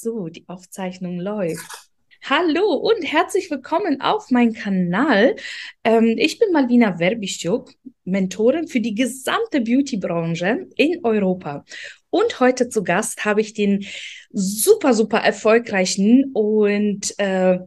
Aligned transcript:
So, 0.00 0.28
die 0.28 0.44
Aufzeichnung 0.46 1.18
läuft. 1.18 1.90
Hallo 2.22 2.72
und 2.72 3.02
herzlich 3.02 3.50
willkommen 3.50 4.00
auf 4.00 4.30
meinem 4.30 4.52
Kanal. 4.52 5.34
Ähm, 5.82 6.14
ich 6.16 6.38
bin 6.38 6.52
Malvina 6.52 6.98
Verbischuk, 6.98 7.72
Mentorin 8.04 8.68
für 8.68 8.78
die 8.78 8.94
gesamte 8.94 9.60
Beauty-Branche 9.60 10.68
in 10.76 11.04
Europa. 11.04 11.64
Und 12.10 12.38
heute 12.38 12.68
zu 12.68 12.84
Gast 12.84 13.24
habe 13.24 13.40
ich 13.40 13.54
den 13.54 13.86
super, 14.30 14.94
super 14.94 15.18
erfolgreichen 15.18 16.30
und 16.32 17.18
äh, 17.18 17.58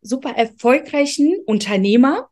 super 0.00 0.30
erfolgreichen 0.30 1.34
Unternehmer, 1.44 2.28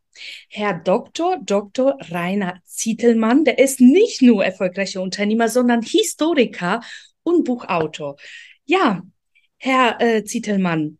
Herr 0.47 0.75
Dr. 0.75 1.39
Dr. 1.43 1.97
Rainer 1.99 2.61
Zietelmann. 2.63 3.43
Der 3.43 3.59
ist 3.59 3.81
nicht 3.81 4.21
nur 4.21 4.45
erfolgreicher 4.45 5.01
Unternehmer, 5.01 5.49
sondern 5.49 5.81
Historiker 5.81 6.79
und 7.23 7.43
Buchautor. 7.43 8.15
Ja, 8.63 9.03
Herr 9.65 10.01
äh, 10.01 10.25
Zietelmann, 10.25 10.97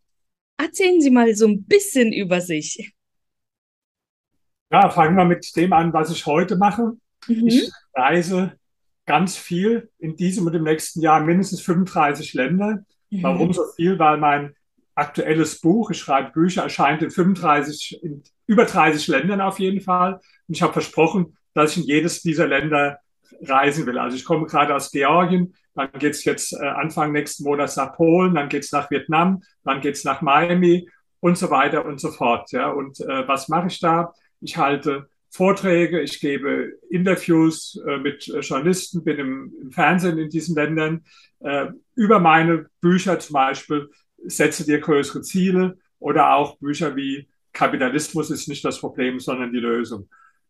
erzählen 0.56 0.98
Sie 0.98 1.10
mal 1.10 1.34
so 1.34 1.46
ein 1.46 1.64
bisschen 1.64 2.14
über 2.14 2.40
sich. 2.40 2.94
Ja, 4.72 4.88
fangen 4.88 5.16
wir 5.16 5.26
mit 5.26 5.54
dem 5.54 5.74
an, 5.74 5.92
was 5.92 6.10
ich 6.10 6.24
heute 6.24 6.56
mache. 6.56 6.92
Mhm. 7.28 7.46
Ich 7.46 7.70
reise 7.92 8.58
ganz 9.04 9.36
viel 9.36 9.90
in 9.98 10.16
diesem 10.16 10.46
und 10.46 10.54
im 10.54 10.64
nächsten 10.64 11.02
Jahr 11.02 11.20
mindestens 11.20 11.60
35 11.60 12.32
Länder. 12.32 12.86
Mhm. 13.10 13.22
Warum 13.22 13.52
so 13.52 13.64
viel? 13.76 13.98
Weil 13.98 14.16
mein 14.16 14.54
aktuelles 14.94 15.60
Buch, 15.60 15.90
ich 15.90 15.98
schreibe 15.98 16.32
Bücher, 16.32 16.62
erscheint 16.62 17.02
in 17.02 17.10
35, 17.10 18.02
in 18.02 18.22
über 18.46 18.64
30 18.64 19.08
Ländern 19.08 19.42
auf 19.42 19.58
jeden 19.58 19.82
Fall. 19.82 20.14
Und 20.48 20.54
ich 20.56 20.62
habe 20.62 20.72
versprochen, 20.72 21.36
dass 21.52 21.72
ich 21.72 21.82
in 21.82 21.88
jedes 21.88 22.22
dieser 22.22 22.46
Länder 22.46 22.98
reisen 23.42 23.84
will. 23.84 23.98
Also 23.98 24.16
ich 24.16 24.24
komme 24.24 24.46
gerade 24.46 24.74
aus 24.74 24.90
Georgien, 24.90 25.54
dann 25.74 25.90
geht's 25.98 26.24
jetzt 26.24 26.52
äh, 26.52 26.66
Anfang 26.66 27.12
nächsten 27.12 27.44
Monats 27.44 27.76
nach 27.76 27.94
Polen, 27.94 28.34
dann 28.34 28.48
geht's 28.48 28.72
nach 28.72 28.90
Vietnam, 28.90 29.42
dann 29.64 29.80
geht's 29.80 30.04
nach 30.04 30.22
Miami 30.22 30.88
und 31.20 31.36
so 31.38 31.50
weiter 31.50 31.84
und 31.84 32.00
so 32.00 32.10
fort. 32.10 32.52
Ja. 32.52 32.70
Und 32.70 33.00
äh, 33.00 33.26
was 33.26 33.48
mache 33.48 33.68
ich 33.68 33.80
da? 33.80 34.12
Ich 34.40 34.56
halte 34.56 35.08
Vorträge, 35.30 36.00
ich 36.00 36.20
gebe 36.20 36.74
Interviews 36.90 37.80
äh, 37.88 37.98
mit 37.98 38.24
Journalisten, 38.26 39.02
bin 39.02 39.18
im, 39.18 39.52
im, 39.62 39.72
Fernsehen 39.72 40.18
in 40.18 40.30
diesen 40.30 40.54
Ländern. 40.54 41.04
Äh, 41.40 41.68
über 41.96 42.20
meine 42.20 42.66
Bücher 42.80 43.18
zum 43.18 43.34
Beispiel 43.34 43.90
setze 44.24 44.64
dir 44.64 44.80
größere 44.80 45.22
Ziele 45.22 45.78
oder 45.98 46.34
auch 46.34 46.58
Bücher 46.58 46.94
wie 46.94 47.28
Kapitalismus 47.52 48.30
ist 48.30 48.48
nicht 48.48 48.64
das 48.64 48.78
Problem, 48.78 49.18
sondern 49.18 49.52
die 49.52 49.60
Lösung. 49.60 50.08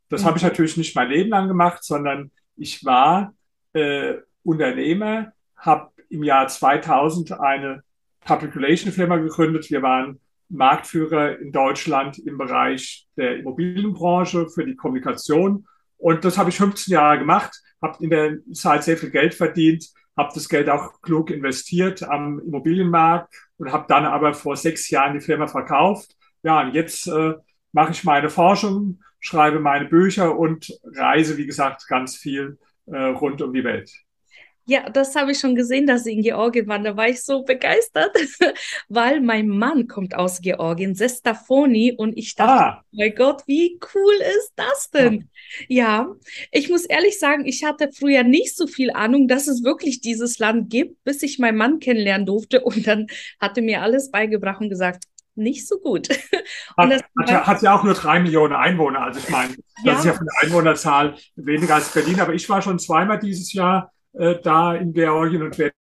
Das 0.08 0.22
mhm. 0.22 0.26
habe 0.26 0.38
ich 0.38 0.44
natürlich 0.44 0.76
nicht 0.76 0.94
mein 0.96 1.08
Leben 1.08 1.30
lang 1.30 1.48
gemacht, 1.48 1.84
sondern 1.84 2.30
ich 2.56 2.84
war 2.84 3.34
äh, 3.72 4.14
Unternehmer, 4.44 5.32
habe 5.56 5.90
im 6.08 6.22
Jahr 6.22 6.46
2000 6.46 7.40
eine 7.40 7.82
Public 8.24 8.54
Relation 8.56 8.92
Firma 8.92 9.16
gegründet. 9.16 9.70
Wir 9.70 9.82
waren 9.82 10.20
Marktführer 10.48 11.38
in 11.38 11.52
Deutschland 11.52 12.18
im 12.18 12.38
Bereich 12.38 13.06
der 13.16 13.38
Immobilienbranche 13.38 14.48
für 14.48 14.64
die 14.64 14.76
Kommunikation. 14.76 15.66
Und 15.96 16.24
das 16.24 16.38
habe 16.38 16.50
ich 16.50 16.56
15 16.56 16.92
Jahre 16.92 17.18
gemacht, 17.18 17.60
habe 17.82 18.02
in 18.02 18.10
der 18.10 18.38
Zeit 18.52 18.84
sehr 18.84 18.96
viel 18.96 19.10
Geld 19.10 19.34
verdient, 19.34 19.88
habe 20.16 20.32
das 20.34 20.48
Geld 20.48 20.68
auch 20.68 21.00
klug 21.02 21.30
investiert 21.30 22.02
am 22.02 22.40
Immobilienmarkt 22.40 23.34
und 23.56 23.72
habe 23.72 23.86
dann 23.88 24.04
aber 24.04 24.34
vor 24.34 24.56
sechs 24.56 24.90
Jahren 24.90 25.14
die 25.14 25.24
Firma 25.24 25.46
verkauft. 25.46 26.16
Ja, 26.42 26.60
und 26.60 26.74
jetzt 26.74 27.08
äh, 27.08 27.34
mache 27.72 27.92
ich 27.92 28.04
meine 28.04 28.30
Forschung, 28.30 29.02
schreibe 29.18 29.58
meine 29.60 29.86
Bücher 29.86 30.38
und 30.38 30.78
reise, 30.84 31.36
wie 31.36 31.46
gesagt, 31.46 31.86
ganz 31.88 32.16
viel 32.16 32.58
äh, 32.86 32.96
rund 32.96 33.42
um 33.42 33.52
die 33.52 33.64
Welt. 33.64 33.90
Ja, 34.66 34.88
das 34.88 35.14
habe 35.14 35.32
ich 35.32 35.38
schon 35.38 35.54
gesehen, 35.54 35.86
dass 35.86 36.04
Sie 36.04 36.12
in 36.14 36.22
Georgien 36.22 36.66
waren. 36.68 36.84
Da 36.84 36.96
war 36.96 37.08
ich 37.08 37.22
so 37.22 37.42
begeistert, 37.42 38.16
weil 38.88 39.20
mein 39.20 39.48
Mann 39.48 39.88
kommt 39.88 40.14
aus 40.14 40.40
Georgien, 40.40 40.94
Sestafoni, 40.94 41.92
und 41.92 42.16
ich 42.16 42.34
dachte, 42.34 42.64
ah. 42.64 42.80
oh 42.82 42.86
mein 42.92 43.14
Gott, 43.14 43.42
wie 43.46 43.78
cool 43.94 44.14
ist 44.38 44.52
das 44.56 44.90
denn? 44.90 45.28
Ja. 45.68 45.84
ja, 45.84 46.14
ich 46.50 46.70
muss 46.70 46.86
ehrlich 46.86 47.18
sagen, 47.18 47.44
ich 47.44 47.62
hatte 47.64 47.90
früher 47.92 48.22
nicht 48.22 48.56
so 48.56 48.66
viel 48.66 48.90
Ahnung, 48.90 49.28
dass 49.28 49.48
es 49.48 49.64
wirklich 49.64 50.00
dieses 50.00 50.38
Land 50.38 50.70
gibt, 50.70 51.02
bis 51.04 51.22
ich 51.22 51.38
meinen 51.38 51.58
Mann 51.58 51.78
kennenlernen 51.78 52.26
durfte 52.26 52.62
und 52.62 52.86
dann 52.86 53.06
hatte 53.40 53.60
mir 53.60 53.82
alles 53.82 54.10
beigebracht 54.10 54.62
und 54.62 54.70
gesagt, 54.70 55.04
nicht 55.36 55.66
so 55.66 55.78
gut. 55.78 56.08
Hat, 56.76 56.90
hat, 56.92 57.30
ja, 57.30 57.46
hat, 57.46 57.62
ja, 57.62 57.74
auch 57.76 57.84
nur 57.84 57.94
drei 57.94 58.20
Millionen 58.20 58.52
Einwohner. 58.52 59.00
Also 59.02 59.20
ich 59.20 59.28
meine, 59.28 59.48
das 59.48 59.84
ja. 59.84 59.98
ist 59.98 60.04
ja 60.04 60.12
von 60.14 60.26
der 60.26 60.42
Einwohnerzahl 60.42 61.14
weniger 61.36 61.76
als 61.76 61.92
Berlin. 61.92 62.20
Aber 62.20 62.34
ich 62.34 62.48
war 62.48 62.62
schon 62.62 62.78
zweimal 62.78 63.18
dieses 63.18 63.52
Jahr 63.52 63.92
äh, 64.14 64.36
da 64.42 64.74
in 64.74 64.92
Georgien 64.92 65.42
und 65.42 65.58
werde 65.58 65.74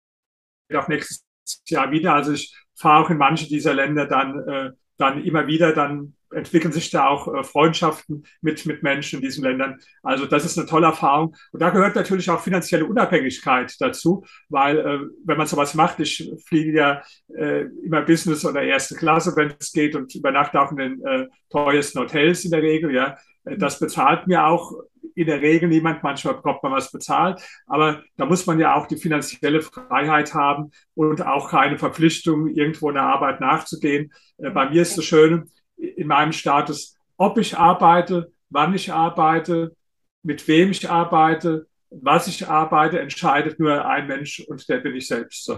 auch 0.75 0.87
nächstes 0.87 1.25
Jahr 1.67 1.91
wieder. 1.91 2.13
Also 2.13 2.33
ich 2.33 2.55
fahre 2.75 3.05
auch 3.05 3.09
in 3.09 3.17
manche 3.17 3.47
dieser 3.47 3.73
Länder 3.73 4.05
dann, 4.05 4.47
äh, 4.47 4.71
dann 4.97 5.23
immer 5.23 5.47
wieder 5.47 5.73
dann 5.73 6.15
entwickeln 6.33 6.71
sich 6.71 6.89
da 6.89 7.07
auch 7.07 7.33
äh, 7.33 7.43
Freundschaften 7.43 8.25
mit, 8.41 8.65
mit 8.65 8.83
Menschen 8.83 9.17
in 9.17 9.21
diesen 9.21 9.43
Ländern. 9.43 9.79
Also 10.01 10.25
das 10.25 10.45
ist 10.45 10.57
eine 10.57 10.67
tolle 10.67 10.87
Erfahrung. 10.87 11.35
Und 11.51 11.61
da 11.61 11.69
gehört 11.69 11.95
natürlich 11.95 12.29
auch 12.29 12.41
finanzielle 12.41 12.85
Unabhängigkeit 12.85 13.75
dazu, 13.79 14.23
weil 14.49 14.79
äh, 14.79 14.99
wenn 15.25 15.37
man 15.37 15.47
sowas 15.47 15.73
macht, 15.73 15.99
ich 15.99 16.31
fliege 16.45 16.73
ja 16.73 17.01
äh, 17.35 17.65
immer 17.83 18.01
Business 18.01 18.45
oder 18.45 18.63
erste 18.63 18.95
Klasse, 18.95 19.35
wenn 19.35 19.53
es 19.59 19.71
geht 19.71 19.95
und 19.95 20.13
übernachte 20.15 20.59
auch 20.61 20.71
in 20.71 20.77
den 20.77 21.05
äh, 21.05 21.27
teuersten 21.49 21.99
Hotels 21.99 22.45
in 22.45 22.51
der 22.51 22.61
Regel, 22.61 22.93
ja. 22.93 23.17
Äh, 23.45 23.57
das 23.57 23.79
bezahlt 23.79 24.27
mir 24.27 24.45
auch 24.45 24.73
in 25.15 25.27
der 25.27 25.41
Regel 25.41 25.69
niemand. 25.69 26.03
Manchmal 26.03 26.35
bekommt 26.35 26.63
man 26.63 26.71
was 26.71 26.91
bezahlt. 26.91 27.41
Aber 27.67 28.03
da 28.17 28.25
muss 28.25 28.45
man 28.45 28.59
ja 28.59 28.75
auch 28.75 28.87
die 28.87 28.97
finanzielle 28.97 29.61
Freiheit 29.61 30.33
haben 30.33 30.71
und 30.95 31.25
auch 31.25 31.49
keine 31.49 31.77
Verpflichtung, 31.77 32.47
irgendwo 32.47 32.89
in 32.89 32.95
der 32.95 33.03
Arbeit 33.03 33.41
nachzugehen. 33.41 34.11
Äh, 34.37 34.51
bei 34.51 34.69
mir 34.69 34.81
ist 34.81 34.97
das 34.97 35.05
Schöne, 35.05 35.45
in 35.77 36.07
meinem 36.07 36.31
Status, 36.31 36.97
ob 37.17 37.37
ich 37.37 37.57
arbeite, 37.57 38.31
wann 38.49 38.73
ich 38.73 38.91
arbeite, 38.91 39.75
mit 40.23 40.47
wem 40.47 40.71
ich 40.71 40.89
arbeite, 40.89 41.67
was 41.89 42.27
ich 42.27 42.47
arbeite, 42.47 42.99
entscheidet 42.99 43.59
nur 43.59 43.85
ein 43.85 44.07
Mensch 44.07 44.39
und 44.47 44.67
der 44.69 44.77
bin 44.77 44.95
ich 44.95 45.07
selbst. 45.07 45.51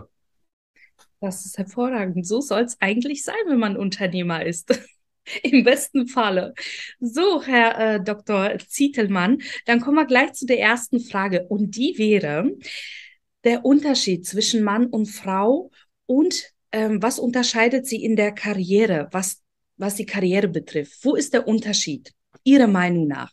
Das 1.19 1.45
ist 1.45 1.57
hervorragend. 1.57 2.25
So 2.27 2.41
soll 2.41 2.61
es 2.61 2.77
eigentlich 2.81 3.23
sein, 3.23 3.35
wenn 3.47 3.59
man 3.59 3.77
Unternehmer 3.77 4.45
ist. 4.45 4.77
Im 5.43 5.63
besten 5.63 6.07
Falle. 6.07 6.53
So, 6.99 7.43
Herr 7.43 7.95
äh, 7.95 8.03
Dr. 8.03 8.57
Zietelmann, 8.67 9.41
dann 9.65 9.79
kommen 9.79 9.95
wir 9.95 10.05
gleich 10.05 10.33
zu 10.33 10.45
der 10.45 10.59
ersten 10.59 10.99
Frage. 10.99 11.45
Und 11.47 11.75
die 11.75 11.95
wäre 11.97 12.51
der 13.43 13.65
Unterschied 13.65 14.25
zwischen 14.25 14.63
Mann 14.63 14.87
und 14.87 15.07
Frau 15.07 15.71
und 16.05 16.51
ähm, 16.71 17.01
was 17.01 17.19
unterscheidet 17.19 17.85
sie 17.85 18.03
in 18.03 18.15
der 18.15 18.31
Karriere? 18.31 19.07
Was 19.11 19.43
was 19.77 19.95
die 19.95 20.05
Karriere 20.05 20.47
betrifft. 20.47 21.03
Wo 21.03 21.15
ist 21.15 21.33
der 21.33 21.47
Unterschied 21.47 22.11
Ihrer 22.43 22.67
Meinung 22.67 23.07
nach? 23.07 23.31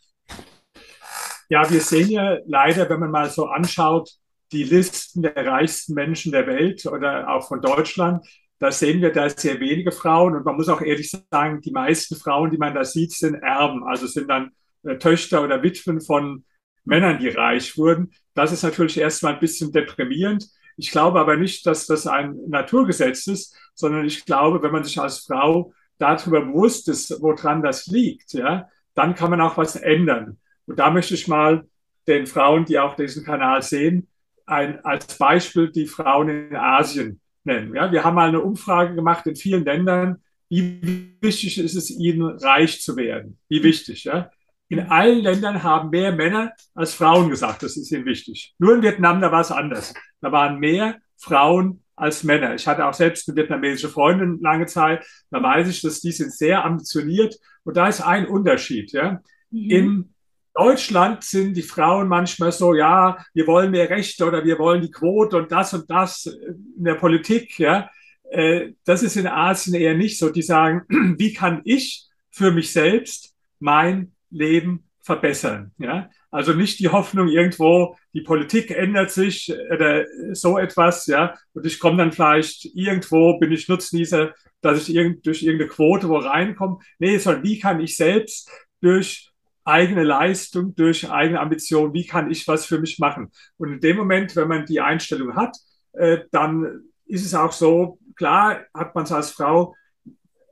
Ja, 1.49 1.69
wir 1.69 1.81
sehen 1.81 2.09
ja 2.09 2.37
leider, 2.45 2.89
wenn 2.89 2.99
man 2.99 3.11
mal 3.11 3.29
so 3.29 3.45
anschaut, 3.45 4.09
die 4.51 4.63
Listen 4.63 5.21
der 5.21 5.35
reichsten 5.35 5.93
Menschen 5.93 6.31
der 6.31 6.47
Welt 6.47 6.85
oder 6.85 7.29
auch 7.29 7.47
von 7.47 7.61
Deutschland, 7.61 8.25
da 8.61 8.71
sehen 8.71 9.01
wir 9.01 9.11
da 9.11 9.27
sehr 9.27 9.59
wenige 9.59 9.91
Frauen 9.91 10.35
und 10.35 10.45
man 10.45 10.55
muss 10.55 10.69
auch 10.69 10.81
ehrlich 10.81 11.09
sagen, 11.31 11.61
die 11.61 11.71
meisten 11.71 12.15
Frauen, 12.15 12.51
die 12.51 12.59
man 12.59 12.75
da 12.75 12.85
sieht, 12.85 13.11
sind 13.11 13.33
Erben, 13.33 13.83
also 13.83 14.05
sind 14.05 14.29
dann 14.29 14.51
äh, 14.83 14.99
Töchter 14.99 15.43
oder 15.43 15.63
Witwen 15.63 15.99
von 15.99 16.45
Männern, 16.83 17.17
die 17.17 17.29
reich 17.29 17.75
wurden. 17.75 18.11
Das 18.35 18.51
ist 18.51 18.61
natürlich 18.61 18.99
erstmal 18.99 19.33
ein 19.33 19.39
bisschen 19.39 19.71
deprimierend. 19.71 20.47
Ich 20.77 20.91
glaube 20.91 21.19
aber 21.19 21.37
nicht, 21.37 21.65
dass 21.65 21.87
das 21.87 22.05
ein 22.05 22.37
Naturgesetz 22.49 23.25
ist, 23.25 23.57
sondern 23.73 24.05
ich 24.05 24.25
glaube, 24.25 24.61
wenn 24.61 24.71
man 24.71 24.83
sich 24.83 24.99
als 24.99 25.25
Frau 25.25 25.73
darüber 25.97 26.41
bewusst 26.41 26.87
ist, 26.87 27.19
woran 27.19 27.63
das 27.63 27.87
liegt, 27.87 28.33
ja, 28.33 28.69
dann 28.93 29.15
kann 29.15 29.31
man 29.31 29.41
auch 29.41 29.57
was 29.57 29.75
ändern. 29.75 30.37
Und 30.67 30.77
da 30.77 30.91
möchte 30.91 31.15
ich 31.15 31.27
mal 31.27 31.65
den 32.07 32.27
Frauen, 32.27 32.65
die 32.65 32.77
auch 32.77 32.95
diesen 32.95 33.25
Kanal 33.25 33.63
sehen, 33.63 34.07
ein, 34.45 34.85
als 34.85 35.17
Beispiel 35.17 35.71
die 35.71 35.87
Frauen 35.87 36.29
in 36.29 36.55
Asien 36.55 37.20
nennen. 37.43 37.75
Ja, 37.75 37.91
wir 37.91 38.03
haben 38.03 38.15
mal 38.15 38.29
eine 38.29 38.41
Umfrage 38.41 38.95
gemacht 38.95 39.25
in 39.27 39.35
vielen 39.35 39.65
Ländern, 39.65 40.21
wie 40.49 41.15
wichtig 41.21 41.57
ist 41.59 41.75
es 41.75 41.89
ihnen, 41.89 42.23
reich 42.23 42.81
zu 42.81 42.97
werden? 42.97 43.37
Wie 43.47 43.63
wichtig, 43.63 44.03
ja? 44.03 44.29
In 44.67 44.79
allen 44.79 45.21
Ländern 45.21 45.63
haben 45.63 45.89
mehr 45.89 46.11
Männer 46.11 46.53
als 46.73 46.93
Frauen 46.93 47.29
gesagt, 47.29 47.63
das 47.63 47.77
ist 47.77 47.91
ihnen 47.91 48.05
wichtig. 48.05 48.53
Nur 48.57 48.75
in 48.75 48.81
Vietnam, 48.81 49.21
da 49.21 49.31
war 49.31 49.41
es 49.41 49.51
anders. 49.51 49.93
Da 50.21 50.31
waren 50.31 50.59
mehr 50.59 50.97
Frauen 51.17 51.83
als 51.95 52.23
Männer. 52.23 52.55
Ich 52.55 52.67
hatte 52.67 52.85
auch 52.85 52.93
selbst 52.93 53.27
eine 53.27 53.37
vietnamesische 53.37 53.89
Freundin 53.89 54.39
lange 54.41 54.65
Zeit. 54.65 55.05
Da 55.29 55.41
weiß 55.41 55.69
ich, 55.69 55.81
dass 55.81 56.01
die 56.01 56.11
sind 56.11 56.33
sehr 56.33 56.65
ambitioniert. 56.65 57.37
Und 57.63 57.77
da 57.77 57.87
ist 57.87 58.01
ein 58.01 58.27
Unterschied. 58.27 58.91
Ja. 58.91 59.21
Mhm. 59.51 59.69
In 59.69 60.13
Deutschland 60.53 61.23
sind 61.23 61.55
die 61.55 61.61
Frauen 61.61 62.07
manchmal 62.07 62.51
so, 62.51 62.73
ja, 62.73 63.17
wir 63.33 63.47
wollen 63.47 63.71
mehr 63.71 63.89
Rechte 63.89 64.25
oder 64.25 64.43
wir 64.43 64.59
wollen 64.59 64.81
die 64.81 64.91
Quote 64.91 65.37
und 65.37 65.51
das 65.51 65.73
und 65.73 65.89
das 65.89 66.25
in 66.25 66.83
der 66.83 66.95
Politik. 66.95 67.57
Ja. 67.57 67.89
Äh, 68.29 68.73
das 68.83 69.03
ist 69.03 69.15
in 69.15 69.27
Asien 69.27 69.75
eher 69.75 69.95
nicht 69.95 70.17
so. 70.17 70.29
Die 70.29 70.41
sagen, 70.41 70.83
wie 71.17 71.33
kann 71.33 71.61
ich 71.63 72.05
für 72.31 72.51
mich 72.51 72.71
selbst 72.71 73.33
mein 73.59 74.13
Leben 74.29 74.89
verbessern. 75.01 75.71
Ja? 75.77 76.09
Also 76.29 76.53
nicht 76.53 76.79
die 76.79 76.89
Hoffnung 76.89 77.27
irgendwo, 77.27 77.97
die 78.13 78.21
Politik 78.21 78.71
ändert 78.71 79.11
sich 79.11 79.51
oder 79.71 80.05
so 80.33 80.57
etwas, 80.57 81.07
ja, 81.07 81.35
und 81.53 81.65
ich 81.65 81.79
komme 81.79 81.97
dann 81.97 82.11
vielleicht 82.11 82.65
irgendwo, 82.73 83.37
bin 83.39 83.51
ich 83.51 83.67
Nutznießer, 83.67 84.33
dass 84.61 84.87
ich 84.87 84.95
irgend, 84.95 85.25
durch 85.25 85.43
irgendeine 85.43 85.69
Quote 85.69 86.07
wo 86.07 86.17
reinkomme. 86.17 86.79
Nee, 86.99 87.17
sondern 87.17 87.43
wie 87.43 87.59
kann 87.59 87.79
ich 87.79 87.97
selbst 87.97 88.49
durch 88.79 89.30
eigene 89.63 90.03
Leistung, 90.03 90.75
durch 90.75 91.09
eigene 91.09 91.39
Ambition, 91.39 91.93
wie 91.93 92.05
kann 92.05 92.31
ich 92.31 92.47
was 92.47 92.65
für 92.65 92.79
mich 92.79 92.99
machen? 92.99 93.31
Und 93.57 93.73
in 93.73 93.79
dem 93.79 93.97
Moment, 93.97 94.35
wenn 94.35 94.47
man 94.47 94.65
die 94.65 94.81
Einstellung 94.81 95.35
hat, 95.35 95.57
äh, 95.93 96.19
dann 96.31 96.83
ist 97.05 97.25
es 97.25 97.35
auch 97.35 97.51
so, 97.51 97.99
klar 98.15 98.61
hat 98.73 98.95
man 98.95 99.03
es 99.03 99.11
als 99.11 99.31
Frau 99.31 99.75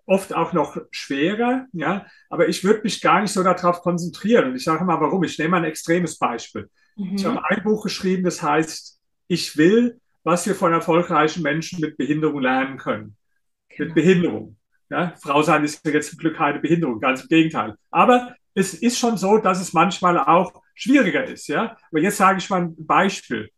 oft 0.06 0.34
auch 0.34 0.54
noch 0.54 0.78
schwerer, 0.92 1.68
ja, 1.72 2.06
aber 2.30 2.50
ich 2.50 2.64
würde 2.64 2.82
mich 2.82 3.00
gar 3.00 3.22
nicht 3.22 3.32
so 3.32 3.44
darauf 3.44 3.82
konzentrieren. 3.82 4.50
Und 4.50 4.56
ich 4.56 4.64
sage 4.64 4.84
mal, 4.84 5.00
warum? 5.00 5.24
Ich 5.24 5.38
nehme 5.38 5.58
ein 5.58 5.66
extremes 5.66 6.18
Beispiel. 6.18 6.70
Mhm. 6.96 7.16
Ich 7.16 7.26
habe 7.26 7.42
ein 7.48 7.64
Buch 7.64 7.84
geschrieben, 7.84 8.24
das 8.24 8.42
heißt, 8.42 9.00
ich 9.28 9.56
will, 9.56 10.00
was 10.24 10.48
wir 10.48 10.56
von 10.56 10.74
erfolgreichen 10.74 11.44
Menschen 11.44 11.80
mit 11.80 11.96
Behinderung 11.96 12.42
lernen 12.42 12.78
können. 12.78 13.16
Genau. 13.70 13.86
Mit 13.86 13.96
Behinderung. 13.96 14.58
Ja, 14.90 15.14
Frau 15.22 15.44
sein 15.44 15.64
ist 15.64 15.86
jetzt 15.86 16.10
zum 16.10 16.18
Glück 16.18 16.38
keine 16.38 16.60
Behinderung, 16.60 17.00
ganz 17.00 17.22
im 17.22 17.28
Gegenteil. 17.28 17.76
Aber 17.92 18.36
es 18.54 18.74
ist 18.74 18.98
schon 18.98 19.18
so, 19.18 19.38
dass 19.38 19.62
es 19.62 19.74
manchmal 19.74 20.20
auch 20.20 20.62
schwieriger 20.76 21.26
ist. 21.26 21.48
Ja? 21.48 21.78
Aber 21.92 22.02
jetzt 22.02 22.18
sage 22.18 22.40
ich 22.40 22.50
mal 22.50 22.62
ein 22.62 22.76
Beispiel 22.86 23.50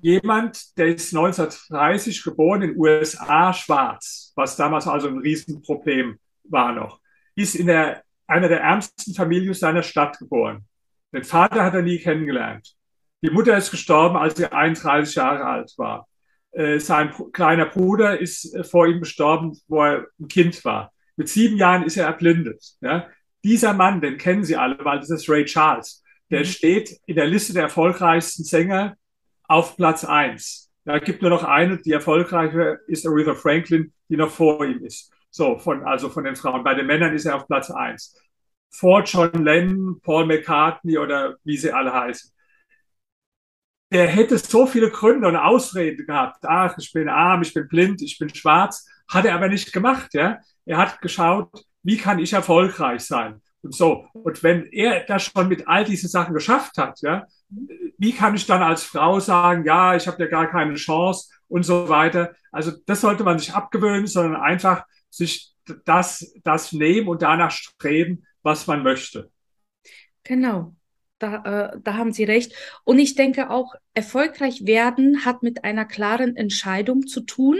jemand, 0.00 0.76
der 0.78 0.88
ist 0.88 1.14
1930 1.14 2.22
geboren 2.22 2.62
in 2.62 2.70
den 2.70 2.78
USA, 2.78 3.52
schwarz, 3.52 4.32
was 4.36 4.56
damals 4.56 4.86
also 4.86 5.08
ein 5.08 5.18
Riesenproblem 5.18 6.18
war 6.44 6.72
noch, 6.72 7.00
ist 7.34 7.54
in 7.54 7.66
der, 7.66 8.02
einer 8.26 8.48
der 8.48 8.60
ärmsten 8.60 9.14
Familien 9.14 9.54
seiner 9.54 9.82
Stadt 9.82 10.18
geboren. 10.18 10.66
Den 11.12 11.24
Vater 11.24 11.64
hat 11.64 11.74
er 11.74 11.82
nie 11.82 11.98
kennengelernt. 11.98 12.74
Die 13.22 13.30
Mutter 13.30 13.56
ist 13.56 13.70
gestorben, 13.70 14.16
als 14.16 14.36
sie 14.36 14.50
31 14.50 15.14
Jahre 15.16 15.44
alt 15.44 15.72
war. 15.76 16.06
Äh, 16.52 16.78
sein 16.78 17.12
kleiner 17.32 17.66
Bruder 17.66 18.18
ist 18.18 18.54
äh, 18.54 18.62
vor 18.62 18.86
ihm 18.86 19.00
gestorben, 19.00 19.58
wo 19.66 19.82
er 19.82 20.06
ein 20.20 20.28
Kind 20.28 20.64
war. 20.64 20.92
Mit 21.16 21.28
sieben 21.28 21.56
Jahren 21.56 21.82
ist 21.82 21.96
er 21.96 22.06
erblindet. 22.06 22.62
Ja? 22.80 23.08
Dieser 23.44 23.72
Mann, 23.72 24.00
den 24.00 24.18
kennen 24.18 24.44
Sie 24.44 24.56
alle, 24.56 24.78
weil 24.84 24.98
das 25.00 25.10
ist 25.10 25.28
Ray 25.28 25.44
Charles. 25.44 26.02
Der 26.30 26.40
mhm. 26.40 26.44
steht 26.44 27.00
in 27.06 27.16
der 27.16 27.26
Liste 27.26 27.52
der 27.52 27.64
erfolgreichsten 27.64 28.44
Sänger 28.44 28.96
auf 29.44 29.76
Platz 29.76 30.04
eins. 30.04 30.70
Da 30.84 30.98
gibt 30.98 31.22
nur 31.22 31.30
noch 31.30 31.44
eine, 31.44 31.78
die 31.78 31.92
erfolgreiche 31.92 32.80
ist 32.86 33.06
Aretha 33.06 33.34
Franklin, 33.34 33.92
die 34.08 34.16
noch 34.16 34.30
vor 34.30 34.64
ihm 34.64 34.84
ist. 34.84 35.12
So, 35.30 35.58
von, 35.58 35.84
also 35.84 36.08
von 36.08 36.24
den 36.24 36.36
Frauen. 36.36 36.64
Bei 36.64 36.74
den 36.74 36.86
Männern 36.86 37.14
ist 37.14 37.26
er 37.26 37.36
auf 37.36 37.46
Platz 37.46 37.70
eins. 37.70 38.16
Vor 38.70 39.02
John 39.04 39.44
Lennon, 39.44 40.00
Paul 40.00 40.26
McCartney 40.26 40.98
oder 40.98 41.36
wie 41.44 41.56
sie 41.56 41.72
alle 41.72 41.92
heißen. 41.92 42.30
Der 43.90 44.06
hätte 44.06 44.36
so 44.36 44.66
viele 44.66 44.90
Gründe 44.90 45.28
und 45.28 45.36
Ausreden 45.36 46.06
gehabt. 46.06 46.44
Ach, 46.44 46.76
ich 46.78 46.92
bin 46.92 47.08
arm, 47.08 47.42
ich 47.42 47.54
bin 47.54 47.68
blind, 47.68 48.02
ich 48.02 48.18
bin 48.18 48.34
schwarz. 48.34 48.86
Hat 49.08 49.24
er 49.24 49.34
aber 49.34 49.48
nicht 49.48 49.72
gemacht, 49.72 50.12
ja. 50.12 50.38
Er 50.66 50.76
hat 50.76 51.00
geschaut, 51.00 51.64
wie 51.88 51.96
kann 51.96 52.18
ich 52.18 52.34
erfolgreich 52.34 53.00
sein? 53.00 53.40
Und 53.62 53.74
so. 53.74 54.04
Und 54.12 54.42
wenn 54.42 54.66
er 54.72 55.04
das 55.06 55.22
schon 55.22 55.48
mit 55.48 55.66
all 55.66 55.84
diesen 55.84 56.10
Sachen 56.10 56.34
geschafft 56.34 56.76
hat, 56.76 57.00
ja, 57.00 57.26
wie 57.96 58.12
kann 58.12 58.34
ich 58.34 58.44
dann 58.44 58.62
als 58.62 58.82
Frau 58.84 59.20
sagen, 59.20 59.64
ja, 59.64 59.96
ich 59.96 60.06
habe 60.06 60.22
ja 60.22 60.28
gar 60.28 60.50
keine 60.50 60.74
Chance 60.74 61.30
und 61.48 61.62
so 61.62 61.88
weiter. 61.88 62.34
Also 62.52 62.72
das 62.84 63.00
sollte 63.00 63.24
man 63.24 63.38
sich 63.38 63.54
abgewöhnen, 63.54 64.06
sondern 64.06 64.38
einfach 64.38 64.84
sich 65.08 65.54
das, 65.86 66.30
das 66.44 66.72
nehmen 66.74 67.08
und 67.08 67.22
danach 67.22 67.52
streben, 67.52 68.22
was 68.42 68.66
man 68.66 68.82
möchte. 68.82 69.30
Genau, 70.24 70.74
da, 71.18 71.70
äh, 71.72 71.80
da 71.82 71.94
haben 71.94 72.12
Sie 72.12 72.24
recht. 72.24 72.52
Und 72.84 72.98
ich 72.98 73.14
denke 73.14 73.48
auch, 73.48 73.74
erfolgreich 73.98 74.64
werden 74.64 75.24
hat 75.24 75.42
mit 75.42 75.64
einer 75.64 75.84
klaren 75.84 76.36
Entscheidung 76.36 77.08
zu 77.08 77.20
tun. 77.20 77.56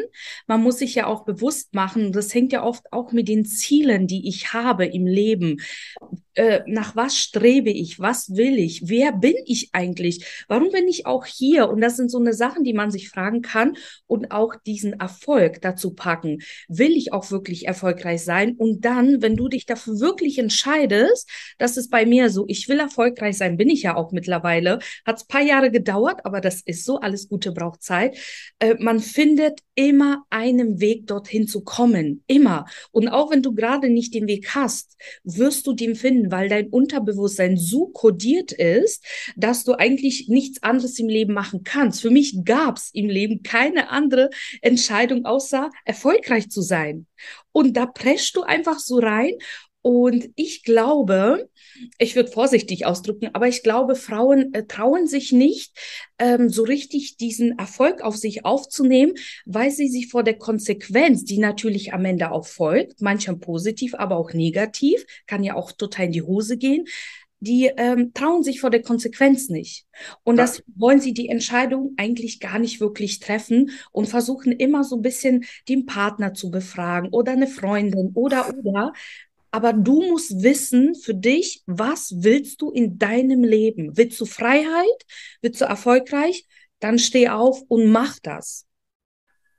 Man 0.46 0.62
muss 0.62 0.78
sich 0.78 0.94
ja 0.94 1.08
auch 1.08 1.24
bewusst 1.24 1.74
machen, 1.74 2.12
das 2.12 2.32
hängt 2.32 2.52
ja 2.52 2.62
oft 2.62 2.92
auch 2.92 3.10
mit 3.10 3.26
den 3.26 3.44
Zielen, 3.44 4.06
die 4.06 4.28
ich 4.28 4.52
habe 4.52 4.86
im 4.86 5.04
Leben. 5.04 5.60
Äh, 6.34 6.60
nach 6.68 6.94
was 6.94 7.16
strebe 7.16 7.70
ich? 7.70 7.98
Was 7.98 8.36
will 8.36 8.56
ich? 8.56 8.82
Wer 8.88 9.10
bin 9.10 9.34
ich 9.46 9.70
eigentlich? 9.72 10.44
Warum 10.46 10.70
bin 10.70 10.86
ich 10.86 11.06
auch 11.06 11.26
hier? 11.26 11.68
Und 11.68 11.80
das 11.80 11.96
sind 11.96 12.08
so 12.12 12.18
eine 12.18 12.32
Sachen, 12.32 12.62
die 12.62 12.74
man 12.74 12.92
sich 12.92 13.08
fragen 13.08 13.42
kann 13.42 13.76
und 14.06 14.30
auch 14.30 14.54
diesen 14.64 14.92
Erfolg 15.00 15.60
dazu 15.60 15.94
packen. 15.94 16.38
Will 16.68 16.96
ich 16.96 17.12
auch 17.12 17.32
wirklich 17.32 17.66
erfolgreich 17.66 18.22
sein? 18.22 18.54
Und 18.56 18.84
dann, 18.84 19.20
wenn 19.20 19.34
du 19.34 19.48
dich 19.48 19.66
dafür 19.66 19.98
wirklich 19.98 20.38
entscheidest, 20.38 21.28
das 21.58 21.76
ist 21.76 21.90
bei 21.90 22.06
mir 22.06 22.30
so, 22.30 22.44
ich 22.46 22.68
will 22.68 22.78
erfolgreich 22.78 23.36
sein, 23.36 23.56
bin 23.56 23.68
ich 23.68 23.82
ja 23.82 23.96
auch 23.96 24.12
mittlerweile. 24.12 24.78
Hat 25.04 25.16
es 25.16 25.26
paar 25.26 25.42
Jahre 25.42 25.72
gedauert, 25.72 26.24
aber 26.28 26.40
das 26.40 26.60
ist 26.60 26.84
so, 26.84 27.00
alles 27.00 27.28
Gute 27.28 27.52
braucht 27.52 27.82
Zeit. 27.82 28.16
Äh, 28.58 28.74
man 28.78 29.00
findet 29.00 29.60
immer 29.74 30.24
einen 30.30 30.80
Weg 30.80 31.06
dorthin 31.06 31.48
zu 31.48 31.62
kommen. 31.62 32.22
Immer. 32.26 32.66
Und 32.92 33.08
auch 33.08 33.30
wenn 33.30 33.42
du 33.42 33.54
gerade 33.54 33.88
nicht 33.88 34.12
den 34.12 34.26
Weg 34.26 34.54
hast, 34.54 34.96
wirst 35.24 35.66
du 35.66 35.72
den 35.72 35.94
finden 35.94 36.28
weil 36.30 36.48
dein 36.48 36.68
Unterbewusstsein 36.68 37.56
so 37.56 37.86
kodiert 37.86 38.52
ist, 38.52 39.04
dass 39.36 39.64
du 39.64 39.74
eigentlich 39.74 40.28
nichts 40.28 40.62
anderes 40.62 40.98
im 40.98 41.08
Leben 41.08 41.32
machen 41.32 41.62
kannst. 41.64 42.02
Für 42.02 42.10
mich 42.10 42.44
gab 42.44 42.76
es 42.76 42.90
im 42.92 43.08
Leben 43.08 43.42
keine 43.42 43.90
andere 43.90 44.30
Entscheidung, 44.60 45.24
außer 45.24 45.70
erfolgreich 45.84 46.50
zu 46.50 46.60
sein. 46.60 47.06
Und 47.52 47.76
da 47.76 47.86
preschst 47.86 48.36
du 48.36 48.42
einfach 48.42 48.78
so 48.78 48.98
rein 48.98 49.32
und 49.82 50.30
ich 50.34 50.64
glaube, 50.64 51.48
ich 51.98 52.16
würde 52.16 52.30
vorsichtig 52.30 52.84
ausdrücken, 52.84 53.30
aber 53.32 53.46
ich 53.46 53.62
glaube, 53.62 53.94
Frauen 53.94 54.52
äh, 54.52 54.66
trauen 54.66 55.06
sich 55.06 55.32
nicht, 55.32 55.76
ähm, 56.18 56.48
so 56.48 56.64
richtig 56.64 57.16
diesen 57.16 57.58
Erfolg 57.58 58.02
auf 58.02 58.16
sich 58.16 58.44
aufzunehmen, 58.44 59.14
weil 59.46 59.70
sie 59.70 59.88
sich 59.88 60.08
vor 60.08 60.24
der 60.24 60.36
Konsequenz, 60.36 61.24
die 61.24 61.38
natürlich 61.38 61.92
am 61.92 62.04
Ende 62.04 62.32
auch 62.32 62.46
folgt, 62.46 63.00
manchmal 63.00 63.36
positiv, 63.36 63.94
aber 63.94 64.16
auch 64.16 64.32
negativ, 64.32 65.04
kann 65.26 65.44
ja 65.44 65.54
auch 65.54 65.70
total 65.70 66.06
in 66.06 66.12
die 66.12 66.22
Hose 66.22 66.58
gehen, 66.58 66.86
die 67.40 67.70
ähm, 67.76 68.12
trauen 68.14 68.42
sich 68.42 68.60
vor 68.60 68.70
der 68.70 68.82
Konsequenz 68.82 69.48
nicht. 69.48 69.86
Und 70.24 70.36
ja. 70.36 70.42
das 70.42 70.62
wollen 70.74 71.00
sie 71.00 71.14
die 71.14 71.28
Entscheidung 71.28 71.94
eigentlich 71.96 72.40
gar 72.40 72.58
nicht 72.58 72.80
wirklich 72.80 73.20
treffen 73.20 73.70
und 73.92 74.08
versuchen 74.08 74.52
immer 74.52 74.82
so 74.84 74.96
ein 74.96 75.02
bisschen 75.02 75.44
den 75.68 75.86
Partner 75.86 76.34
zu 76.34 76.50
befragen 76.50 77.10
oder 77.10 77.32
eine 77.32 77.46
Freundin 77.46 78.10
oder 78.14 78.52
oder, 78.58 78.92
aber 79.50 79.72
du 79.72 80.02
musst 80.02 80.42
wissen 80.42 80.94
für 80.94 81.14
dich, 81.14 81.62
was 81.66 82.22
willst 82.22 82.60
du 82.60 82.70
in 82.70 82.98
deinem 82.98 83.44
Leben? 83.44 83.96
Willst 83.96 84.20
du 84.20 84.26
Freiheit? 84.26 85.06
Willst 85.40 85.60
du 85.60 85.64
erfolgreich? 85.64 86.46
Dann 86.80 86.98
steh 86.98 87.28
auf 87.28 87.62
und 87.68 87.90
mach 87.90 88.18
das. 88.22 88.66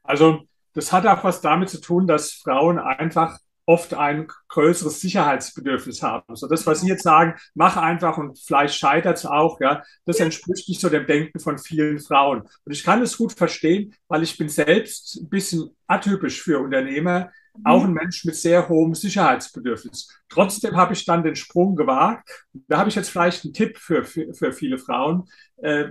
Also, 0.04 0.42
das 0.74 0.92
hat 0.92 1.06
auch 1.06 1.24
was 1.24 1.42
damit 1.42 1.70
zu 1.70 1.82
tun, 1.82 2.08
dass 2.08 2.32
Frauen 2.32 2.80
einfach 2.80 3.40
oft 3.70 3.94
ein 3.94 4.28
größeres 4.48 5.00
Sicherheitsbedürfnis 5.00 6.02
haben. 6.02 6.36
So 6.36 6.48
das, 6.48 6.66
was 6.66 6.82
Sie 6.82 6.88
jetzt 6.88 7.04
sagen, 7.04 7.36
mach 7.54 7.78
einfach 7.78 8.18
und 8.18 8.40
vielleicht 8.40 8.74
scheitert 8.74 9.18
es 9.18 9.28
auch, 9.28 9.62
ja, 9.62 9.84
das 10.06 10.20
entspricht 10.20 10.68
nicht 10.68 10.82
so 10.82 10.90
dem 10.90 11.06
Denken 11.06 11.40
von 11.40 11.60
vielen 11.60 12.00
Frauen. 12.00 12.42
Und 12.66 12.72
ich 12.72 12.84
kann 12.84 13.04
es 13.04 13.16
gut 13.16 13.34
verstehen, 13.34 13.94
weil 14.08 14.24
ich 14.24 14.40
bin 14.40 14.50
selbst 14.50 15.18
ein 15.22 15.30
bisschen 15.30 15.70
atypisch 15.86 16.42
für 16.42 16.60
Unternehmer 16.60 17.32
auch 17.64 17.84
ein 17.84 17.94
Mensch 17.94 18.26
mit 18.26 18.36
sehr 18.36 18.70
hohem 18.70 18.94
Sicherheitsbedürfnis. 18.94 20.10
Trotzdem 20.30 20.76
habe 20.76 20.94
ich 20.94 21.06
dann 21.06 21.24
den 21.24 21.36
Sprung 21.36 21.76
gewagt. 21.76 22.30
Da 22.68 22.78
habe 22.78 22.90
ich 22.90 22.96
jetzt 22.96 23.10
vielleicht 23.10 23.44
einen 23.44 23.54
Tipp 23.54 23.78
für, 23.78 24.04
für, 24.04 24.34
für 24.34 24.54
viele 24.54 24.78
Frauen. 24.78 25.30
Äh, 25.58 25.90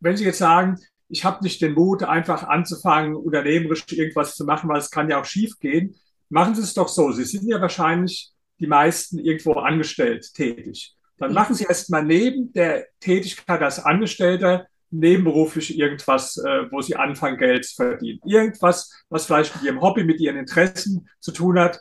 wenn 0.00 0.16
Sie 0.16 0.24
jetzt 0.24 0.38
sagen, 0.38 0.78
ich 1.08 1.24
habe 1.24 1.42
nicht 1.42 1.60
den 1.60 1.74
Mut, 1.74 2.02
einfach 2.02 2.44
anzufangen, 2.44 3.16
unternehmerisch 3.16 3.84
irgendwas 3.90 4.36
zu 4.36 4.44
machen, 4.44 4.68
weil 4.68 4.78
es 4.78 4.90
kann 4.90 5.10
ja 5.10 5.20
auch 5.20 5.24
schief 5.24 5.58
gehen, 5.58 5.96
machen 6.28 6.54
Sie 6.54 6.62
es 6.62 6.74
doch 6.74 6.88
so. 6.88 7.10
Sie 7.12 7.24
sind 7.24 7.46
ja 7.48 7.60
wahrscheinlich 7.60 8.32
die 8.60 8.66
meisten 8.66 9.18
irgendwo 9.18 9.54
angestellt 9.54 10.32
tätig. 10.34 10.96
Dann 11.18 11.34
machen 11.34 11.54
Sie 11.54 11.64
erst 11.64 11.90
mal 11.90 12.04
neben 12.04 12.52
der 12.52 12.86
Tätigkeit 13.00 13.60
als 13.60 13.78
Angestellter 13.84 14.66
nebenberuflich 14.90 15.78
irgendwas, 15.78 16.36
äh, 16.38 16.70
wo 16.70 16.80
sie 16.80 16.96
anfangen, 16.96 17.38
Geld 17.38 17.64
zu 17.64 17.76
verdienen. 17.76 18.20
Irgendwas, 18.24 19.04
was 19.08 19.26
vielleicht 19.26 19.54
mit 19.54 19.64
ihrem 19.64 19.80
Hobby, 19.80 20.04
mit 20.04 20.20
ihren 20.20 20.36
Interessen 20.36 21.08
zu 21.20 21.32
tun 21.32 21.58
hat. 21.58 21.80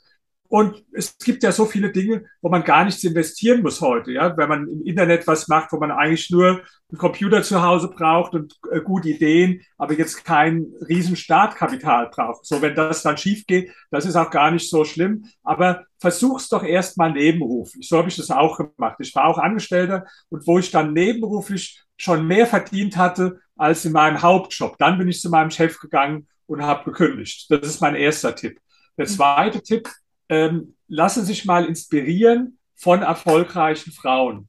Und 0.49 0.83
es 0.93 1.15
gibt 1.19 1.43
ja 1.43 1.51
so 1.51 1.65
viele 1.65 1.91
Dinge, 1.91 2.25
wo 2.41 2.49
man 2.49 2.63
gar 2.63 2.83
nichts 2.83 3.03
investieren 3.03 3.61
muss 3.61 3.81
heute. 3.81 4.11
Ja, 4.11 4.35
wenn 4.35 4.49
man 4.49 4.67
im 4.67 4.81
Internet 4.81 5.27
was 5.27 5.47
macht, 5.47 5.71
wo 5.71 5.77
man 5.77 5.91
eigentlich 5.91 6.31
nur 6.31 6.61
einen 6.89 6.97
Computer 6.97 7.43
zu 7.43 7.61
Hause 7.61 7.89
braucht 7.89 8.33
und 8.33 8.55
äh, 8.71 8.81
gute 8.81 9.09
Ideen, 9.09 9.61
aber 9.77 9.93
jetzt 9.93 10.25
kein 10.25 10.65
riesen 10.87 11.15
Startkapital 11.15 12.09
braucht. 12.09 12.47
So, 12.47 12.63
wenn 12.63 12.73
das 12.73 13.03
dann 13.03 13.17
schief 13.17 13.45
geht, 13.45 13.71
das 13.91 14.07
ist 14.07 14.15
auch 14.15 14.31
gar 14.31 14.49
nicht 14.49 14.67
so 14.67 14.85
schlimm. 14.85 15.25
Aber 15.43 15.85
versuch's 15.99 16.49
doch 16.49 16.63
erstmal 16.63 17.11
nebenberuflich. 17.11 17.87
So 17.87 17.99
habe 17.99 18.09
ich 18.09 18.15
das 18.15 18.31
auch 18.31 18.57
gemacht. 18.57 18.97
Ich 19.01 19.13
war 19.13 19.25
auch 19.25 19.37
Angestellter 19.37 20.05
und 20.29 20.47
wo 20.47 20.57
ich 20.57 20.71
dann 20.71 20.93
nebenberuflich 20.93 21.83
schon 21.95 22.25
mehr 22.25 22.47
verdient 22.47 22.97
hatte 22.97 23.39
als 23.55 23.85
in 23.85 23.91
meinem 23.91 24.23
Hauptjob. 24.23 24.79
Dann 24.79 24.97
bin 24.97 25.09
ich 25.09 25.21
zu 25.21 25.29
meinem 25.29 25.51
Chef 25.51 25.79
gegangen 25.79 26.27
und 26.47 26.63
habe 26.63 26.85
gekündigt. 26.85 27.51
Das 27.51 27.67
ist 27.67 27.81
mein 27.81 27.93
erster 27.93 28.35
Tipp. 28.35 28.59
Der 28.97 29.05
zweite 29.05 29.61
Tipp, 29.61 29.87
ähm, 30.29 30.75
lassen 30.87 31.21
Sie 31.21 31.33
sich 31.33 31.45
mal 31.45 31.65
inspirieren 31.65 32.57
von 32.75 33.01
erfolgreichen 33.01 33.91
Frauen. 33.91 34.47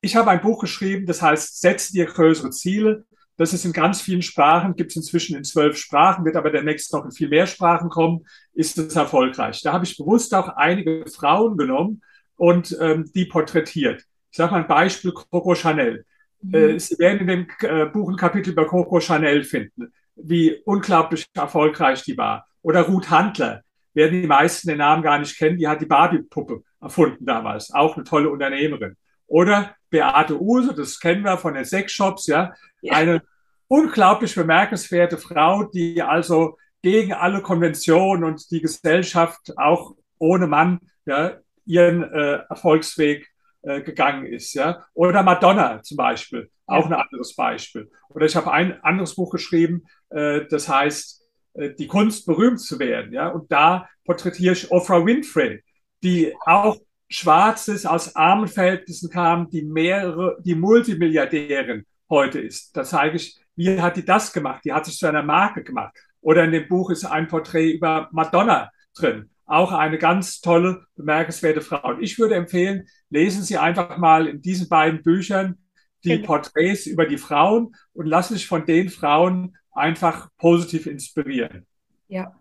Ich 0.00 0.16
habe 0.16 0.30
ein 0.30 0.40
Buch 0.40 0.60
geschrieben, 0.60 1.06
das 1.06 1.22
heißt, 1.22 1.60
setze 1.60 1.92
dir 1.92 2.06
größere 2.06 2.50
Ziele. 2.50 3.06
Das 3.36 3.52
ist 3.52 3.64
in 3.64 3.72
ganz 3.72 4.00
vielen 4.00 4.22
Sprachen, 4.22 4.76
gibt 4.76 4.90
es 4.90 4.96
inzwischen 4.96 5.36
in 5.36 5.44
zwölf 5.44 5.76
Sprachen, 5.76 6.24
wird 6.24 6.36
aber 6.36 6.50
demnächst 6.50 6.92
noch 6.92 7.04
in 7.04 7.10
viel 7.10 7.28
mehr 7.28 7.46
Sprachen 7.46 7.88
kommen, 7.88 8.26
ist 8.52 8.78
es 8.78 8.94
erfolgreich. 8.94 9.60
Da 9.62 9.72
habe 9.72 9.84
ich 9.84 9.96
bewusst 9.96 10.34
auch 10.34 10.48
einige 10.48 11.04
Frauen 11.08 11.56
genommen 11.56 12.02
und 12.36 12.76
ähm, 12.80 13.10
die 13.14 13.24
porträtiert. 13.24 14.04
Ich 14.30 14.36
sage 14.36 14.52
mal 14.52 14.62
ein 14.62 14.68
Beispiel, 14.68 15.12
Coco 15.12 15.54
Chanel. 15.54 16.04
Mhm. 16.42 16.54
Äh, 16.54 16.78
Sie 16.78 16.98
werden 16.98 17.20
in 17.20 17.26
dem 17.26 17.46
äh, 17.60 17.86
Buch 17.86 18.08
ein 18.10 18.16
Kapitel 18.16 18.50
über 18.50 18.66
Coco 18.66 19.00
Chanel 19.00 19.42
finden, 19.44 19.92
wie 20.16 20.60
unglaublich 20.64 21.26
erfolgreich 21.34 22.02
die 22.02 22.16
war. 22.16 22.46
Oder 22.62 22.82
Ruth 22.82 23.10
Handler, 23.10 23.62
werden 23.94 24.20
die 24.20 24.28
meisten 24.28 24.68
den 24.68 24.78
Namen 24.78 25.02
gar 25.02 25.18
nicht 25.18 25.36
kennen, 25.38 25.56
die 25.56 25.68
hat 25.68 25.80
die 25.80 25.86
Barbie-Puppe 25.86 26.62
erfunden 26.80 27.24
damals, 27.24 27.72
auch 27.72 27.96
eine 27.96 28.04
tolle 28.04 28.28
Unternehmerin. 28.28 28.96
Oder 29.26 29.74
Beate 29.90 30.40
Use, 30.40 30.74
das 30.74 31.00
kennen 31.00 31.22
wir 31.22 31.38
von 31.38 31.54
den 31.54 31.64
Sexshops, 31.64 32.26
ja, 32.26 32.52
ja. 32.82 32.94
eine 32.94 33.22
unglaublich 33.68 34.34
bemerkenswerte 34.34 35.16
Frau, 35.16 35.64
die 35.64 36.02
also 36.02 36.58
gegen 36.82 37.14
alle 37.14 37.40
Konventionen 37.40 38.24
und 38.24 38.50
die 38.50 38.60
Gesellschaft 38.60 39.56
auch 39.56 39.94
ohne 40.18 40.46
Mann 40.46 40.80
ja, 41.06 41.38
ihren 41.64 42.02
äh, 42.02 42.40
Erfolgsweg 42.48 43.26
äh, 43.62 43.80
gegangen 43.80 44.26
ist. 44.26 44.52
Ja? 44.54 44.84
Oder 44.92 45.22
Madonna 45.22 45.82
zum 45.82 45.96
Beispiel, 45.96 46.50
auch 46.66 46.90
ja. 46.90 46.96
ein 46.96 47.02
anderes 47.06 47.34
Beispiel. 47.34 47.90
Oder 48.10 48.26
ich 48.26 48.36
habe 48.36 48.52
ein 48.52 48.82
anderes 48.84 49.14
Buch 49.14 49.30
geschrieben, 49.30 49.84
äh, 50.10 50.42
das 50.50 50.68
heißt 50.68 51.23
Die 51.56 51.86
Kunst 51.86 52.26
berühmt 52.26 52.60
zu 52.60 52.78
werden. 52.78 53.12
Ja? 53.12 53.28
Und 53.28 53.50
da 53.50 53.88
porträtiere 54.04 54.54
ich 54.54 54.70
Oprah 54.70 55.04
Winfrey, 55.04 55.62
die 56.02 56.34
auch 56.44 56.78
Schwarzes 57.08 57.86
aus 57.86 58.16
armen 58.16 58.48
Verhältnissen 58.48 59.10
kam, 59.10 59.48
die 59.50 59.62
mehrere, 59.62 60.36
die 60.44 60.54
Multimilliardärin 60.54 61.84
heute 62.10 62.40
ist. 62.40 62.76
Da 62.76 62.82
zeige 62.84 63.16
ich, 63.16 63.38
wie 63.56 63.80
hat 63.80 63.96
die 63.96 64.04
das 64.04 64.32
gemacht? 64.32 64.64
Die 64.64 64.72
hat 64.72 64.86
sich 64.86 64.98
zu 64.98 65.06
einer 65.06 65.22
Marke 65.22 65.62
gemacht. 65.62 65.96
Oder 66.20 66.44
in 66.44 66.52
dem 66.52 66.66
Buch 66.68 66.90
ist 66.90 67.04
ein 67.04 67.28
Porträt 67.28 67.70
über 67.70 68.08
Madonna 68.12 68.70
drin. 68.96 69.30
Auch 69.46 69.72
eine 69.72 69.98
ganz 69.98 70.40
tolle, 70.40 70.84
bemerkenswerte 70.96 71.60
Frau. 71.60 71.86
Und 71.88 72.02
ich 72.02 72.18
würde 72.18 72.34
empfehlen, 72.34 72.88
lesen 73.10 73.42
Sie 73.42 73.58
einfach 73.58 73.98
mal 73.98 74.26
in 74.26 74.40
diesen 74.40 74.68
beiden 74.68 75.02
Büchern 75.02 75.58
die 76.02 76.16
genau. 76.16 76.26
Porträts 76.26 76.86
über 76.86 77.06
die 77.06 77.18
Frauen 77.18 77.74
und 77.92 78.06
lassen 78.06 78.34
sich 78.34 78.46
von 78.46 78.64
den 78.66 78.88
Frauen 78.88 79.56
einfach 79.74 80.28
positiv 80.38 80.86
inspirieren. 80.86 81.66
Ja, 82.08 82.34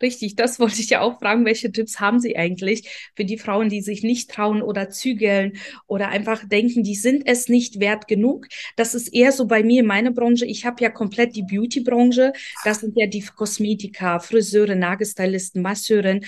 Richtig, 0.00 0.36
das 0.36 0.58
wollte 0.60 0.80
ich 0.80 0.90
ja 0.90 1.00
auch 1.00 1.18
fragen. 1.18 1.44
Welche 1.44 1.72
Tipps 1.72 2.00
haben 2.00 2.20
Sie 2.20 2.36
eigentlich 2.36 3.10
für 3.14 3.24
die 3.24 3.38
Frauen, 3.38 3.68
die 3.68 3.80
sich 3.80 4.02
nicht 4.02 4.30
trauen 4.30 4.62
oder 4.62 4.90
zügeln 4.90 5.58
oder 5.86 6.08
einfach 6.08 6.46
denken, 6.48 6.82
die 6.82 6.94
sind 6.94 7.26
es 7.26 7.48
nicht 7.48 7.80
wert 7.80 8.08
genug? 8.08 8.46
Das 8.76 8.94
ist 8.94 9.08
eher 9.08 9.32
so 9.32 9.46
bei 9.46 9.62
mir 9.62 9.80
in 9.80 9.86
meiner 9.86 10.12
Branche. 10.12 10.46
Ich 10.46 10.64
habe 10.66 10.82
ja 10.82 10.90
komplett 10.90 11.36
die 11.36 11.42
Beauty-Branche. 11.42 12.32
Das 12.64 12.80
sind 12.80 12.96
ja 12.96 13.06
die 13.06 13.22
Kosmetiker, 13.22 14.20
Friseure, 14.20 14.74
Nagelstylisten, 14.74 15.62
Masseuren. 15.62 16.24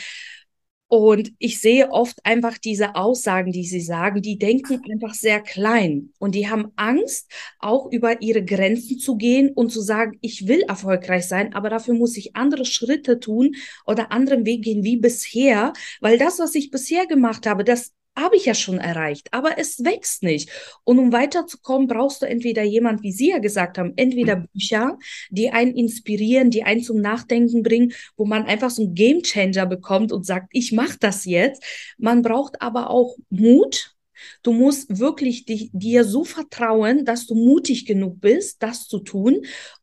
Und 0.88 1.32
ich 1.38 1.60
sehe 1.60 1.90
oft 1.90 2.24
einfach 2.24 2.56
diese 2.56 2.96
Aussagen, 2.96 3.52
die 3.52 3.64
sie 3.64 3.82
sagen, 3.82 4.22
die 4.22 4.38
denken 4.38 4.80
einfach 4.90 5.12
sehr 5.12 5.40
klein. 5.40 6.14
Und 6.18 6.34
die 6.34 6.48
haben 6.48 6.72
Angst, 6.76 7.30
auch 7.58 7.92
über 7.92 8.22
ihre 8.22 8.42
Grenzen 8.42 8.98
zu 8.98 9.16
gehen 9.16 9.50
und 9.54 9.70
zu 9.70 9.82
sagen, 9.82 10.16
ich 10.22 10.48
will 10.48 10.62
erfolgreich 10.62 11.28
sein, 11.28 11.54
aber 11.54 11.68
dafür 11.68 11.92
muss 11.94 12.16
ich 12.16 12.36
andere 12.36 12.64
Schritte 12.64 13.20
tun 13.20 13.54
oder 13.86 14.12
anderen 14.12 14.46
Weg 14.46 14.62
gehen 14.64 14.82
wie 14.82 14.96
bisher, 14.96 15.74
weil 16.00 16.16
das, 16.16 16.38
was 16.38 16.54
ich 16.54 16.70
bisher 16.70 17.06
gemacht 17.06 17.46
habe, 17.46 17.64
das 17.64 17.92
habe 18.20 18.36
ich 18.36 18.44
ja 18.44 18.54
schon 18.54 18.78
erreicht, 18.78 19.28
aber 19.32 19.58
es 19.58 19.84
wächst 19.84 20.22
nicht. 20.22 20.50
Und 20.84 20.98
um 20.98 21.12
weiterzukommen, 21.12 21.88
brauchst 21.88 22.22
du 22.22 22.26
entweder 22.26 22.62
jemand, 22.62 23.02
wie 23.02 23.12
Sie 23.12 23.30
ja 23.30 23.38
gesagt 23.38 23.78
haben, 23.78 23.92
entweder 23.96 24.36
mhm. 24.36 24.46
Bücher, 24.52 24.98
die 25.30 25.50
einen 25.50 25.74
inspirieren, 25.74 26.50
die 26.50 26.64
einen 26.64 26.82
zum 26.82 27.00
Nachdenken 27.00 27.62
bringen, 27.62 27.92
wo 28.16 28.24
man 28.24 28.44
einfach 28.44 28.70
so 28.70 28.82
einen 28.82 28.94
Gamechanger 28.94 29.66
bekommt 29.66 30.12
und 30.12 30.26
sagt, 30.26 30.48
ich 30.52 30.72
mache 30.72 30.98
das 31.00 31.24
jetzt. 31.24 31.62
Man 31.98 32.22
braucht 32.22 32.60
aber 32.62 32.90
auch 32.90 33.16
Mut, 33.30 33.94
Du 34.42 34.52
musst 34.52 34.98
wirklich 34.98 35.44
dich, 35.44 35.70
dir 35.72 36.04
so 36.04 36.24
vertrauen, 36.24 37.04
dass 37.04 37.26
du 37.26 37.34
mutig 37.34 37.86
genug 37.86 38.20
bist, 38.20 38.62
das 38.62 38.88
zu 38.88 38.98
tun. 38.98 39.42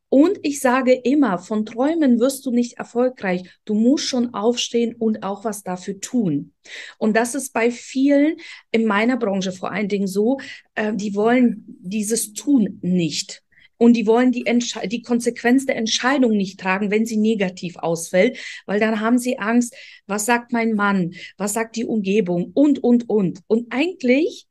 Und 0.09 0.37
ich 0.43 0.59
sage 0.59 0.93
immer, 0.93 1.39
von 1.39 1.65
Träumen 1.65 2.19
wirst 2.19 2.45
du 2.45 2.51
nicht 2.51 2.77
erfolgreich. 2.77 3.43
Du 3.65 3.73
musst 3.73 4.05
schon 4.05 4.33
aufstehen 4.33 4.95
und 4.95 5.23
auch 5.23 5.43
was 5.43 5.63
dafür 5.63 5.99
tun. 5.99 6.53
Und 6.97 7.15
das 7.15 7.35
ist 7.35 7.53
bei 7.53 7.71
vielen 7.71 8.37
in 8.71 8.85
meiner 8.85 9.17
Branche 9.17 9.51
vor 9.51 9.71
allen 9.71 9.89
Dingen 9.89 10.07
so, 10.07 10.39
äh, 10.75 10.93
die 10.93 11.15
wollen 11.15 11.65
dieses 11.81 12.33
Tun 12.33 12.79
nicht. 12.81 13.43
Und 13.77 13.93
die 13.93 14.07
wollen 14.07 14.31
die, 14.31 14.45
die 14.85 15.01
Konsequenz 15.01 15.65
der 15.65 15.75
Entscheidung 15.75 16.37
nicht 16.37 16.59
tragen, 16.59 16.91
wenn 16.91 17.05
sie 17.05 17.17
negativ 17.17 17.75
ausfällt, 17.77 18.37
weil 18.65 18.79
dann 18.79 19.01
haben 19.01 19.17
sie 19.17 19.37
Angst, 19.37 19.75
was 20.07 20.25
sagt 20.25 20.53
mein 20.53 20.73
Mann, 20.73 21.13
was 21.37 21.53
sagt 21.53 21.75
die 21.75 21.85
Umgebung 21.85 22.51
und, 22.53 22.81
und, 22.81 23.09
und. 23.09 23.41
Und 23.47 23.67
eigentlich, 23.71 24.47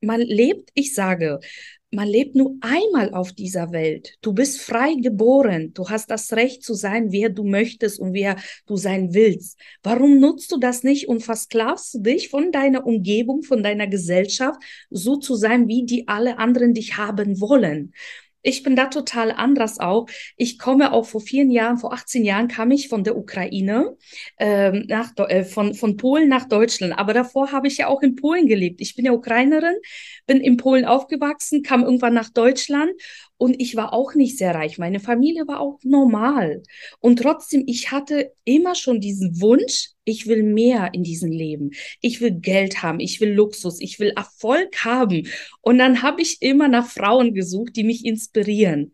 man 0.00 0.20
lebt, 0.20 0.70
ich 0.74 0.94
sage, 0.94 1.40
man 1.90 2.06
lebt 2.06 2.34
nur 2.34 2.56
einmal 2.60 3.14
auf 3.14 3.32
dieser 3.32 3.72
Welt. 3.72 4.18
Du 4.20 4.32
bist 4.32 4.60
frei 4.60 4.94
geboren. 4.94 5.72
Du 5.72 5.88
hast 5.88 6.10
das 6.10 6.32
Recht 6.34 6.62
zu 6.62 6.74
sein, 6.74 7.12
wer 7.12 7.30
du 7.30 7.44
möchtest 7.44 7.98
und 7.98 8.12
wer 8.12 8.36
du 8.66 8.76
sein 8.76 9.14
willst. 9.14 9.58
Warum 9.82 10.20
nutzt 10.20 10.52
du 10.52 10.58
das 10.58 10.82
nicht 10.82 11.08
und 11.08 11.22
versklavst 11.22 11.94
du 11.94 12.00
dich 12.00 12.28
von 12.28 12.52
deiner 12.52 12.86
Umgebung, 12.86 13.42
von 13.42 13.62
deiner 13.62 13.86
Gesellschaft, 13.86 14.60
so 14.90 15.16
zu 15.16 15.34
sein, 15.34 15.68
wie 15.68 15.86
die 15.86 16.08
alle 16.08 16.38
anderen 16.38 16.74
dich 16.74 16.98
haben 16.98 17.40
wollen? 17.40 17.94
Ich 18.42 18.62
bin 18.62 18.76
da 18.76 18.86
total 18.86 19.32
anders 19.32 19.80
auch. 19.80 20.06
Ich 20.36 20.58
komme 20.58 20.92
auch 20.92 21.06
vor 21.06 21.20
vielen 21.20 21.50
Jahren, 21.50 21.78
vor 21.78 21.92
18 21.92 22.24
Jahren 22.24 22.48
kam 22.48 22.70
ich 22.70 22.88
von 22.88 23.02
der 23.04 23.16
Ukraine, 23.16 23.96
ähm, 24.38 24.84
nach, 24.88 25.12
äh, 25.28 25.44
von, 25.44 25.74
von 25.74 25.96
Polen 25.96 26.28
nach 26.28 26.46
Deutschland. 26.48 26.96
Aber 26.96 27.14
davor 27.14 27.52
habe 27.52 27.66
ich 27.66 27.78
ja 27.78 27.88
auch 27.88 28.02
in 28.02 28.14
Polen 28.14 28.46
gelebt. 28.46 28.80
Ich 28.80 28.94
bin 28.94 29.04
ja 29.04 29.12
Ukrainerin, 29.12 29.76
bin 30.26 30.40
in 30.40 30.56
Polen 30.56 30.84
aufgewachsen, 30.84 31.62
kam 31.62 31.82
irgendwann 31.82 32.14
nach 32.14 32.30
Deutschland 32.30 32.90
und 33.38 33.60
ich 33.62 33.76
war 33.76 33.92
auch 33.92 34.14
nicht 34.14 34.36
sehr 34.36 34.54
reich. 34.54 34.78
Meine 34.78 35.00
Familie 35.00 35.46
war 35.46 35.60
auch 35.60 35.78
normal. 35.84 36.62
Und 37.00 37.20
trotzdem, 37.20 37.62
ich 37.66 37.92
hatte 37.92 38.32
immer 38.44 38.74
schon 38.74 39.00
diesen 39.00 39.40
Wunsch, 39.40 39.90
ich 40.04 40.26
will 40.26 40.42
mehr 40.42 40.90
in 40.92 41.04
diesem 41.04 41.30
Leben. 41.30 41.70
Ich 42.00 42.20
will 42.20 42.32
Geld 42.32 42.82
haben, 42.82 42.98
ich 42.98 43.20
will 43.20 43.30
Luxus, 43.32 43.80
ich 43.80 44.00
will 44.00 44.12
Erfolg 44.16 44.84
haben. 44.84 45.28
Und 45.60 45.78
dann 45.78 46.02
habe 46.02 46.20
ich 46.20 46.42
immer 46.42 46.68
nach 46.68 46.88
Frauen 46.88 47.32
gesucht, 47.32 47.76
die 47.76 47.84
mich 47.84 48.04
inspirieren. 48.04 48.92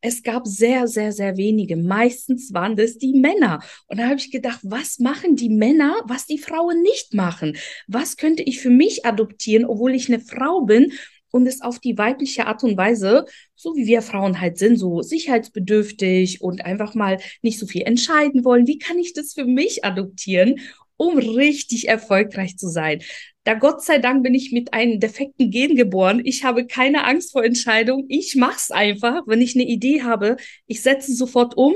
Es 0.00 0.22
gab 0.22 0.48
sehr, 0.48 0.88
sehr, 0.88 1.12
sehr 1.12 1.36
wenige. 1.36 1.76
Meistens 1.76 2.52
waren 2.52 2.74
das 2.74 2.98
die 2.98 3.12
Männer. 3.12 3.60
Und 3.86 4.00
da 4.00 4.06
habe 4.06 4.16
ich 4.16 4.32
gedacht, 4.32 4.58
was 4.62 4.98
machen 4.98 5.36
die 5.36 5.50
Männer, 5.50 5.94
was 6.06 6.26
die 6.26 6.38
Frauen 6.38 6.82
nicht 6.82 7.14
machen? 7.14 7.56
Was 7.86 8.16
könnte 8.16 8.42
ich 8.42 8.60
für 8.60 8.70
mich 8.70 9.06
adoptieren, 9.06 9.64
obwohl 9.64 9.94
ich 9.94 10.08
eine 10.08 10.18
Frau 10.18 10.62
bin 10.62 10.92
und 11.32 11.48
es 11.48 11.60
auf 11.60 11.80
die 11.80 11.98
weibliche 11.98 12.46
Art 12.46 12.62
und 12.62 12.76
Weise, 12.76 13.24
so 13.56 13.74
wie 13.74 13.86
wir 13.86 14.02
Frauen 14.02 14.40
halt 14.40 14.58
sind, 14.58 14.76
so 14.76 15.02
sicherheitsbedürftig 15.02 16.40
und 16.40 16.64
einfach 16.64 16.94
mal 16.94 17.18
nicht 17.42 17.58
so 17.58 17.66
viel 17.66 17.82
entscheiden 17.82 18.44
wollen. 18.44 18.68
Wie 18.68 18.78
kann 18.78 18.98
ich 18.98 19.14
das 19.14 19.32
für 19.32 19.44
mich 19.44 19.84
adoptieren, 19.84 20.60
um 20.96 21.18
richtig 21.18 21.88
erfolgreich 21.88 22.56
zu 22.56 22.68
sein? 22.68 23.02
Da 23.44 23.54
Gott 23.54 23.82
sei 23.82 23.98
Dank 23.98 24.22
bin 24.22 24.34
ich 24.34 24.52
mit 24.52 24.72
einem 24.72 25.00
defekten 25.00 25.50
Gen 25.50 25.74
geboren. 25.74 26.20
Ich 26.24 26.44
habe 26.44 26.66
keine 26.66 27.04
Angst 27.04 27.32
vor 27.32 27.44
Entscheidungen. 27.44 28.06
Ich 28.08 28.36
mache 28.36 28.56
es 28.56 28.70
einfach. 28.70 29.22
Wenn 29.26 29.40
ich 29.40 29.56
eine 29.56 29.64
Idee 29.64 30.02
habe, 30.02 30.36
ich 30.68 30.80
setze 30.80 31.12
sofort 31.12 31.56
um 31.56 31.74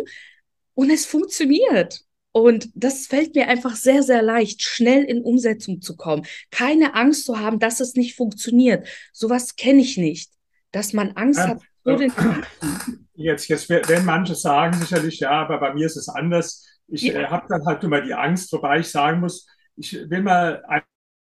und 0.75 0.90
es 0.90 1.06
funktioniert. 1.06 2.05
Und 2.36 2.68
das 2.74 3.06
fällt 3.06 3.34
mir 3.34 3.48
einfach 3.48 3.74
sehr, 3.76 4.02
sehr 4.02 4.20
leicht, 4.20 4.60
schnell 4.60 5.04
in 5.04 5.22
Umsetzung 5.22 5.80
zu 5.80 5.96
kommen. 5.96 6.26
Keine 6.50 6.92
Angst 6.92 7.24
zu 7.24 7.40
haben, 7.40 7.58
dass 7.58 7.80
es 7.80 7.94
nicht 7.94 8.14
funktioniert. 8.14 8.86
Sowas 9.10 9.56
kenne 9.56 9.80
ich 9.80 9.96
nicht. 9.96 10.30
Dass 10.70 10.92
man 10.92 11.12
Angst 11.12 11.40
ja, 11.40 11.48
hat. 11.48 11.62
So 11.82 11.98
jetzt, 13.14 13.48
jetzt 13.48 13.70
werden 13.70 14.04
manche 14.04 14.34
sagen 14.34 14.74
sicherlich, 14.74 15.20
ja, 15.20 15.30
aber 15.30 15.58
bei 15.60 15.72
mir 15.72 15.86
ist 15.86 15.96
es 15.96 16.10
anders. 16.10 16.66
Ich 16.88 17.04
ja. 17.04 17.20
äh, 17.20 17.26
habe 17.28 17.46
dann 17.48 17.64
halt 17.64 17.82
immer 17.82 18.02
die 18.02 18.12
Angst, 18.12 18.52
wobei 18.52 18.80
ich 18.80 18.88
sagen 18.88 19.20
muss, 19.20 19.46
ich 19.74 19.94
will 19.94 20.20
mal 20.20 20.62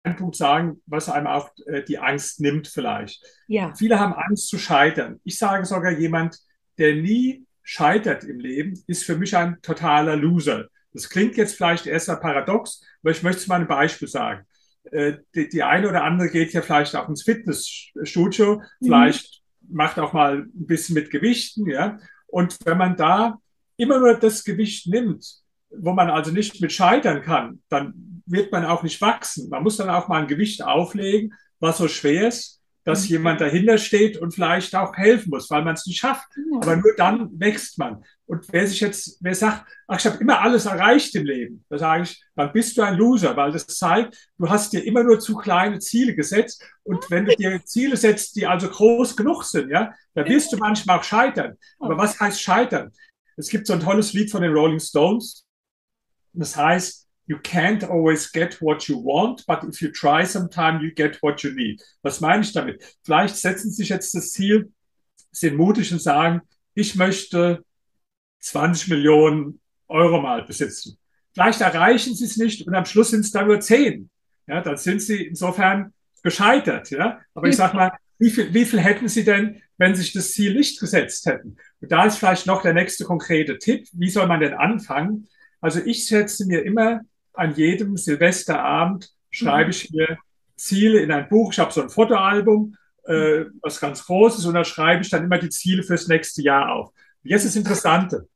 einen 0.04 0.16
Punkt 0.16 0.36
sagen, 0.36 0.80
was 0.86 1.08
einem 1.08 1.26
auch 1.26 1.50
äh, 1.66 1.82
die 1.82 1.98
Angst 1.98 2.38
nimmt 2.38 2.68
vielleicht. 2.68 3.20
Ja. 3.48 3.74
Viele 3.74 3.98
haben 3.98 4.12
Angst 4.12 4.46
zu 4.46 4.58
scheitern. 4.58 5.18
Ich 5.24 5.38
sage 5.38 5.64
sogar 5.64 5.90
jemand, 5.90 6.38
der 6.78 6.94
nie 6.94 7.46
scheitert 7.64 8.22
im 8.22 8.38
Leben, 8.38 8.80
ist 8.86 9.02
für 9.02 9.16
mich 9.16 9.36
ein 9.36 9.60
totaler 9.60 10.14
Loser. 10.14 10.68
Das 10.92 11.08
klingt 11.08 11.36
jetzt 11.36 11.56
vielleicht 11.56 11.86
erst 11.86 12.08
mal 12.08 12.16
paradox, 12.16 12.82
aber 13.02 13.12
ich 13.12 13.22
möchte 13.22 13.42
es 13.42 13.46
mal 13.46 13.60
ein 13.60 13.68
Beispiel 13.68 14.08
sagen. 14.08 14.46
Äh, 14.90 15.18
die, 15.34 15.48
die 15.48 15.62
eine 15.62 15.88
oder 15.88 16.04
andere 16.04 16.30
geht 16.30 16.52
ja 16.52 16.62
vielleicht 16.62 16.96
auch 16.96 17.08
ins 17.08 17.22
Fitnessstudio, 17.22 18.56
mhm. 18.56 18.62
vielleicht 18.84 19.42
macht 19.68 19.98
auch 19.98 20.12
mal 20.12 20.38
ein 20.38 20.66
bisschen 20.66 20.94
mit 20.94 21.10
Gewichten, 21.10 21.68
ja. 21.68 21.98
Und 22.26 22.58
wenn 22.64 22.78
man 22.78 22.96
da 22.96 23.38
immer 23.76 23.98
nur 23.98 24.14
das 24.14 24.44
Gewicht 24.44 24.86
nimmt, 24.86 25.24
wo 25.70 25.92
man 25.92 26.10
also 26.10 26.30
nicht 26.30 26.60
mit 26.60 26.72
scheitern 26.72 27.22
kann, 27.22 27.62
dann 27.68 28.22
wird 28.26 28.52
man 28.52 28.64
auch 28.64 28.82
nicht 28.82 29.00
wachsen. 29.00 29.48
Man 29.48 29.62
muss 29.62 29.76
dann 29.76 29.90
auch 29.90 30.08
mal 30.08 30.22
ein 30.22 30.28
Gewicht 30.28 30.62
auflegen, 30.62 31.34
was 31.60 31.78
so 31.78 31.88
schwer 31.88 32.28
ist, 32.28 32.59
dass 32.84 33.04
mhm. 33.04 33.08
jemand 33.08 33.40
dahinter 33.40 33.78
steht 33.78 34.16
und 34.16 34.34
vielleicht 34.34 34.74
auch 34.74 34.96
helfen 34.96 35.30
muss, 35.30 35.50
weil 35.50 35.62
man 35.62 35.74
es 35.74 35.86
nicht 35.86 35.98
schafft. 35.98 36.28
Ja. 36.36 36.60
Aber 36.60 36.76
nur 36.76 36.94
dann 36.96 37.28
wächst 37.38 37.78
man. 37.78 38.04
Und 38.26 38.46
wer 38.52 38.66
sich 38.66 38.80
jetzt, 38.80 39.18
wer 39.20 39.34
sagt, 39.34 39.66
ach, 39.88 39.98
ich 39.98 40.06
habe 40.06 40.18
immer 40.18 40.40
alles 40.40 40.66
erreicht 40.66 41.14
im 41.16 41.24
Leben, 41.24 41.64
da 41.68 41.78
sage 41.78 42.04
ich, 42.04 42.22
dann 42.36 42.52
bist 42.52 42.76
du 42.76 42.82
ein 42.82 42.96
Loser, 42.96 43.36
weil 43.36 43.50
das 43.50 43.66
zeigt, 43.66 44.16
du 44.38 44.48
hast 44.48 44.72
dir 44.72 44.84
immer 44.84 45.02
nur 45.02 45.18
zu 45.18 45.36
kleine 45.36 45.80
Ziele 45.80 46.14
gesetzt. 46.14 46.64
Und 46.84 47.10
wenn 47.10 47.24
du 47.24 47.34
dir 47.34 47.60
Ziele 47.64 47.96
setzt, 47.96 48.36
die 48.36 48.46
also 48.46 48.68
groß 48.68 49.16
genug 49.16 49.42
sind, 49.44 49.70
ja, 49.70 49.92
dann 50.14 50.28
wirst 50.28 50.52
du 50.52 50.56
manchmal 50.56 50.98
auch 50.98 51.04
scheitern. 51.04 51.56
Aber 51.80 51.98
was 51.98 52.18
heißt 52.20 52.40
scheitern? 52.40 52.92
Es 53.36 53.48
gibt 53.48 53.66
so 53.66 53.72
ein 53.72 53.80
tolles 53.80 54.12
Lied 54.12 54.30
von 54.30 54.42
den 54.42 54.52
Rolling 54.52 54.80
Stones. 54.80 55.44
Das 56.32 56.56
heißt, 56.56 57.08
you 57.30 57.38
can't 57.38 57.84
always 57.84 58.26
get 58.26 58.60
what 58.60 58.88
you 58.88 58.98
want, 58.98 59.46
but 59.46 59.62
if 59.62 59.80
you 59.80 59.92
try 59.92 60.24
sometime, 60.24 60.80
you 60.82 60.90
get 60.90 61.22
what 61.22 61.44
you 61.44 61.52
need. 61.52 61.80
Was 62.02 62.20
meine 62.20 62.42
ich 62.42 62.52
damit? 62.52 62.82
Vielleicht 63.04 63.36
setzen 63.36 63.70
Sie 63.70 63.76
sich 63.76 63.88
jetzt 63.88 64.12
das 64.16 64.32
Ziel, 64.32 64.72
sind 65.30 65.56
mutig 65.56 65.92
und 65.92 66.02
sagen, 66.02 66.40
ich 66.74 66.96
möchte 66.96 67.64
20 68.40 68.88
Millionen 68.88 69.60
Euro 69.86 70.20
mal 70.20 70.42
besitzen. 70.42 70.98
Vielleicht 71.32 71.60
erreichen 71.60 72.16
Sie 72.16 72.24
es 72.24 72.36
nicht 72.36 72.66
und 72.66 72.74
am 72.74 72.84
Schluss 72.84 73.10
sind 73.10 73.20
es 73.20 73.30
dann 73.30 73.46
nur 73.46 73.60
10. 73.60 74.10
Ja, 74.48 74.60
dann 74.60 74.76
sind 74.76 75.00
Sie 75.00 75.22
insofern 75.22 75.94
gescheitert. 76.24 76.90
Ja, 76.90 77.20
aber 77.34 77.46
ich 77.46 77.54
sag 77.54 77.74
mal, 77.74 77.92
wie 78.18 78.30
viel, 78.30 78.52
wie 78.52 78.64
viel 78.64 78.80
hätten 78.80 79.06
Sie 79.06 79.22
denn, 79.22 79.62
wenn 79.78 79.94
sich 79.94 80.12
das 80.12 80.32
Ziel 80.32 80.52
nicht 80.54 80.80
gesetzt 80.80 81.26
hätten? 81.26 81.58
Und 81.80 81.92
da 81.92 82.06
ist 82.06 82.18
vielleicht 82.18 82.48
noch 82.48 82.62
der 82.62 82.74
nächste 82.74 83.04
konkrete 83.04 83.56
Tipp. 83.58 83.86
Wie 83.92 84.10
soll 84.10 84.26
man 84.26 84.40
denn 84.40 84.54
anfangen? 84.54 85.28
Also 85.60 85.78
ich 85.84 86.06
setze 86.06 86.44
mir 86.46 86.64
immer 86.64 87.02
an 87.40 87.54
jedem 87.54 87.96
Silvesterabend 87.96 89.10
schreibe 89.30 89.66
mhm. 89.66 89.70
ich 89.70 89.90
mir 89.90 90.18
Ziele 90.56 91.00
in 91.00 91.10
ein 91.10 91.28
Buch. 91.28 91.52
Ich 91.52 91.58
habe 91.58 91.72
so 91.72 91.80
ein 91.82 91.88
Fotoalbum, 91.88 92.76
äh, 93.04 93.46
was 93.62 93.80
ganz 93.80 94.04
groß 94.04 94.38
ist, 94.38 94.44
und 94.44 94.54
da 94.54 94.64
schreibe 94.64 95.02
ich 95.02 95.10
dann 95.10 95.24
immer 95.24 95.38
die 95.38 95.48
Ziele 95.48 95.82
fürs 95.82 96.06
nächste 96.06 96.42
Jahr 96.42 96.70
auf. 96.72 96.92
Jetzt 97.22 97.44
ist 97.44 97.56
das 97.56 97.62
Interessante. 97.62 98.28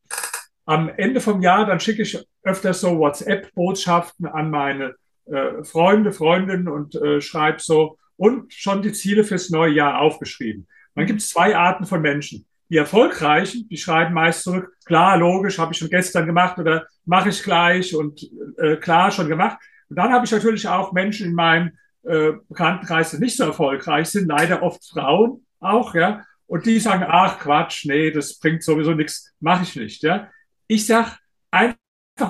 Am 0.64 0.88
Ende 0.88 1.20
vom 1.20 1.42
Jahr, 1.42 1.66
dann 1.66 1.80
schicke 1.80 2.02
ich 2.02 2.18
öfter 2.42 2.72
so 2.72 2.98
WhatsApp-Botschaften 2.98 4.26
an 4.26 4.50
meine 4.50 4.94
äh, 5.26 5.62
Freunde, 5.64 6.12
Freundinnen 6.12 6.68
und 6.68 6.94
äh, 6.94 7.20
schreibe 7.20 7.60
so 7.60 7.98
und 8.16 8.52
schon 8.54 8.80
die 8.80 8.92
Ziele 8.92 9.24
fürs 9.24 9.50
neue 9.50 9.72
Jahr 9.72 10.00
aufgeschrieben. 10.00 10.66
Dann 10.94 11.06
gibt 11.06 11.20
es 11.20 11.28
zwei 11.28 11.54
Arten 11.54 11.84
von 11.84 12.00
Menschen. 12.00 12.46
Die 12.70 12.76
Erfolgreichen, 12.76 13.68
die 13.68 13.76
schreiben 13.76 14.14
meist 14.14 14.42
zurück, 14.42 14.72
klar, 14.84 15.16
logisch, 15.16 15.58
habe 15.58 15.72
ich 15.72 15.78
schon 15.78 15.90
gestern 15.90 16.26
gemacht 16.26 16.58
oder 16.58 16.86
mache 17.04 17.28
ich 17.28 17.42
gleich 17.42 17.94
und 17.94 18.28
äh, 18.58 18.76
klar 18.76 19.10
schon 19.10 19.28
gemacht. 19.28 19.58
Und 19.88 19.96
dann 19.96 20.12
habe 20.12 20.24
ich 20.24 20.32
natürlich 20.32 20.66
auch 20.66 20.92
Menschen 20.92 21.26
in 21.26 21.34
meinem 21.34 21.72
äh, 22.04 22.32
Bekanntenkreis, 22.48 23.10
die 23.10 23.18
nicht 23.18 23.36
so 23.36 23.44
erfolgreich 23.44 24.08
sind, 24.08 24.28
leider 24.28 24.62
oft 24.62 24.84
Frauen 24.88 25.44
auch, 25.60 25.94
ja. 25.94 26.22
Und 26.46 26.66
die 26.66 26.78
sagen, 26.78 27.04
ach 27.08 27.38
Quatsch, 27.38 27.86
nee, 27.86 28.10
das 28.10 28.38
bringt 28.38 28.62
sowieso 28.62 28.92
nichts, 28.92 29.32
mache 29.40 29.62
ich 29.62 29.76
nicht, 29.76 30.02
ja. 30.02 30.28
Ich 30.66 30.86
sag 30.86 31.18
einfach 31.50 31.76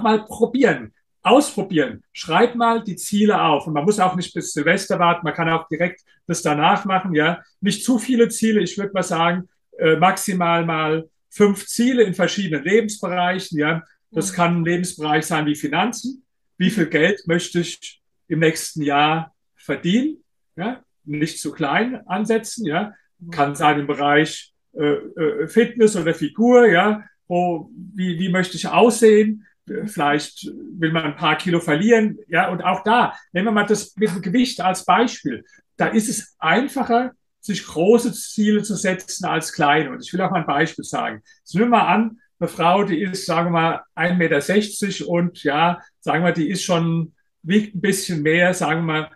mal 0.03 0.25
probieren, 0.25 0.93
ausprobieren. 1.23 2.03
Schreib 2.13 2.55
mal 2.55 2.85
die 2.85 2.97
Ziele 2.97 3.41
auf. 3.41 3.67
Und 3.67 3.73
man 3.73 3.85
muss 3.85 3.99
auch 3.99 4.15
nicht 4.15 4.33
bis 4.35 4.53
Silvester 4.53 4.99
warten, 4.99 5.25
man 5.25 5.35
kann 5.35 5.49
auch 5.49 5.67
direkt 5.69 6.03
das 6.27 6.43
danach 6.43 6.85
machen, 6.85 7.15
ja. 7.15 7.43
Nicht 7.61 7.85
zu 7.85 7.99
viele 7.99 8.29
Ziele, 8.29 8.61
ich 8.61 8.79
würde 8.79 8.93
mal 8.93 9.03
sagen, 9.03 9.49
äh, 9.79 9.97
maximal 9.97 10.65
mal 10.65 11.09
fünf 11.31 11.67
Ziele 11.67 12.03
in 12.03 12.15
verschiedenen 12.15 12.65
Lebensbereichen. 12.65 13.59
Ja, 13.59 13.83
das 14.11 14.33
kann 14.33 14.61
ein 14.61 14.65
Lebensbereich 14.65 15.27
sein 15.27 15.47
wie 15.47 15.57
Finanzen. 15.57 16.25
Wie 16.57 16.71
viel 16.71 16.87
Geld 16.87 17.27
möchte 17.27 17.61
ich 17.61 18.01
im 18.29 18.39
nächsten 18.39 18.83
Jahr 18.83 19.35
verdienen? 19.57 20.23
Ja, 20.57 20.83
nicht 21.05 21.41
zu 21.41 21.53
klein 21.53 22.07
ansetzen. 22.07 22.65
Ja, 22.67 22.95
kann 23.31 23.57
sein 23.57 23.81
im 23.81 23.87
Bereich 23.87 24.55
äh, 24.75 24.85
äh, 24.85 25.49
Fitness 25.49 25.97
oder 25.97 26.15
Figur. 26.15 26.67
Ja, 26.67 27.05
wo, 27.27 27.71
wie, 27.95 28.19
wie 28.19 28.29
möchte 28.29 28.57
ich 28.57 28.69
aussehen? 28.69 29.47
Vielleicht 29.87 30.47
will 30.47 30.93
man 30.93 31.05
ein 31.05 31.17
paar 31.17 31.39
Kilo 31.39 31.59
verlieren. 31.59 32.19
Ja, 32.29 32.51
und 32.51 32.63
auch 32.63 32.85
da 32.85 33.15
nehmen 33.33 33.47
wir 33.47 33.53
mal 33.53 33.67
das 33.67 33.97
mit 33.97 34.11
dem 34.11 34.21
Gewicht 34.21 34.61
als 34.61 34.85
Beispiel. 34.85 35.45
Da 35.77 35.89
ist 35.89 36.09
es 36.09 36.37
einfacher, 36.39 37.13
sich 37.45 37.67
große 37.67 38.13
Ziele 38.13 38.63
zu 38.63 38.75
setzen 38.75 39.27
als 39.27 39.53
kleine. 39.53 39.91
Und 39.91 40.03
ich 40.03 40.13
will 40.13 40.21
auch 40.23 40.31
mal 40.31 40.41
ein 40.41 40.47
Beispiel 40.47 40.85
sagen. 40.85 41.23
Jetzt 41.41 41.55
nehmen 41.55 41.67
wir 41.67 41.79
mal 41.79 41.87
an, 41.87 42.19
eine 42.39 42.49
Frau, 42.49 42.85
die 42.85 43.01
ist, 43.01 43.27
sagen 43.27 43.49
wir 43.49 43.61
mal, 43.61 43.83
1,60 43.97 44.99
Meter 44.99 45.09
und 45.09 45.43
ja, 45.45 45.81
sagen 46.01 46.25
wir, 46.25 46.33
die 46.33 46.49
ist 46.49 46.63
schon, 46.63 47.13
wiegt 47.43 47.75
ein 47.75 47.81
bisschen 47.81 48.23
mehr, 48.23 48.55
sagen 48.55 48.81
wir 48.81 48.93
mal, 48.93 49.11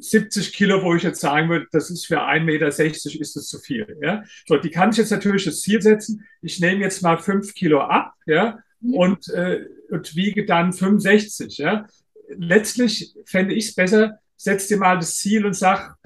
70 0.00 0.52
Kilo, 0.52 0.82
wo 0.82 0.96
ich 0.96 1.04
jetzt 1.04 1.20
sagen 1.20 1.48
würde, 1.48 1.66
das 1.70 1.90
ist 1.90 2.06
für 2.06 2.20
1,60 2.20 2.40
Meter 2.44 2.66
ist 2.68 3.36
das 3.36 3.46
zu 3.46 3.58
viel. 3.60 3.96
Ja? 4.02 4.24
So, 4.46 4.56
die 4.56 4.70
kann 4.70 4.90
ich 4.90 4.96
jetzt 4.96 5.10
natürlich 5.10 5.44
das 5.44 5.60
Ziel 5.60 5.80
setzen. 5.80 6.26
Ich 6.42 6.58
nehme 6.58 6.80
jetzt 6.80 7.02
mal 7.02 7.18
5 7.18 7.54
Kilo 7.54 7.82
ab 7.82 8.14
ja? 8.26 8.58
Mhm. 8.80 8.94
und, 8.94 9.28
äh, 9.28 9.66
und 9.90 10.16
wiege 10.16 10.44
dann 10.44 10.72
65. 10.72 11.58
Ja? 11.58 11.86
Letztlich 12.28 13.14
fände 13.26 13.54
ich 13.54 13.68
es 13.68 13.74
besser, 13.74 14.18
setz 14.36 14.66
dir 14.66 14.78
mal 14.78 14.96
das 14.96 15.16
Ziel 15.16 15.46
und 15.46 15.54
sag, 15.54 15.96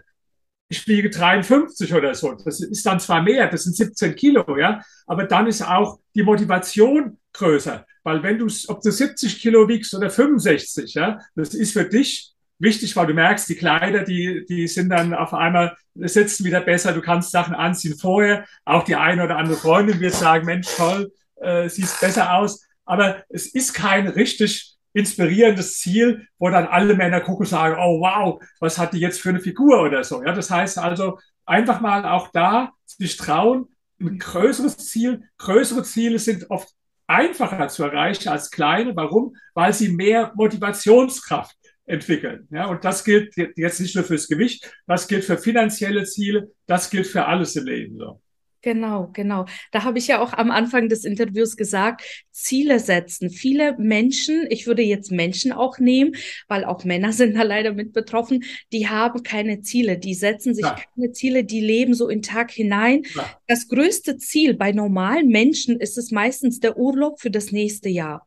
ich 0.75 0.89
wiege 0.89 1.11
53 1.11 1.95
oder 1.95 2.15
so. 2.15 2.33
Das 2.33 2.61
ist 2.61 2.85
dann 2.85 2.99
zwar 2.99 3.23
mehr, 3.23 3.49
das 3.49 3.65
sind 3.65 3.77
17 3.77 4.17
Kilo, 4.17 4.59
ja, 4.59 4.81
aber 5.07 5.25
dann 5.25 5.47
ist 5.47 5.63
auch 5.63 6.01
die 6.15 6.23
Motivation 6.23 7.19
größer. 7.33 7.87
Weil 8.03 8.23
wenn 8.23 8.39
du, 8.39 8.47
ob 8.69 8.83
du 8.83 8.91
70 8.91 9.41
Kilo 9.41 9.69
wiegst 9.69 9.95
oder 9.95 10.11
65, 10.11 10.95
ja, 10.95 11.19
das 11.37 11.55
ist 11.55 11.73
für 11.73 11.85
dich 11.85 12.33
wichtig, 12.59 12.97
weil 12.97 13.07
du 13.07 13.15
merkst, 13.15 13.49
die 13.49 13.55
Kleider, 13.55 14.03
die, 14.03 14.45
die 14.49 14.67
sind 14.67 14.89
dann 14.91 15.15
auf 15.15 15.33
einmal, 15.33 15.77
sitzen 15.95 16.45
wieder 16.45 16.61
besser, 16.61 16.93
du 16.93 17.01
kannst 17.01 17.31
Sachen 17.31 17.55
anziehen 17.55 17.97
vorher. 17.97 18.45
Auch 18.65 18.85
die 18.85 18.97
eine 18.97 19.25
oder 19.25 19.37
andere 19.37 19.57
Freundin 19.57 20.01
wird 20.01 20.15
sagen, 20.15 20.47
Mensch, 20.47 20.69
toll, 20.77 21.13
äh, 21.37 21.69
siehst 21.69 22.01
besser 22.01 22.35
aus. 22.35 22.67
Aber 22.85 23.25
es 23.29 23.47
ist 23.47 23.73
kein 23.75 24.09
richtig 24.09 24.74
inspirierendes 24.95 25.79
Ziel, 25.81 26.27
wo 26.39 26.49
dann 26.49 26.67
alle 26.67 26.95
Männer 26.95 27.21
gucken 27.21 27.41
und 27.41 27.49
sagen, 27.51 27.77
oh 27.79 28.01
wow, 28.01 28.43
was 28.61 28.79
hat 28.79 28.95
die 28.95 29.01
jetzt 29.01 29.21
für 29.21 29.29
eine 29.29 29.41
Figur 29.41 29.83
oder 29.83 30.03
so. 30.05 30.23
Ja, 30.23 30.33
das 30.33 30.51
heißt 30.51 30.79
also 30.79 31.19
einfach 31.45 31.81
mal 31.81 32.07
auch 32.07 32.29
da 32.33 32.73
sich 32.87 33.17
trauen, 33.17 33.69
ein 34.01 34.19
größeres 34.19 34.79
Ziel. 34.79 35.23
Größere 35.39 35.83
Ziele 35.83 36.19
sind 36.19 36.51
oft 36.51 36.69
einfacher 37.07 37.69
zu 37.69 37.85
erreichen 37.85 38.29
als 38.29 38.51
kleine. 38.51 38.97
Warum? 38.97 39.37
Weil 39.53 39.73
sie 39.73 39.91
mehr 39.91 40.33
Motivationskraft 40.37 41.57
entwickeln. 41.87 42.49
Ja, 42.51 42.67
und 42.67 42.85
das 42.85 43.05
gilt 43.05 43.35
jetzt 43.37 43.81
nicht 43.81 43.95
nur 43.95 44.05
fürs 44.05 44.29
Gewicht, 44.29 44.73
das 44.87 45.07
gilt 45.07 45.25
für 45.25 45.37
finanzielle 45.37 46.05
Ziele, 46.05 46.51
das 46.67 46.89
gilt 46.89 47.07
für 47.07 47.27
alles 47.27 47.57
im 47.57 47.67
Leben. 47.67 47.99
So. 47.99 48.21
Genau, 48.65 49.11
genau. 49.13 49.45
Da 49.73 49.85
habe 49.85 49.99
ich 49.99 50.07
ja 50.07 50.23
auch 50.23 50.33
am 50.33 50.51
Anfang 50.51 50.89
des 50.89 51.05
Interviews 51.05 51.59
gesagt, 51.59 52.03
Ziele 52.31 52.81
setzen. 52.81 53.29
Viele 53.29 53.77
Menschen, 53.77 54.47
ich 54.49 54.67
würde 54.67 54.81
jetzt 54.81 55.11
Menschen 55.11 55.53
auch 55.53 55.79
nehmen, 55.79 56.17
weil 56.49 56.65
auch 56.65 56.83
Männer 56.83 57.13
sind 57.13 57.37
da 57.37 57.43
leider 57.43 57.75
mit 57.75 57.93
betroffen, 57.93 58.43
die 58.73 58.89
haben 58.89 59.23
keine 59.23 59.61
Ziele, 59.61 59.99
die 59.99 60.15
setzen 60.15 60.55
sich 60.55 60.65
ja. 60.65 60.77
keine 60.95 61.13
Ziele, 61.13 61.45
die 61.45 61.61
leben 61.61 61.93
so 61.93 62.09
in 62.09 62.23
Tag 62.23 62.53
hinein. 62.53 63.03
Ja. 63.15 63.39
Das 63.47 63.69
größte 63.69 64.17
Ziel 64.17 64.55
bei 64.55 64.73
normalen 64.73 65.29
Menschen 65.29 65.79
ist 65.79 65.99
es 65.99 66.11
meistens 66.11 66.59
der 66.59 66.79
Urlaub 66.79 67.21
für 67.21 67.31
das 67.31 67.53
nächste 67.53 67.91
Jahr. 67.91 68.27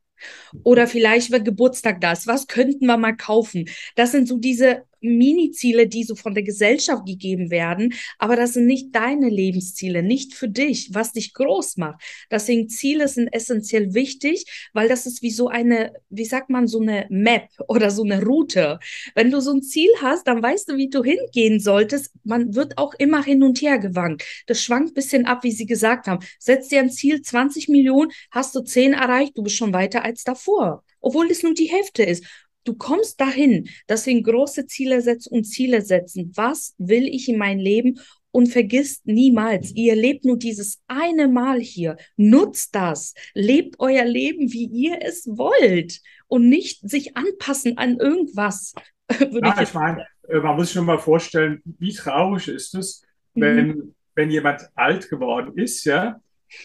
Oder 0.63 0.86
vielleicht, 0.86 1.32
wenn 1.32 1.43
Geburtstag 1.43 2.00
da 2.02 2.12
ist, 2.12 2.28
was 2.28 2.45
könnten 2.45 2.86
wir 2.86 2.97
mal 2.97 3.15
kaufen? 3.15 3.69
Das 3.95 4.12
sind 4.12 4.28
so 4.28 4.38
diese 4.38 4.84
Mini-Ziele, 5.02 5.88
die 5.88 6.04
so 6.04 6.16
von 6.16 6.34
der 6.34 6.44
Gesellschaft 6.44 7.06
gegeben 7.06 7.52
werden, 7.52 7.94
aber 8.18 8.36
das 8.36 8.54
sind 8.54 8.66
nicht 8.66 8.96
deine 8.96 9.30
Lebensziele, 9.30 10.04
nicht 10.04 10.34
für 10.34 10.50
dich, 10.50 10.90
was 10.94 11.14
dich 11.14 11.34
groß 11.34 11.78
macht. 11.78 12.02
Deswegen 12.32 12.70
Ziele 12.70 13.08
sind 13.08 13.28
essentiell 13.28 13.94
wichtig, 13.94 14.70
weil 14.74 14.88
das 14.88 15.06
ist 15.06 15.22
wie 15.22 15.32
so 15.32 15.48
eine, 15.48 15.94
wie 16.10 16.26
sagt 16.26 16.50
man, 16.50 16.68
so 16.68 16.82
eine 16.82 17.06
Map 17.10 17.50
oder 17.68 17.92
so 17.92 18.04
eine 18.04 18.24
Route. 18.24 18.80
Wenn 19.16 19.32
du 19.32 19.40
so 19.42 19.54
ein 19.54 19.62
Ziel 19.62 19.90
hast, 20.02 20.28
dann 20.28 20.42
weißt 20.42 20.70
du, 20.70 20.78
wie 20.78 20.90
du 20.90 21.04
hingehen 21.04 21.60
solltest. 21.60 22.12
Man 22.24 22.56
wird 22.56 22.78
auch 22.78 22.94
immer 22.96 23.24
hin 23.24 23.44
und 23.44 23.62
her 23.62 23.80
gewankt. 23.80 24.24
Das 24.48 24.62
schwankt 24.62 24.94
bisschen 24.94 25.26
ab, 25.26 25.44
wie 25.44 25.52
sie 25.52 25.66
gesagt 25.66 26.08
haben. 26.08 26.26
Setz 26.40 26.70
dir 26.70 26.80
ein 26.80 26.90
Ziel 26.92 27.22
20 27.22 27.70
Millionen, 27.70 28.12
hast 28.32 28.56
du 28.56 28.62
10 28.62 28.94
erreicht, 28.94 29.38
du 29.38 29.44
bist 29.44 29.56
schon 29.56 29.74
weiter 29.74 30.04
als 30.04 30.24
davor 30.24 30.84
obwohl 31.08 31.32
es 31.32 31.44
nur 31.44 31.54
die 31.54 31.72
Hälfte 31.72 32.04
ist. 32.04 32.26
Du 32.67 32.75
kommst 32.75 33.21
dahin, 33.21 33.69
deswegen 33.88 34.23
große 34.23 34.65
Ziele 34.65 34.99
setzen 34.99 35.34
und 35.34 35.45
Ziele 35.45 35.82
setzen. 35.82 36.34
Was 36.36 36.75
will 36.77 37.08
ich 37.08 37.30
in 37.30 37.38
mein 37.38 37.60
Leben? 37.60 38.01
Und 38.32 38.47
vergisst 38.47 39.08
niemals, 39.08 39.71
ihr 39.73 39.95
lebt 39.95 40.25
nur 40.25 40.38
dieses 40.38 40.82
eine 40.86 41.30
Mal 41.30 41.62
hier. 41.62 41.95
Nutzt 42.17 42.75
das. 42.75 43.13
Lebt 43.34 43.77
euer 43.80 44.03
Leben, 44.03 44.51
wie 44.51 44.65
ihr 44.65 44.99
es 45.01 45.25
wollt. 45.27 46.01
Und 46.27 46.49
nicht 46.49 46.88
sich 46.88 47.15
anpassen 47.15 47.77
an 47.77 47.99
irgendwas. 47.99 48.73
ja, 49.17 49.56
ich, 49.56 49.69
ich 49.69 49.73
meine, 49.73 50.06
äh, 50.27 50.39
man 50.39 50.58
muss 50.58 50.67
sich 50.67 50.75
nur 50.75 50.84
mal 50.84 50.99
vorstellen, 50.99 51.62
wie 51.63 51.93
traurig 51.93 52.49
ist 52.49 52.75
es, 52.75 53.01
wenn, 53.34 53.67
mhm. 53.67 53.95
wenn 54.13 54.30
jemand 54.30 54.69
alt 54.75 55.10
geworden 55.10 55.58
ist, 55.58 55.86
ja, 55.86 56.19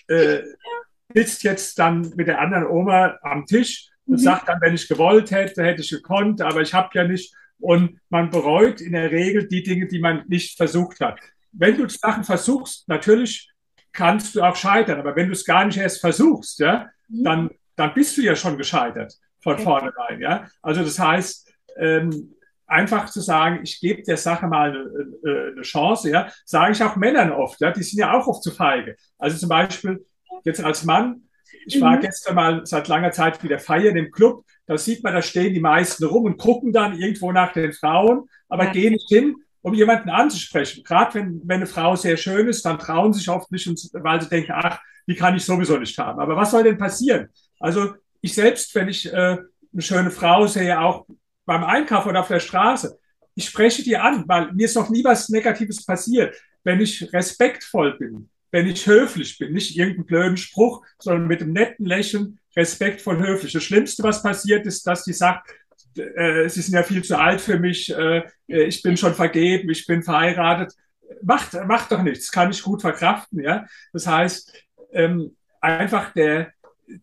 äh, 0.09 0.41
sitzt 1.15 1.45
jetzt 1.45 1.79
dann 1.79 2.13
mit 2.17 2.27
der 2.27 2.41
anderen 2.41 2.67
Oma 2.67 3.19
am 3.23 3.47
Tisch 3.47 3.92
und 4.07 4.15
mhm. 4.15 4.19
sagt 4.19 4.49
dann, 4.49 4.61
wenn 4.61 4.75
ich 4.75 4.89
gewollt 4.89 5.31
hätte, 5.31 5.63
hätte 5.63 5.83
ich 5.83 5.91
gekonnt, 5.91 6.41
aber 6.41 6.61
ich 6.61 6.75
habe 6.75 6.91
ja 6.95 7.05
nicht. 7.05 7.35
Und 7.59 8.01
man 8.09 8.31
bereut 8.31 8.81
in 8.81 8.93
der 8.93 9.13
Regel 9.13 9.47
die 9.47 9.63
Dinge, 9.63 9.87
die 9.87 10.01
man 10.01 10.25
nicht 10.27 10.57
versucht 10.57 11.01
hat. 11.01 11.21
Wenn 11.53 11.77
du 11.77 11.89
Sachen 11.89 12.25
versuchst, 12.25 12.89
natürlich 12.89 13.51
kannst 13.93 14.35
du 14.35 14.43
auch 14.43 14.57
scheitern, 14.57 14.99
aber 14.99 15.15
wenn 15.15 15.27
du 15.27 15.33
es 15.33 15.45
gar 15.45 15.65
nicht 15.65 15.79
erst 15.79 16.01
versuchst, 16.01 16.59
ja, 16.59 16.91
mhm. 17.09 17.25
dann, 17.25 17.51
dann 17.77 17.95
bist 17.95 18.17
du 18.17 18.23
ja 18.23 18.35
schon 18.35 18.59
gescheitert 18.59 19.15
von 19.41 19.55
okay. 19.55 19.63
vornherein. 19.63 20.21
Ja? 20.21 20.49
Also 20.63 20.83
das 20.83 20.99
heißt, 20.99 21.53
ähm, 21.77 22.35
einfach 22.67 23.11
zu 23.11 23.21
sagen, 23.21 23.61
ich 23.63 23.81
gebe 23.81 24.03
der 24.03 24.17
Sache 24.17 24.47
mal 24.47 24.71
eine, 24.71 25.51
eine 25.53 25.63
Chance, 25.63 26.11
ja, 26.11 26.29
sage 26.45 26.73
ich 26.73 26.83
auch 26.83 26.97
Männern 26.97 27.31
oft, 27.31 27.61
ja, 27.61 27.71
die 27.71 27.83
sind 27.83 27.99
ja 27.99 28.13
auch 28.13 28.27
oft 28.27 28.43
zu 28.43 28.51
feige. 28.51 28.97
Also 29.19 29.37
zum 29.37 29.51
Beispiel 29.51 30.05
jetzt 30.45 30.65
als 30.65 30.85
Mann, 30.85 31.29
ich 31.67 31.81
war 31.81 31.97
mhm. 31.97 32.01
gestern 32.01 32.35
mal 32.35 32.67
seit 32.67 32.89
langer 32.89 33.13
Zeit 33.13 33.43
wieder 33.43 33.59
feiern 33.59 33.97
im 33.97 34.11
Club, 34.11 34.45
da 34.67 34.79
sieht 34.79 35.03
man, 35.03 35.15
da 35.15 35.23
stehen 35.23 35.55
die 35.55 35.61
meisten 35.61 36.05
rum 36.05 36.25
und 36.25 36.39
gucken 36.39 36.73
dann 36.73 36.99
irgendwo 36.99 37.33
nach 37.33 37.53
den 37.53 37.73
Frauen, 37.73 38.29
aber 38.49 38.65
ja. 38.65 38.73
gehen 38.73 38.93
nicht 38.93 39.09
hin, 39.09 39.37
um 39.61 39.75
jemanden 39.75 40.11
anzusprechen. 40.11 40.83
Gerade 40.85 41.15
wenn, 41.15 41.41
wenn 41.45 41.57
eine 41.57 41.67
Frau 41.67 41.97
sehr 41.97 42.17
schön 42.17 42.49
ist, 42.49 42.65
dann 42.65 42.79
trauen 42.79 43.13
sich 43.13 43.29
oft 43.29 43.51
nicht, 43.51 43.69
weil 43.93 44.21
sie 44.21 44.29
denken, 44.29 44.53
ach, 44.55 44.81
die 45.07 45.15
kann 45.15 45.37
ich 45.37 45.45
sowieso 45.45 45.77
nicht 45.79 45.99
haben. 45.99 46.21
Aber 46.21 46.37
was 46.37 46.51
soll 46.51 46.65
denn 46.65 46.79
passieren? 46.79 47.29
Also 47.61 47.95
ich 48.21 48.35
selbst, 48.35 48.75
wenn 48.75 48.89
ich 48.89 49.13
äh, 49.13 49.39
eine 49.73 49.83
schöne 49.83 50.11
Frau 50.11 50.47
sehe, 50.47 50.81
auch 50.81 51.07
beim 51.45 51.65
Einkauf 51.65 52.07
oder 52.07 52.21
auf 52.21 52.29
der 52.29 52.41
Straße, 52.41 52.99
ich 53.35 53.47
spreche 53.47 53.83
die 53.83 53.97
an, 53.97 54.25
weil 54.27 54.53
mir 54.53 54.67
ist 54.67 54.77
noch 54.77 54.91
nie 54.91 55.03
was 55.03 55.29
Negatives 55.29 55.85
passiert. 55.85 56.37
Wenn 56.65 56.81
ich 56.81 57.13
respektvoll 57.13 57.99
bin, 57.99 58.29
wenn 58.53 58.67
ich 58.67 58.87
höflich 58.87 59.39
bin, 59.39 59.53
nicht 59.53 59.77
irgendeinen 59.77 60.07
blöden 60.07 60.37
Spruch, 60.37 60.85
sondern 60.99 61.27
mit 61.27 61.41
einem 61.41 61.53
netten 61.53 61.87
Lächeln, 61.87 62.39
respektvoll 62.55 63.19
höflich. 63.19 63.53
Das 63.53 63.65
Schlimmste, 63.65 64.03
was 64.03 64.23
passiert, 64.23 64.67
ist, 64.67 64.87
dass 64.87 65.05
die 65.05 65.15
sagt, 65.15 65.51
äh, 65.97 66.49
sie 66.49 66.61
sind 66.61 66.75
ja 66.75 66.83
viel 66.83 67.03
zu 67.03 67.19
alt 67.19 67.41
für 67.41 67.59
mich, 67.59 67.93
äh, 67.95 68.23
ich 68.47 68.83
bin 68.83 68.97
schon 68.97 69.15
vergeben, 69.15 69.71
ich 69.71 69.87
bin 69.87 70.03
verheiratet. 70.03 70.75
Macht, 71.23 71.55
macht 71.67 71.93
doch 71.93 72.03
nichts, 72.03 72.31
kann 72.31 72.51
ich 72.51 72.63
gut 72.63 72.83
verkraften. 72.83 73.41
Ja? 73.41 73.67
Das 73.93 74.07
heißt, 74.07 74.53
ähm, 74.93 75.35
einfach 75.61 76.13
der, 76.13 76.53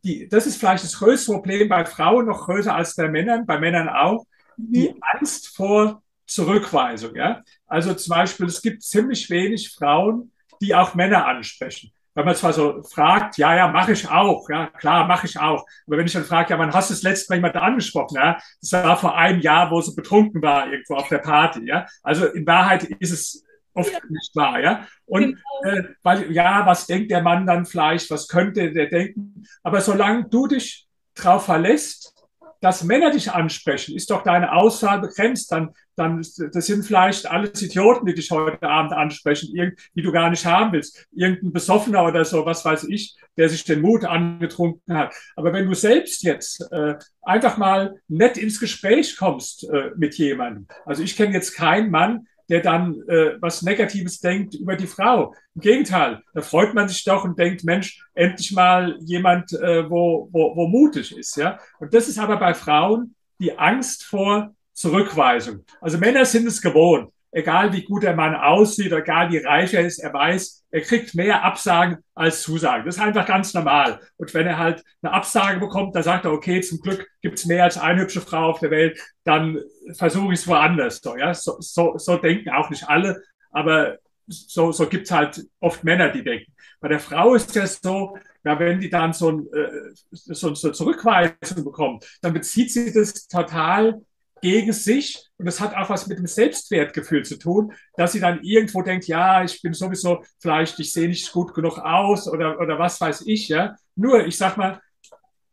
die, 0.03 0.27
das 0.29 0.45
ist 0.45 0.57
vielleicht 0.57 0.83
das 0.83 0.99
größte 0.99 1.31
Problem 1.31 1.67
bei 1.67 1.83
Frauen, 1.85 2.27
noch 2.27 2.45
größer 2.45 2.75
als 2.75 2.95
bei 2.95 3.07
Männern, 3.07 3.47
bei 3.47 3.59
Männern 3.59 3.89
auch, 3.89 4.25
mhm. 4.57 4.71
die 4.71 4.95
Angst 5.01 5.47
vor 5.55 6.03
Zurückweisung. 6.27 7.15
Ja? 7.15 7.43
Also 7.65 7.95
zum 7.95 8.11
Beispiel, 8.11 8.45
es 8.45 8.61
gibt 8.61 8.83
ziemlich 8.83 9.29
wenig 9.31 9.69
Frauen, 9.69 10.31
die 10.61 10.75
auch 10.75 10.95
Männer 10.95 11.25
ansprechen. 11.25 11.91
Wenn 12.15 12.25
man 12.25 12.35
zwar 12.35 12.53
so 12.53 12.83
fragt, 12.83 13.37
ja, 13.37 13.55
ja, 13.55 13.67
mache 13.67 13.93
ich 13.93 14.09
auch, 14.09 14.49
ja, 14.49 14.67
klar, 14.67 15.07
mache 15.07 15.27
ich 15.27 15.39
auch. 15.39 15.65
Aber 15.87 15.97
wenn 15.97 16.05
ich 16.05 16.13
dann 16.13 16.25
frage, 16.25 16.49
ja, 16.49 16.59
wann 16.59 16.73
hast 16.73 16.89
du 16.89 16.93
das 16.93 17.03
letzte 17.03 17.31
Mal 17.31 17.37
jemanden 17.37 17.59
angesprochen? 17.59 18.15
Ja? 18.15 18.37
Das 18.61 18.73
war 18.73 18.97
vor 18.97 19.15
einem 19.15 19.39
Jahr, 19.39 19.71
wo 19.71 19.79
sie 19.79 19.95
betrunken 19.95 20.41
war, 20.41 20.69
irgendwo 20.69 20.95
auf 20.95 21.07
der 21.07 21.19
Party. 21.19 21.65
Ja? 21.65 21.85
Also 22.03 22.25
in 22.25 22.45
Wahrheit 22.45 22.83
ist 22.83 23.11
es 23.11 23.45
oft 23.73 23.93
ja. 23.93 23.99
nicht 24.09 24.35
wahr, 24.35 24.59
ja. 24.59 24.87
Und 25.05 25.37
genau. 25.63 25.77
äh, 25.77 25.83
weil, 26.03 26.31
ja, 26.31 26.65
was 26.65 26.87
denkt 26.87 27.11
der 27.11 27.21
Mann 27.21 27.45
dann 27.45 27.65
vielleicht, 27.65 28.09
was 28.11 28.27
könnte 28.27 28.71
der 28.73 28.87
denken? 28.87 29.45
Aber 29.63 29.79
solange 29.79 30.27
du 30.29 30.47
dich 30.47 30.87
darauf 31.15 31.45
verlässt, 31.45 32.13
dass 32.61 32.83
Männer 32.83 33.11
dich 33.11 33.31
ansprechen, 33.31 33.95
ist 33.95 34.11
doch 34.11 34.23
deine 34.23 34.53
Auswahl 34.53 34.99
begrenzt. 34.99 35.51
Dann, 35.51 35.69
dann 35.95 36.17
das 36.17 36.65
sind 36.65 36.85
vielleicht 36.85 37.29
alles 37.29 37.61
Idioten, 37.61 38.05
die 38.05 38.13
dich 38.13 38.31
heute 38.31 38.63
Abend 38.63 38.93
ansprechen, 38.93 39.53
die 39.95 40.01
du 40.01 40.11
gar 40.11 40.29
nicht 40.29 40.45
haben 40.45 40.73
willst. 40.73 41.07
Irgendein 41.11 41.53
Besoffener 41.53 42.05
oder 42.05 42.25
so, 42.25 42.45
was 42.45 42.65
weiß 42.65 42.85
ich, 42.85 43.15
der 43.37 43.49
sich 43.49 43.63
den 43.63 43.81
Mut 43.81 44.03
angetrunken 44.03 44.97
hat. 44.97 45.13
Aber 45.35 45.53
wenn 45.53 45.67
du 45.67 45.73
selbst 45.73 46.23
jetzt 46.23 46.67
äh, 46.71 46.95
einfach 47.21 47.57
mal 47.57 47.95
nett 48.07 48.37
ins 48.37 48.59
Gespräch 48.59 49.15
kommst 49.17 49.63
äh, 49.69 49.91
mit 49.95 50.15
jemandem, 50.15 50.67
also 50.85 51.03
ich 51.03 51.15
kenne 51.15 51.33
jetzt 51.33 51.55
keinen 51.55 51.91
Mann, 51.91 52.27
der 52.49 52.61
dann 52.61 53.01
äh, 53.07 53.37
was 53.39 53.61
Negatives 53.61 54.19
denkt 54.19 54.55
über 54.55 54.75
die 54.75 54.87
Frau. 54.87 55.33
Im 55.55 55.61
Gegenteil, 55.61 56.21
da 56.33 56.41
freut 56.41 56.73
man 56.73 56.89
sich 56.89 57.03
doch 57.03 57.23
und 57.23 57.37
denkt, 57.37 57.63
Mensch, 57.63 58.03
endlich 58.13 58.51
mal 58.51 58.97
jemand, 59.01 59.53
äh, 59.53 59.89
wo, 59.89 60.27
wo, 60.31 60.55
wo 60.55 60.67
mutig 60.67 61.15
ist. 61.17 61.37
Ja? 61.37 61.59
Und 61.79 61.93
das 61.93 62.07
ist 62.07 62.17
aber 62.17 62.37
bei 62.37 62.53
Frauen 62.53 63.15
die 63.39 63.57
Angst 63.57 64.03
vor 64.03 64.53
Zurückweisung. 64.73 65.63
Also 65.79 65.97
Männer 65.97 66.25
sind 66.25 66.47
es 66.47 66.61
gewohnt 66.61 67.11
egal 67.31 67.73
wie 67.73 67.83
gut 67.83 68.03
der 68.03 68.15
Mann 68.15 68.35
aussieht, 68.35 68.91
egal 68.91 69.31
wie 69.31 69.37
reich 69.37 69.73
er 69.73 69.85
ist, 69.85 69.99
er 69.99 70.13
weiß, 70.13 70.65
er 70.71 70.81
kriegt 70.81 71.15
mehr 71.15 71.43
Absagen 71.43 71.97
als 72.15 72.41
Zusagen. 72.41 72.85
Das 72.85 72.97
ist 72.97 73.01
einfach 73.01 73.25
ganz 73.25 73.53
normal. 73.53 73.99
Und 74.17 74.33
wenn 74.33 74.47
er 74.47 74.57
halt 74.57 74.83
eine 75.01 75.13
Absage 75.13 75.59
bekommt, 75.59 75.95
dann 75.95 76.03
sagt 76.03 76.25
er, 76.25 76.31
okay, 76.31 76.61
zum 76.61 76.79
Glück 76.79 77.07
gibt 77.21 77.39
es 77.39 77.45
mehr 77.45 77.63
als 77.63 77.77
eine 77.77 78.01
hübsche 78.01 78.21
Frau 78.21 78.49
auf 78.49 78.59
der 78.59 78.71
Welt, 78.71 78.99
dann 79.23 79.59
versuche 79.93 80.33
ich 80.33 80.39
es 80.39 80.47
woanders. 80.47 81.01
So, 81.01 81.17
ja? 81.17 81.33
so, 81.33 81.57
so, 81.59 81.97
so 81.97 82.17
denken 82.17 82.49
auch 82.49 82.69
nicht 82.69 82.87
alle, 82.87 83.21
aber 83.51 83.97
so, 84.27 84.71
so 84.71 84.87
gibt 84.87 85.05
es 85.05 85.11
halt 85.11 85.43
oft 85.59 85.83
Männer, 85.83 86.09
die 86.09 86.23
denken. 86.23 86.53
Bei 86.79 86.87
der 86.87 86.99
Frau 86.99 87.33
ist 87.33 87.55
es 87.55 87.79
so, 87.81 88.15
ja, 88.43 88.57
wenn 88.57 88.79
die 88.79 88.89
dann 88.89 89.11
so, 89.11 89.31
ein, 89.31 89.47
äh, 89.53 89.91
so, 90.11 90.53
so 90.53 90.67
eine 90.67 90.73
Zurückweisung 90.73 91.63
bekommt, 91.63 92.05
dann 92.21 92.33
bezieht 92.33 92.71
sie 92.71 92.93
das 92.93 93.27
total 93.27 94.01
gegen 94.41 94.73
sich. 94.73 95.27
Und 95.37 95.45
das 95.45 95.59
hat 95.59 95.75
auch 95.75 95.89
was 95.89 96.07
mit 96.07 96.19
dem 96.19 96.27
Selbstwertgefühl 96.27 97.23
zu 97.23 97.37
tun, 97.37 97.73
dass 97.95 98.11
sie 98.11 98.19
dann 98.19 98.41
irgendwo 98.43 98.81
denkt, 98.81 99.07
ja, 99.07 99.43
ich 99.43 99.61
bin 99.61 99.73
sowieso 99.73 100.23
vielleicht, 100.39 100.79
ich 100.79 100.93
sehe 100.93 101.07
nicht 101.07 101.31
gut 101.31 101.53
genug 101.53 101.79
aus 101.79 102.27
oder, 102.27 102.59
oder 102.59 102.77
was 102.77 102.99
weiß 102.99 103.23
ich, 103.25 103.47
ja. 103.47 103.75
Nur, 103.95 104.25
ich 104.25 104.37
sag 104.37 104.57
mal, 104.57 104.81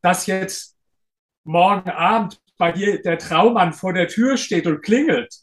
dass 0.03 0.27
jetzt 0.27 0.77
morgen 1.44 1.90
Abend 1.90 2.40
bei 2.59 2.72
dir 2.72 3.01
der 3.03 3.18
Traummann 3.18 3.72
vor 3.72 3.92
der 3.92 4.09
Tür 4.09 4.37
steht 4.37 4.66
und 4.66 4.83
klingelt, 4.83 5.35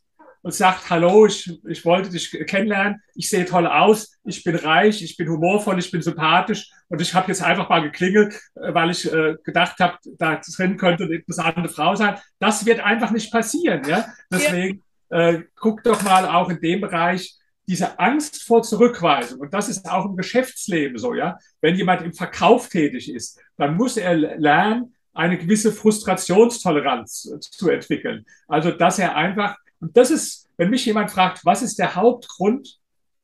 und 0.43 0.53
sagt, 0.53 0.89
hallo, 0.89 1.25
ich, 1.25 1.59
ich 1.67 1.83
wollte 1.85 2.09
dich 2.09 2.29
kennenlernen, 2.45 3.01
ich 3.15 3.29
sehe 3.29 3.45
toll 3.45 3.65
aus, 3.65 4.19
ich 4.25 4.43
bin 4.43 4.55
reich, 4.55 5.01
ich 5.01 5.17
bin 5.17 5.29
humorvoll, 5.29 5.79
ich 5.79 5.89
bin 5.89 6.01
sympathisch 6.01 6.69
und 6.89 7.01
ich 7.01 7.13
habe 7.13 7.29
jetzt 7.29 7.41
einfach 7.41 7.69
mal 7.69 7.81
geklingelt, 7.81 8.33
äh, 8.55 8.73
weil 8.73 8.91
ich 8.91 9.11
äh, 9.11 9.35
gedacht 9.43 9.79
habe, 9.79 9.97
da 10.17 10.39
drin 10.55 10.77
könnte 10.77 11.05
eine 11.05 11.15
interessante 11.15 11.69
Frau 11.69 11.95
sein. 11.95 12.17
Das 12.39 12.65
wird 12.65 12.81
einfach 12.81 13.11
nicht 13.11 13.31
passieren. 13.31 13.81
Ja? 13.87 14.05
Deswegen. 14.31 14.83
Äh, 15.09 15.43
guck 15.55 15.83
doch 15.83 16.01
mal 16.01 16.25
auch 16.25 16.49
in 16.49 16.59
dem 16.59 16.81
Bereich, 16.81 17.37
diese 17.67 17.99
Angst 17.99 18.43
vor 18.43 18.63
Zurückweisung, 18.63 19.39
und 19.41 19.53
das 19.53 19.69
ist 19.69 19.87
auch 19.87 20.05
im 20.05 20.17
Geschäftsleben 20.17 20.97
so, 20.97 21.13
ja, 21.13 21.37
wenn 21.61 21.75
jemand 21.75 22.01
im 22.01 22.13
Verkauf 22.13 22.67
tätig 22.67 23.13
ist, 23.13 23.39
dann 23.55 23.77
muss 23.77 23.95
er 23.95 24.15
lernen, 24.15 24.95
eine 25.13 25.37
gewisse 25.37 25.71
Frustrationstoleranz 25.71 27.37
zu 27.39 27.69
entwickeln. 27.69 28.25
Also, 28.47 28.71
dass 28.71 28.97
er 28.97 29.15
einfach 29.15 29.55
und 29.83 29.97
das 29.97 30.11
ist, 30.11 30.49
wenn 30.55 30.69
mich 30.69 30.85
jemand 30.85 31.11
fragt, 31.11 31.45
was 31.45 31.61
ist 31.61 31.77
der 31.77 31.93
Hauptgrund, 31.93 32.79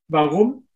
warum 0.09 0.67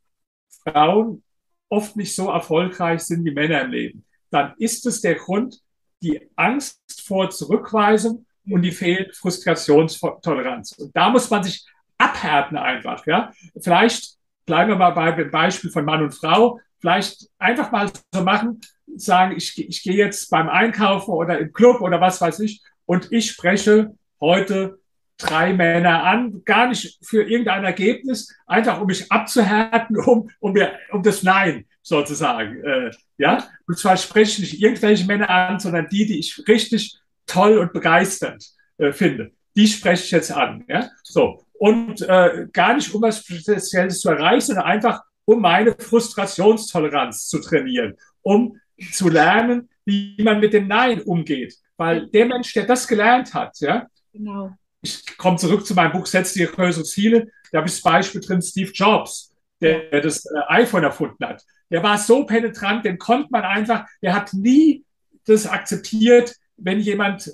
Frauen 0.63 1.23
oft 1.67 1.97
nicht 1.97 2.15
so 2.15 2.29
erfolgreich 2.29 3.01
sind 3.01 3.25
wie 3.25 3.31
Männer 3.31 3.63
im 3.63 3.71
Leben, 3.71 4.05
dann 4.29 4.53
ist 4.59 4.85
es 4.85 5.01
der 5.01 5.15
Grund, 5.15 5.59
die 6.01 6.29
Angst 6.37 6.79
vor 7.05 7.29
Zurückweisung 7.31 8.25
und 8.49 8.61
die 8.61 8.71
fehlende 8.71 9.11
Frustrationstoleranz. 9.13 10.71
Und 10.73 10.95
da 10.95 11.09
muss 11.09 11.29
man 11.29 11.43
sich 11.43 11.65
abhärten 11.97 12.55
einfach, 12.55 13.05
ja. 13.05 13.33
Vielleicht 13.59 14.17
bleiben 14.45 14.69
wir 14.69 14.77
mal 14.77 14.91
bei 14.91 15.11
dem 15.11 15.31
Beispiel 15.31 15.69
von 15.69 15.83
Mann 15.83 16.01
und 16.01 16.13
Frau. 16.13 16.61
Vielleicht 16.79 17.29
einfach 17.39 17.73
mal 17.73 17.91
so 18.13 18.23
machen, 18.23 18.61
sagen, 18.95 19.35
ich, 19.35 19.57
ich 19.57 19.83
gehe 19.83 19.97
jetzt 19.97 20.29
beim 20.29 20.47
Einkaufen 20.47 21.11
oder 21.11 21.39
im 21.39 21.51
Club 21.51 21.81
oder 21.81 21.99
was 21.99 22.21
weiß 22.21 22.39
ich 22.39 22.61
und 22.85 23.11
ich 23.11 23.31
spreche 23.31 23.97
heute 24.21 24.79
drei 25.17 25.53
Männer 25.53 26.03
an, 26.03 26.43
gar 26.45 26.67
nicht 26.67 26.99
für 27.03 27.23
irgendein 27.23 27.63
Ergebnis, 27.63 28.33
einfach 28.45 28.79
um 28.81 28.87
mich 28.87 29.11
abzuhärten, 29.11 29.97
um, 30.05 30.29
um, 30.39 30.53
mir, 30.53 30.73
um 30.91 31.03
das 31.03 31.23
Nein 31.23 31.65
sozusagen. 31.81 32.63
Äh, 32.63 32.91
ja, 33.17 33.47
und 33.67 33.77
zwar 33.77 33.97
spreche 33.97 34.41
ich 34.41 34.51
nicht 34.51 34.61
irgendwelche 34.61 35.05
Männer 35.05 35.29
an, 35.29 35.59
sondern 35.59 35.87
die, 35.89 36.05
die 36.05 36.19
ich 36.19 36.43
richtig 36.47 36.97
toll 37.25 37.57
und 37.57 37.73
begeisternd 37.73 38.45
äh, 38.77 38.91
finde. 38.91 39.31
Die 39.55 39.67
spreche 39.67 40.03
ich 40.03 40.11
jetzt 40.11 40.31
an. 40.31 40.65
Ja, 40.67 40.89
so. 41.03 41.45
Und 41.53 42.01
äh, 42.01 42.47
gar 42.51 42.73
nicht, 42.73 42.93
um 42.93 43.01
was 43.01 43.19
Spezielles 43.19 43.99
zu 43.99 44.09
erreichen, 44.09 44.47
sondern 44.47 44.65
einfach, 44.65 45.01
um 45.25 45.39
meine 45.39 45.73
Frustrationstoleranz 45.77 47.27
zu 47.27 47.39
trainieren, 47.39 47.95
um 48.21 48.59
zu 48.91 49.07
lernen, 49.07 49.69
wie 49.85 50.21
man 50.21 50.39
mit 50.39 50.53
dem 50.53 50.67
Nein 50.67 51.01
umgeht. 51.01 51.55
Weil 51.77 52.07
der 52.07 52.25
Mensch, 52.25 52.53
der 52.53 52.65
das 52.65 52.87
gelernt 52.87 53.33
hat, 53.33 53.59
ja, 53.59 53.87
genau 54.11 54.51
ich 54.83 55.17
komme 55.17 55.37
zurück 55.37 55.65
zu 55.65 55.73
meinem 55.73 55.93
Buch 55.93 56.05
Setz 56.05 56.33
dir 56.33 56.47
größere 56.47 56.83
Ziele. 56.83 57.31
Da 57.51 57.59
habe 57.59 57.67
ich 57.67 57.75
das 57.75 57.81
Beispiel 57.81 58.21
drin, 58.21 58.41
Steve 58.41 58.71
Jobs, 58.71 59.33
der, 59.61 59.89
der 59.89 60.01
das 60.01 60.25
äh, 60.25 60.39
iPhone 60.47 60.83
erfunden 60.83 61.25
hat. 61.25 61.41
Der 61.71 61.81
war 61.81 61.97
so 61.97 62.25
penetrant, 62.25 62.85
den 62.85 62.97
konnte 62.97 63.29
man 63.31 63.43
einfach, 63.43 63.85
der 64.01 64.13
hat 64.13 64.33
nie 64.33 64.83
das 65.25 65.47
akzeptiert, 65.47 66.35
wenn 66.57 66.79
jemand 66.79 67.31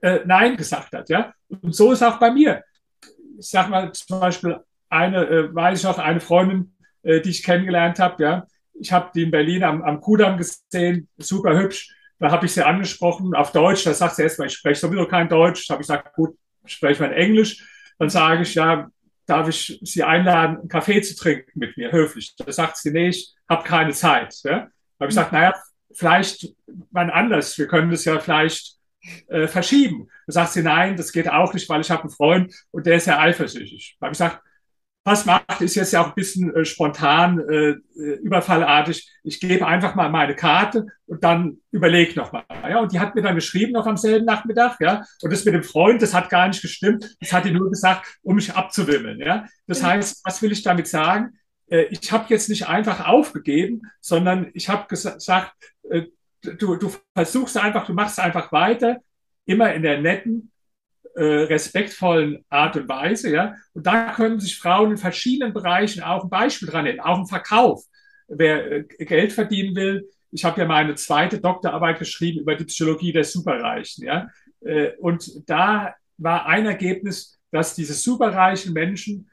äh, 0.00 0.20
Nein 0.24 0.56
gesagt 0.56 0.94
hat. 0.94 1.08
Ja? 1.10 1.34
Und 1.48 1.74
so 1.74 1.92
ist 1.92 2.02
auch 2.02 2.18
bei 2.18 2.32
mir. 2.32 2.64
Ich 3.38 3.50
sage 3.50 3.70
mal 3.70 3.92
zum 3.92 4.18
Beispiel, 4.18 4.58
eine, 4.88 5.26
äh, 5.26 5.54
weiß 5.54 5.80
ich 5.80 5.86
auch, 5.86 5.98
eine 5.98 6.20
Freundin, 6.20 6.74
äh, 7.02 7.20
die 7.20 7.30
ich 7.30 7.42
kennengelernt 7.42 7.98
habe, 7.98 8.22
ja, 8.22 8.46
ich 8.80 8.92
habe 8.92 9.10
die 9.14 9.24
in 9.24 9.30
Berlin 9.30 9.62
am, 9.64 9.82
am 9.82 10.00
Kudamm 10.00 10.38
gesehen, 10.38 11.08
super 11.18 11.58
hübsch. 11.58 11.94
Da 12.18 12.30
habe 12.30 12.46
ich 12.46 12.52
sie 12.52 12.64
angesprochen 12.64 13.34
auf 13.34 13.52
Deutsch. 13.52 13.84
Da 13.84 13.92
sagt 13.92 14.16
sie 14.16 14.22
erstmal, 14.22 14.48
ich 14.48 14.54
spreche 14.54 14.80
sowieso 14.80 15.06
kein 15.06 15.28
Deutsch. 15.28 15.66
Da 15.66 15.74
habe 15.74 15.82
ich 15.82 15.88
gesagt, 15.88 16.14
gut, 16.14 16.36
spreche 16.66 17.02
mal 17.02 17.12
in 17.12 17.18
Englisch. 17.18 17.64
Dann 17.98 18.10
sage 18.10 18.42
ich, 18.42 18.54
ja, 18.54 18.88
darf 19.26 19.48
ich 19.48 19.78
Sie 19.82 20.02
einladen, 20.02 20.58
einen 20.58 20.68
Kaffee 20.68 21.00
zu 21.02 21.16
trinken 21.16 21.50
mit 21.54 21.76
mir, 21.76 21.92
höflich. 21.92 22.34
Da 22.36 22.50
sagt 22.52 22.76
sie, 22.76 22.90
nee, 22.90 23.08
ich 23.08 23.34
habe 23.48 23.64
keine 23.64 23.92
Zeit. 23.92 24.34
Ja? 24.44 24.50
Da 24.50 24.60
habe 24.60 24.70
ich 25.00 25.08
gesagt, 25.08 25.32
naja, 25.32 25.54
vielleicht 25.92 26.48
wann 26.90 27.10
anders. 27.10 27.58
Wir 27.58 27.66
können 27.66 27.90
das 27.90 28.04
ja 28.04 28.18
vielleicht 28.18 28.76
äh, 29.28 29.46
verschieben. 29.46 30.08
Da 30.26 30.32
sagt 30.34 30.52
sie, 30.52 30.62
nein, 30.62 30.96
das 30.96 31.12
geht 31.12 31.28
auch 31.28 31.52
nicht, 31.54 31.68
weil 31.68 31.80
ich 31.80 31.90
habe 31.90 32.02
einen 32.02 32.10
Freund 32.10 32.54
und 32.70 32.86
der 32.86 32.96
ist 32.96 33.06
ja 33.06 33.18
eifersüchtig. 33.18 33.96
Da 33.98 34.06
habe 34.06 34.12
ich 34.12 34.18
gesagt, 34.18 34.42
was 35.06 35.24
macht, 35.24 35.60
ist 35.60 35.76
jetzt 35.76 35.92
ja 35.92 36.02
auch 36.02 36.08
ein 36.08 36.14
bisschen 36.16 36.52
äh, 36.52 36.64
spontan, 36.64 37.38
äh, 37.38 37.68
äh, 37.70 38.14
überfallartig. 38.24 39.08
Ich 39.22 39.38
gebe 39.38 39.64
einfach 39.64 39.94
mal 39.94 40.10
meine 40.10 40.34
Karte 40.34 40.86
und 41.06 41.22
dann 41.22 41.58
überlege 41.70 42.18
nochmal. 42.18 42.44
Ja, 42.68 42.80
und 42.80 42.92
die 42.92 42.98
hat 42.98 43.14
mir 43.14 43.22
dann 43.22 43.36
geschrieben 43.36 43.72
noch 43.72 43.86
am 43.86 43.96
selben 43.96 44.24
Nachmittag, 44.24 44.80
ja. 44.80 45.04
Und 45.22 45.32
das 45.32 45.44
mit 45.44 45.54
dem 45.54 45.62
Freund, 45.62 46.02
das 46.02 46.12
hat 46.12 46.28
gar 46.28 46.48
nicht 46.48 46.60
gestimmt. 46.60 47.16
Das 47.20 47.32
hat 47.32 47.44
die 47.44 47.52
nur 47.52 47.70
gesagt, 47.70 48.18
um 48.22 48.34
mich 48.34 48.52
abzuwimmeln, 48.52 49.20
ja. 49.20 49.46
Das 49.68 49.80
heißt, 49.80 50.22
was 50.24 50.42
will 50.42 50.50
ich 50.50 50.64
damit 50.64 50.88
sagen? 50.88 51.38
Äh, 51.70 51.84
ich 51.90 52.10
habe 52.10 52.24
jetzt 52.28 52.48
nicht 52.48 52.66
einfach 52.66 53.06
aufgegeben, 53.06 53.82
sondern 54.00 54.50
ich 54.54 54.68
habe 54.68 54.88
gesagt, 54.88 55.52
äh, 55.88 56.02
du, 56.40 56.74
du 56.74 56.92
versuchst 57.14 57.56
einfach, 57.56 57.86
du 57.86 57.92
machst 57.94 58.18
einfach 58.18 58.50
weiter, 58.50 58.96
immer 59.44 59.72
in 59.72 59.82
der 59.82 60.00
netten, 60.00 60.50
äh, 61.16 61.44
respektvollen 61.44 62.44
Art 62.50 62.76
und 62.76 62.88
Weise. 62.88 63.32
Ja? 63.32 63.54
Und 63.72 63.86
da 63.86 64.12
können 64.12 64.38
sich 64.38 64.58
Frauen 64.58 64.92
in 64.92 64.96
verschiedenen 64.98 65.54
Bereichen 65.54 66.02
auch 66.02 66.24
ein 66.24 66.30
Beispiel 66.30 66.68
dran 66.68 66.84
nehmen, 66.84 67.00
auch 67.00 67.18
im 67.18 67.26
Verkauf. 67.26 67.84
Wer 68.28 68.70
äh, 68.70 68.82
Geld 68.82 69.32
verdienen 69.32 69.74
will, 69.74 70.08
ich 70.30 70.44
habe 70.44 70.60
ja 70.60 70.66
meine 70.66 70.94
zweite 70.94 71.40
Doktorarbeit 71.40 71.98
geschrieben 71.98 72.40
über 72.40 72.54
die 72.54 72.64
Psychologie 72.64 73.12
der 73.12 73.24
Superreichen. 73.24 74.04
Ja? 74.04 74.28
Äh, 74.60 74.90
und 74.98 75.48
da 75.48 75.94
war 76.18 76.46
ein 76.46 76.66
Ergebnis, 76.66 77.38
dass 77.50 77.74
diese 77.74 77.94
superreichen 77.94 78.74
Menschen, 78.74 79.30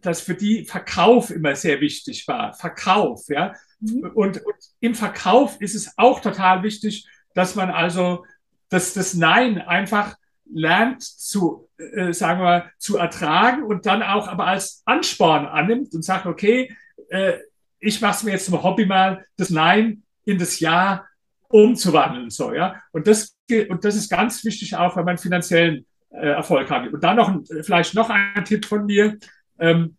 dass 0.00 0.20
für 0.20 0.34
die 0.34 0.66
Verkauf 0.66 1.30
immer 1.30 1.56
sehr 1.56 1.80
wichtig 1.80 2.28
war. 2.28 2.52
Verkauf, 2.52 3.28
ja. 3.28 3.54
Mhm. 3.80 4.10
Und, 4.14 4.44
und 4.44 4.56
im 4.80 4.94
Verkauf 4.94 5.58
ist 5.60 5.74
es 5.74 5.96
auch 5.96 6.20
total 6.20 6.62
wichtig, 6.62 7.06
dass 7.34 7.54
man 7.54 7.70
also 7.70 8.24
dass 8.68 8.92
das 8.92 9.14
Nein 9.14 9.58
einfach 9.58 10.16
lernt 10.52 11.02
zu, 11.02 11.68
äh, 11.78 12.12
sagen 12.12 12.40
wir, 12.40 12.70
zu 12.78 12.96
ertragen 12.96 13.62
und 13.62 13.86
dann 13.86 14.02
auch 14.02 14.28
aber 14.28 14.46
als 14.46 14.82
Ansporn 14.84 15.46
annimmt 15.46 15.94
und 15.94 16.02
sagt, 16.02 16.26
okay, 16.26 16.74
äh, 17.08 17.34
ich 17.80 18.00
mache 18.00 18.24
mir 18.24 18.32
jetzt 18.32 18.46
zum 18.46 18.62
Hobby 18.62 18.86
mal, 18.86 19.24
das 19.36 19.50
Nein 19.50 20.02
in 20.24 20.38
das 20.38 20.60
Ja 20.60 21.04
umzuwandeln. 21.48 22.30
So, 22.30 22.52
ja? 22.52 22.82
und, 22.92 23.06
das, 23.06 23.36
und 23.68 23.84
das 23.84 23.94
ist 23.94 24.10
ganz 24.10 24.44
wichtig 24.44 24.74
auch, 24.76 24.96
wenn 24.96 25.04
man 25.04 25.18
finanziellen 25.18 25.86
äh, 26.10 26.28
Erfolg 26.28 26.70
hat. 26.70 26.92
Und 26.92 27.02
dann 27.02 27.16
noch 27.16 27.32
vielleicht 27.62 27.94
noch 27.94 28.10
ein 28.10 28.44
Tipp 28.44 28.64
von 28.64 28.86
mir. 28.86 29.18
Ähm, 29.58 29.96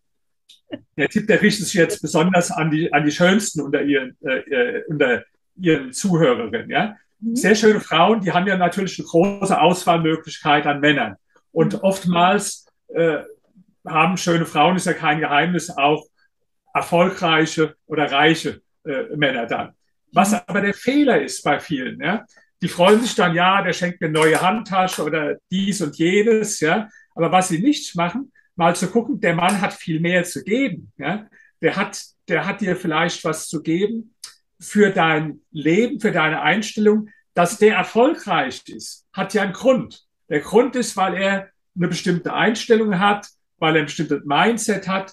der 0.96 1.08
Tipp, 1.08 1.26
der 1.28 1.40
richtet 1.40 1.66
sich 1.66 1.74
jetzt 1.74 2.02
besonders 2.02 2.50
an 2.50 2.70
die, 2.70 2.92
an 2.92 3.04
die 3.04 3.12
Schönsten 3.12 3.60
unter 3.60 3.82
ihren, 3.82 4.16
äh, 4.22 4.38
äh 4.38 4.84
unter 4.88 5.24
ihren 5.56 5.92
Zuhörerinnen. 5.92 6.68
Ja? 6.68 6.96
Mhm. 7.26 7.36
sehr 7.36 7.54
schöne 7.54 7.80
Frauen, 7.80 8.20
die 8.20 8.32
haben 8.32 8.46
ja 8.46 8.56
natürlich 8.56 8.98
eine 8.98 9.08
große 9.08 9.60
Auswahlmöglichkeit 9.60 10.66
an 10.66 10.80
Männern. 10.80 11.16
Und 11.50 11.74
mhm. 11.74 11.80
oftmals 11.80 12.66
äh, 12.88 13.18
haben 13.84 14.16
schöne 14.16 14.46
Frauen, 14.46 14.76
ist 14.76 14.86
ja 14.86 14.92
kein 14.92 15.20
Geheimnis, 15.20 15.70
auch 15.70 16.06
erfolgreiche 16.72 17.74
oder 17.86 18.10
reiche 18.10 18.60
äh, 18.84 19.16
Männer 19.16 19.46
dann. 19.46 19.72
Was 20.12 20.32
mhm. 20.32 20.38
aber 20.46 20.60
der 20.60 20.74
Fehler 20.74 21.20
ist 21.20 21.42
bei 21.42 21.58
vielen, 21.58 22.00
ja, 22.00 22.24
die 22.62 22.68
freuen 22.68 23.00
sich 23.00 23.14
dann, 23.14 23.34
ja, 23.34 23.62
der 23.62 23.72
schenkt 23.72 24.00
mir 24.00 24.08
neue 24.08 24.40
Handtasche 24.40 25.02
oder 25.02 25.36
dies 25.50 25.82
und 25.82 25.96
jenes, 25.98 26.60
ja. 26.60 26.88
Aber 27.14 27.32
was 27.32 27.48
sie 27.48 27.58
nicht 27.58 27.94
machen, 27.96 28.32
mal 28.54 28.74
zu 28.76 28.88
gucken, 28.88 29.20
der 29.20 29.34
Mann 29.34 29.60
hat 29.60 29.74
viel 29.74 30.00
mehr 30.00 30.24
zu 30.24 30.42
geben, 30.44 30.92
ja. 30.96 31.26
Der 31.60 31.76
hat, 31.76 32.00
der 32.28 32.46
hat 32.46 32.60
dir 32.60 32.76
vielleicht 32.76 33.24
was 33.24 33.48
zu 33.48 33.62
geben, 33.62 34.14
für 34.58 34.90
dein 34.90 35.40
Leben, 35.50 36.00
für 36.00 36.12
deine 36.12 36.42
Einstellung, 36.42 37.08
dass 37.36 37.58
der 37.58 37.76
erfolgreich 37.76 38.62
ist, 38.66 39.06
hat 39.12 39.34
ja 39.34 39.42
einen 39.42 39.52
Grund. 39.52 40.06
Der 40.30 40.40
Grund 40.40 40.74
ist, 40.74 40.96
weil 40.96 41.14
er 41.14 41.50
eine 41.76 41.88
bestimmte 41.88 42.32
Einstellung 42.32 42.98
hat, 42.98 43.28
weil 43.58 43.76
er 43.76 43.82
ein 43.82 43.86
bestimmtes 43.86 44.24
Mindset 44.24 44.88
hat. 44.88 45.12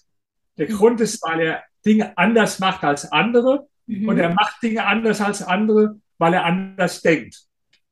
Der 0.57 0.69
mhm. 0.69 0.73
Grund 0.73 1.01
ist, 1.01 1.21
weil 1.21 1.41
er 1.41 1.63
Dinge 1.85 2.17
anders 2.17 2.59
macht 2.59 2.85
als 2.85 3.11
andere. 3.11 3.67
Mhm. 3.87 4.07
Und 4.07 4.19
er 4.19 4.33
macht 4.33 4.63
Dinge 4.63 4.85
anders 4.85 5.19
als 5.19 5.43
andere, 5.43 5.99
weil 6.17 6.33
er 6.33 6.45
anders 6.45 7.01
denkt. 7.01 7.41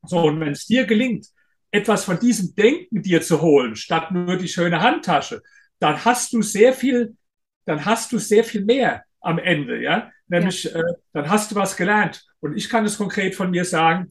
So, 0.04 0.20
und 0.22 0.40
wenn 0.40 0.52
es 0.52 0.64
dir 0.64 0.86
gelingt, 0.86 1.26
etwas 1.70 2.04
von 2.04 2.18
diesem 2.18 2.54
Denken 2.54 3.02
dir 3.02 3.20
zu 3.20 3.42
holen, 3.42 3.76
statt 3.76 4.12
nur 4.12 4.38
die 4.38 4.48
schöne 4.48 4.80
Handtasche, 4.80 5.42
dann 5.78 6.02
hast 6.06 6.32
du 6.32 6.40
sehr 6.40 6.72
viel, 6.72 7.16
dann 7.66 7.84
hast 7.84 8.10
du 8.12 8.18
sehr 8.18 8.44
viel 8.44 8.64
mehr 8.64 9.04
am 9.20 9.38
Ende, 9.38 9.82
ja. 9.82 10.10
Nämlich, 10.26 10.64
ja. 10.64 10.80
Äh, 10.80 10.94
dann 11.12 11.28
hast 11.28 11.50
du 11.50 11.54
was 11.54 11.76
gelernt. 11.76 12.24
Und 12.40 12.56
ich 12.56 12.70
kann 12.70 12.86
es 12.86 12.96
konkret 12.96 13.34
von 13.34 13.50
mir 13.50 13.66
sagen, 13.66 14.08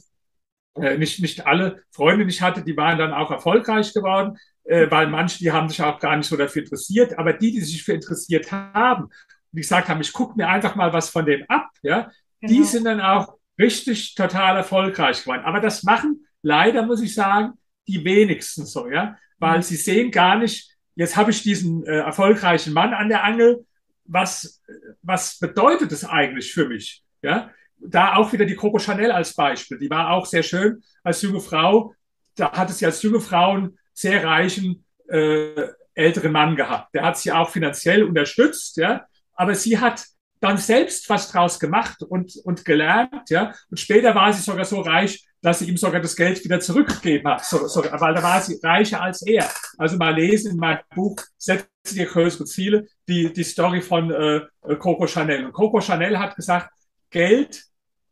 äh, 0.75 0.97
nicht, 0.97 1.21
nicht 1.21 1.45
alle 1.45 1.83
Freunde, 1.91 2.25
die 2.25 2.31
ich 2.31 2.41
hatte, 2.41 2.63
die 2.63 2.77
waren 2.77 2.97
dann 2.97 3.13
auch 3.13 3.31
erfolgreich 3.31 3.93
geworden, 3.93 4.37
äh, 4.63 4.89
weil 4.89 5.07
manche, 5.07 5.39
die 5.39 5.51
haben 5.51 5.69
sich 5.69 5.81
auch 5.81 5.99
gar 5.99 6.15
nicht 6.15 6.27
so 6.27 6.37
dafür 6.37 6.63
interessiert. 6.63 7.17
Aber 7.17 7.33
die, 7.33 7.51
die 7.51 7.61
sich 7.61 7.83
für 7.83 7.93
interessiert 7.93 8.51
haben 8.51 9.05
und 9.05 9.11
gesagt 9.51 9.89
haben, 9.89 10.01
ich 10.01 10.13
gucke 10.13 10.37
mir 10.37 10.47
einfach 10.47 10.75
mal 10.75 10.93
was 10.93 11.09
von 11.09 11.25
dem 11.25 11.43
ab, 11.49 11.69
ja, 11.81 12.11
genau. 12.39 12.53
die 12.53 12.63
sind 12.63 12.85
dann 12.85 13.01
auch 13.01 13.35
richtig 13.59 14.15
total 14.15 14.57
erfolgreich 14.57 15.21
geworden. 15.21 15.43
Aber 15.43 15.59
das 15.59 15.83
machen 15.83 16.25
leider, 16.41 16.85
muss 16.85 17.01
ich 17.01 17.13
sagen, 17.13 17.53
die 17.87 18.03
wenigsten 18.03 18.65
so, 18.65 18.89
ja, 18.89 19.17
weil 19.39 19.57
mhm. 19.57 19.63
sie 19.63 19.75
sehen 19.75 20.11
gar 20.11 20.37
nicht, 20.37 20.75
jetzt 20.95 21.17
habe 21.17 21.31
ich 21.31 21.43
diesen 21.43 21.83
äh, 21.85 21.97
erfolgreichen 21.97 22.73
Mann 22.73 22.93
an 22.93 23.09
der 23.09 23.23
Angel, 23.23 23.65
was, 24.05 24.61
was 25.01 25.39
bedeutet 25.39 25.91
es 25.91 26.05
eigentlich 26.05 26.53
für 26.53 26.67
mich? 26.67 27.03
Ja, 27.21 27.51
da 27.85 28.15
auch 28.15 28.31
wieder 28.31 28.45
die 28.45 28.55
Coco 28.55 28.79
Chanel 28.79 29.11
als 29.11 29.33
Beispiel. 29.33 29.79
Die 29.79 29.89
war 29.89 30.11
auch 30.11 30.25
sehr 30.25 30.43
schön 30.43 30.83
als 31.03 31.21
junge 31.21 31.39
Frau. 31.41 31.93
Da 32.35 32.51
hat 32.51 32.69
es 32.69 32.79
ja 32.79 32.89
als 32.89 33.01
junge 33.01 33.19
Frau 33.19 33.51
einen 33.51 33.77
sehr 33.93 34.23
reichen 34.23 34.85
äh, 35.07 35.67
älteren 35.93 36.31
Mann 36.31 36.55
gehabt. 36.55 36.93
Der 36.93 37.03
hat 37.03 37.17
sie 37.17 37.31
auch 37.31 37.49
finanziell 37.49 38.03
unterstützt, 38.03 38.77
ja. 38.77 39.05
Aber 39.33 39.55
sie 39.55 39.79
hat 39.79 40.05
dann 40.39 40.57
selbst 40.57 41.07
was 41.09 41.31
draus 41.31 41.59
gemacht 41.59 42.01
und, 42.03 42.35
und 42.43 42.65
gelernt, 42.65 43.29
ja. 43.29 43.53
Und 43.69 43.79
später 43.79 44.15
war 44.15 44.33
sie 44.33 44.41
sogar 44.41 44.65
so 44.65 44.81
reich, 44.81 45.25
dass 45.41 45.59
sie 45.59 45.69
ihm 45.69 45.77
sogar 45.77 46.01
das 46.01 46.15
Geld 46.15 46.43
wieder 46.43 46.59
zurückgegeben 46.59 47.31
hat, 47.31 47.43
so, 47.43 47.67
so, 47.67 47.83
weil 47.83 48.13
da 48.13 48.21
war 48.21 48.41
sie 48.41 48.59
reicher 48.61 49.01
als 49.01 49.23
er. 49.23 49.49
Also 49.77 49.97
mal 49.97 50.13
lesen 50.13 50.51
in 50.51 50.57
meinem 50.57 50.81
Buch, 50.93 51.15
setze 51.37 51.67
dir 51.91 52.05
größere 52.05 52.45
Ziele, 52.45 52.87
die, 53.07 53.33
die 53.33 53.43
Story 53.43 53.81
von 53.81 54.11
äh, 54.11 54.41
Coco 54.77 55.07
Chanel. 55.07 55.45
Und 55.45 55.53
Coco 55.53 55.81
Chanel 55.81 56.19
hat 56.19 56.35
gesagt, 56.35 56.69
Geld 57.09 57.63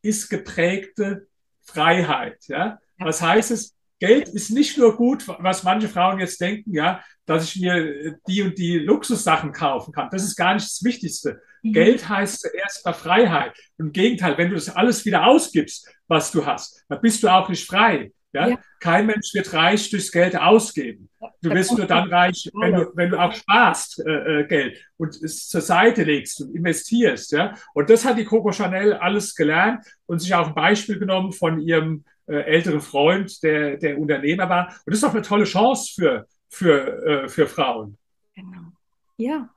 ist 0.01 0.29
geprägte 0.29 1.27
Freiheit. 1.61 2.45
Ja? 2.47 2.79
Was 2.97 3.21
heißt 3.21 3.51
es? 3.51 3.75
Geld 3.99 4.29
ist 4.29 4.51
nicht 4.51 4.77
nur 4.77 4.95
gut, 4.95 5.27
was 5.27 5.63
manche 5.63 5.89
Frauen 5.89 6.19
jetzt 6.19 6.39
denken, 6.39 6.73
ja, 6.73 7.03
dass 7.25 7.43
ich 7.43 7.61
mir 7.61 8.17
die 8.27 8.41
und 8.41 8.57
die 8.57 8.79
Luxussachen 8.79 9.51
kaufen 9.51 9.91
kann. 9.91 10.07
Das 10.09 10.23
ist 10.23 10.37
gar 10.37 10.53
nicht 10.53 10.65
das 10.65 10.83
Wichtigste. 10.83 11.41
Mhm. 11.61 11.73
Geld 11.73 12.07
heißt 12.07 12.39
zuerst 12.39 12.85
mal 12.85 12.93
Freiheit. 12.93 13.57
Im 13.77 13.91
Gegenteil, 13.91 14.37
wenn 14.37 14.49
du 14.49 14.55
das 14.55 14.69
alles 14.69 15.05
wieder 15.05 15.27
ausgibst, 15.27 15.89
was 16.07 16.31
du 16.31 16.45
hast, 16.45 16.83
dann 16.87 17.01
bist 17.01 17.21
du 17.21 17.27
auch 17.27 17.49
nicht 17.49 17.67
frei. 17.67 18.11
Ja? 18.33 18.49
ja. 18.49 18.59
Kein 18.79 19.07
Mensch 19.07 19.33
wird 19.33 19.51
reich 19.53 19.89
durchs 19.89 20.11
Geld 20.11 20.35
ausgeben. 20.35 21.09
Du 21.41 21.49
wirst 21.49 21.75
nur 21.75 21.87
dann 21.87 22.09
reich, 22.09 22.49
wenn 22.53 22.73
du, 22.73 22.91
wenn 22.95 23.09
du 23.09 23.19
auch 23.19 23.33
sparst 23.33 24.03
äh, 24.05 24.41
äh, 24.41 24.47
Geld 24.47 24.77
und 24.97 25.15
es 25.21 25.47
zur 25.47 25.61
Seite 25.61 26.03
legst 26.03 26.41
und 26.41 26.55
investierst. 26.55 27.31
Ja? 27.31 27.55
Und 27.73 27.89
das 27.89 28.05
hat 28.05 28.17
die 28.17 28.25
Coco 28.25 28.51
Chanel 28.51 28.93
alles 28.93 29.35
gelernt 29.35 29.85
und 30.05 30.19
sich 30.19 30.33
auch 30.33 30.47
ein 30.47 30.55
Beispiel 30.55 30.99
genommen 30.99 31.31
von 31.33 31.59
ihrem 31.59 32.03
äh, 32.27 32.41
älteren 32.41 32.81
Freund, 32.81 33.41
der, 33.41 33.77
der 33.77 33.97
Unternehmer 33.97 34.49
war. 34.49 34.67
Und 34.67 34.87
das 34.87 34.95
ist 34.95 35.03
doch 35.03 35.13
eine 35.13 35.23
tolle 35.23 35.45
Chance 35.45 35.93
für, 35.95 36.27
für, 36.49 37.05
äh, 37.05 37.27
für 37.27 37.47
Frauen. 37.47 37.97
Genau. 38.35 38.71
Ja, 39.17 39.49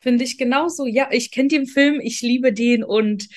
finde 0.00 0.24
ich 0.24 0.36
genauso. 0.38 0.86
Ja, 0.86 1.08
ich 1.10 1.30
kenne 1.30 1.48
den 1.48 1.66
Film, 1.66 2.00
ich 2.00 2.20
liebe 2.20 2.52
den 2.52 2.84
und 2.84 3.28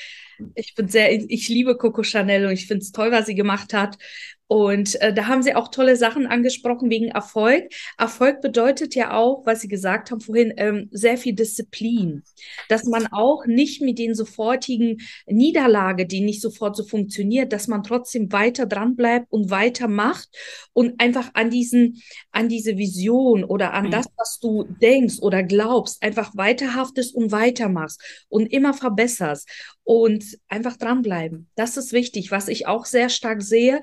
ich 0.55 0.75
bin 0.75 0.87
sehr, 0.87 1.11
ich 1.11 1.47
liebe 1.47 1.77
Coco 1.77 2.03
Chanel 2.03 2.45
und 2.45 2.51
ich 2.51 2.67
finde 2.67 2.83
es 2.83 2.91
toll, 2.91 3.11
was 3.11 3.25
sie 3.25 3.35
gemacht 3.35 3.73
hat. 3.73 3.97
Und 4.47 5.01
äh, 5.01 5.11
da 5.11 5.27
haben 5.27 5.41
Sie 5.41 5.55
auch 5.55 5.69
tolle 5.69 5.95
Sachen 5.95 6.27
angesprochen 6.27 6.89
wegen 6.91 7.07
Erfolg. 7.07 7.69
Erfolg 7.97 8.41
bedeutet 8.41 8.93
ja 8.93 9.13
auch, 9.13 9.45
was 9.45 9.61
Sie 9.61 9.67
gesagt 9.67 10.11
haben 10.11 10.21
vorhin, 10.21 10.53
ähm, 10.57 10.87
sehr 10.91 11.17
viel 11.17 11.33
Disziplin. 11.33 12.23
Dass 12.69 12.83
man 12.83 13.07
auch 13.07 13.45
nicht 13.47 13.81
mit 13.81 13.97
den 13.97 14.13
sofortigen 14.13 15.01
Niederlage, 15.25 16.05
die 16.05 16.21
nicht 16.21 16.41
sofort 16.41 16.75
so 16.75 16.83
funktioniert, 16.83 17.53
dass 17.53 17.67
man 17.67 17.81
trotzdem 17.81 18.31
weiter 18.31 18.67
dran 18.67 18.95
bleibt 18.95 19.31
und 19.31 19.49
weitermacht 19.49 20.29
und 20.73 21.01
einfach 21.01 21.31
an 21.33 21.49
diesen, 21.49 22.01
an 22.31 22.47
diese 22.47 22.77
Vision 22.77 23.43
oder 23.43 23.73
an 23.73 23.87
mhm. 23.87 23.91
das, 23.91 24.05
was 24.15 24.39
du 24.39 24.63
denkst 24.63 25.19
oder 25.21 25.41
glaubst, 25.41 26.03
einfach 26.03 26.35
weiterhaftest 26.35 27.15
und 27.15 27.31
weitermachst 27.31 27.99
und 28.29 28.45
immer 28.53 28.75
verbesserst 28.75 29.49
und 29.85 30.37
einfach 30.49 30.77
dranbleiben. 30.77 31.47
Das 31.55 31.77
ist 31.77 31.93
wichtig. 31.93 32.31
Was 32.31 32.47
ich 32.47 32.67
auch 32.67 32.85
sehr 32.85 33.09
stark 33.09 33.41
sehe, 33.43 33.81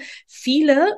viele 0.52 0.96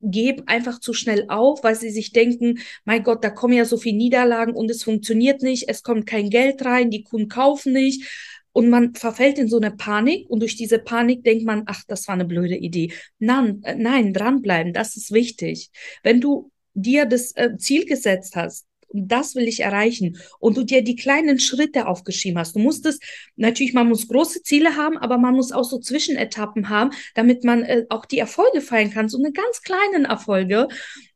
geben 0.00 0.44
einfach 0.46 0.80
zu 0.80 0.92
schnell 0.92 1.26
auf, 1.28 1.62
weil 1.62 1.74
sie 1.74 1.90
sich 1.90 2.12
denken, 2.12 2.58
mein 2.84 3.02
Gott, 3.02 3.22
da 3.22 3.30
kommen 3.30 3.54
ja 3.54 3.64
so 3.64 3.76
viele 3.76 3.96
Niederlagen 3.96 4.54
und 4.54 4.70
es 4.70 4.82
funktioniert 4.82 5.42
nicht, 5.42 5.68
es 5.68 5.82
kommt 5.82 6.06
kein 6.06 6.30
Geld 6.30 6.64
rein, 6.64 6.90
die 6.90 7.02
Kunden 7.02 7.28
kaufen 7.28 7.72
nicht. 7.72 8.04
Und 8.52 8.70
man 8.70 8.94
verfällt 8.94 9.38
in 9.38 9.48
so 9.48 9.58
eine 9.58 9.70
Panik 9.70 10.28
und 10.28 10.40
durch 10.40 10.56
diese 10.56 10.78
Panik 10.80 11.22
denkt 11.22 11.44
man, 11.44 11.62
ach, 11.66 11.84
das 11.86 12.08
war 12.08 12.14
eine 12.14 12.24
blöde 12.24 12.56
Idee. 12.56 12.92
Nein, 13.18 13.60
äh, 13.62 13.76
nein, 13.76 14.12
dranbleiben, 14.12 14.72
das 14.72 14.96
ist 14.96 15.12
wichtig. 15.12 15.70
Wenn 16.02 16.20
du 16.20 16.50
dir 16.74 17.06
das 17.06 17.36
äh, 17.36 17.56
Ziel 17.58 17.84
gesetzt 17.84 18.34
hast, 18.34 18.66
das 18.92 19.34
will 19.34 19.48
ich 19.48 19.60
erreichen. 19.60 20.18
Und 20.38 20.56
du 20.56 20.64
dir 20.64 20.82
die 20.82 20.96
kleinen 20.96 21.38
Schritte 21.40 21.86
aufgeschrieben 21.86 22.38
hast. 22.38 22.54
Du 22.54 22.60
musst 22.60 22.86
es, 22.86 22.98
natürlich, 23.36 23.74
man 23.74 23.88
muss 23.88 24.08
große 24.08 24.42
Ziele 24.42 24.76
haben, 24.76 24.98
aber 24.98 25.18
man 25.18 25.34
muss 25.34 25.52
auch 25.52 25.64
so 25.64 25.78
Zwischenetappen 25.78 26.68
haben, 26.68 26.90
damit 27.14 27.44
man 27.44 27.62
äh, 27.62 27.84
auch 27.88 28.06
die 28.06 28.18
Erfolge 28.18 28.60
feiern 28.60 28.90
kann. 28.90 29.08
So 29.08 29.18
eine 29.18 29.32
ganz 29.32 29.62
kleinen 29.62 30.04
Erfolge. 30.04 30.68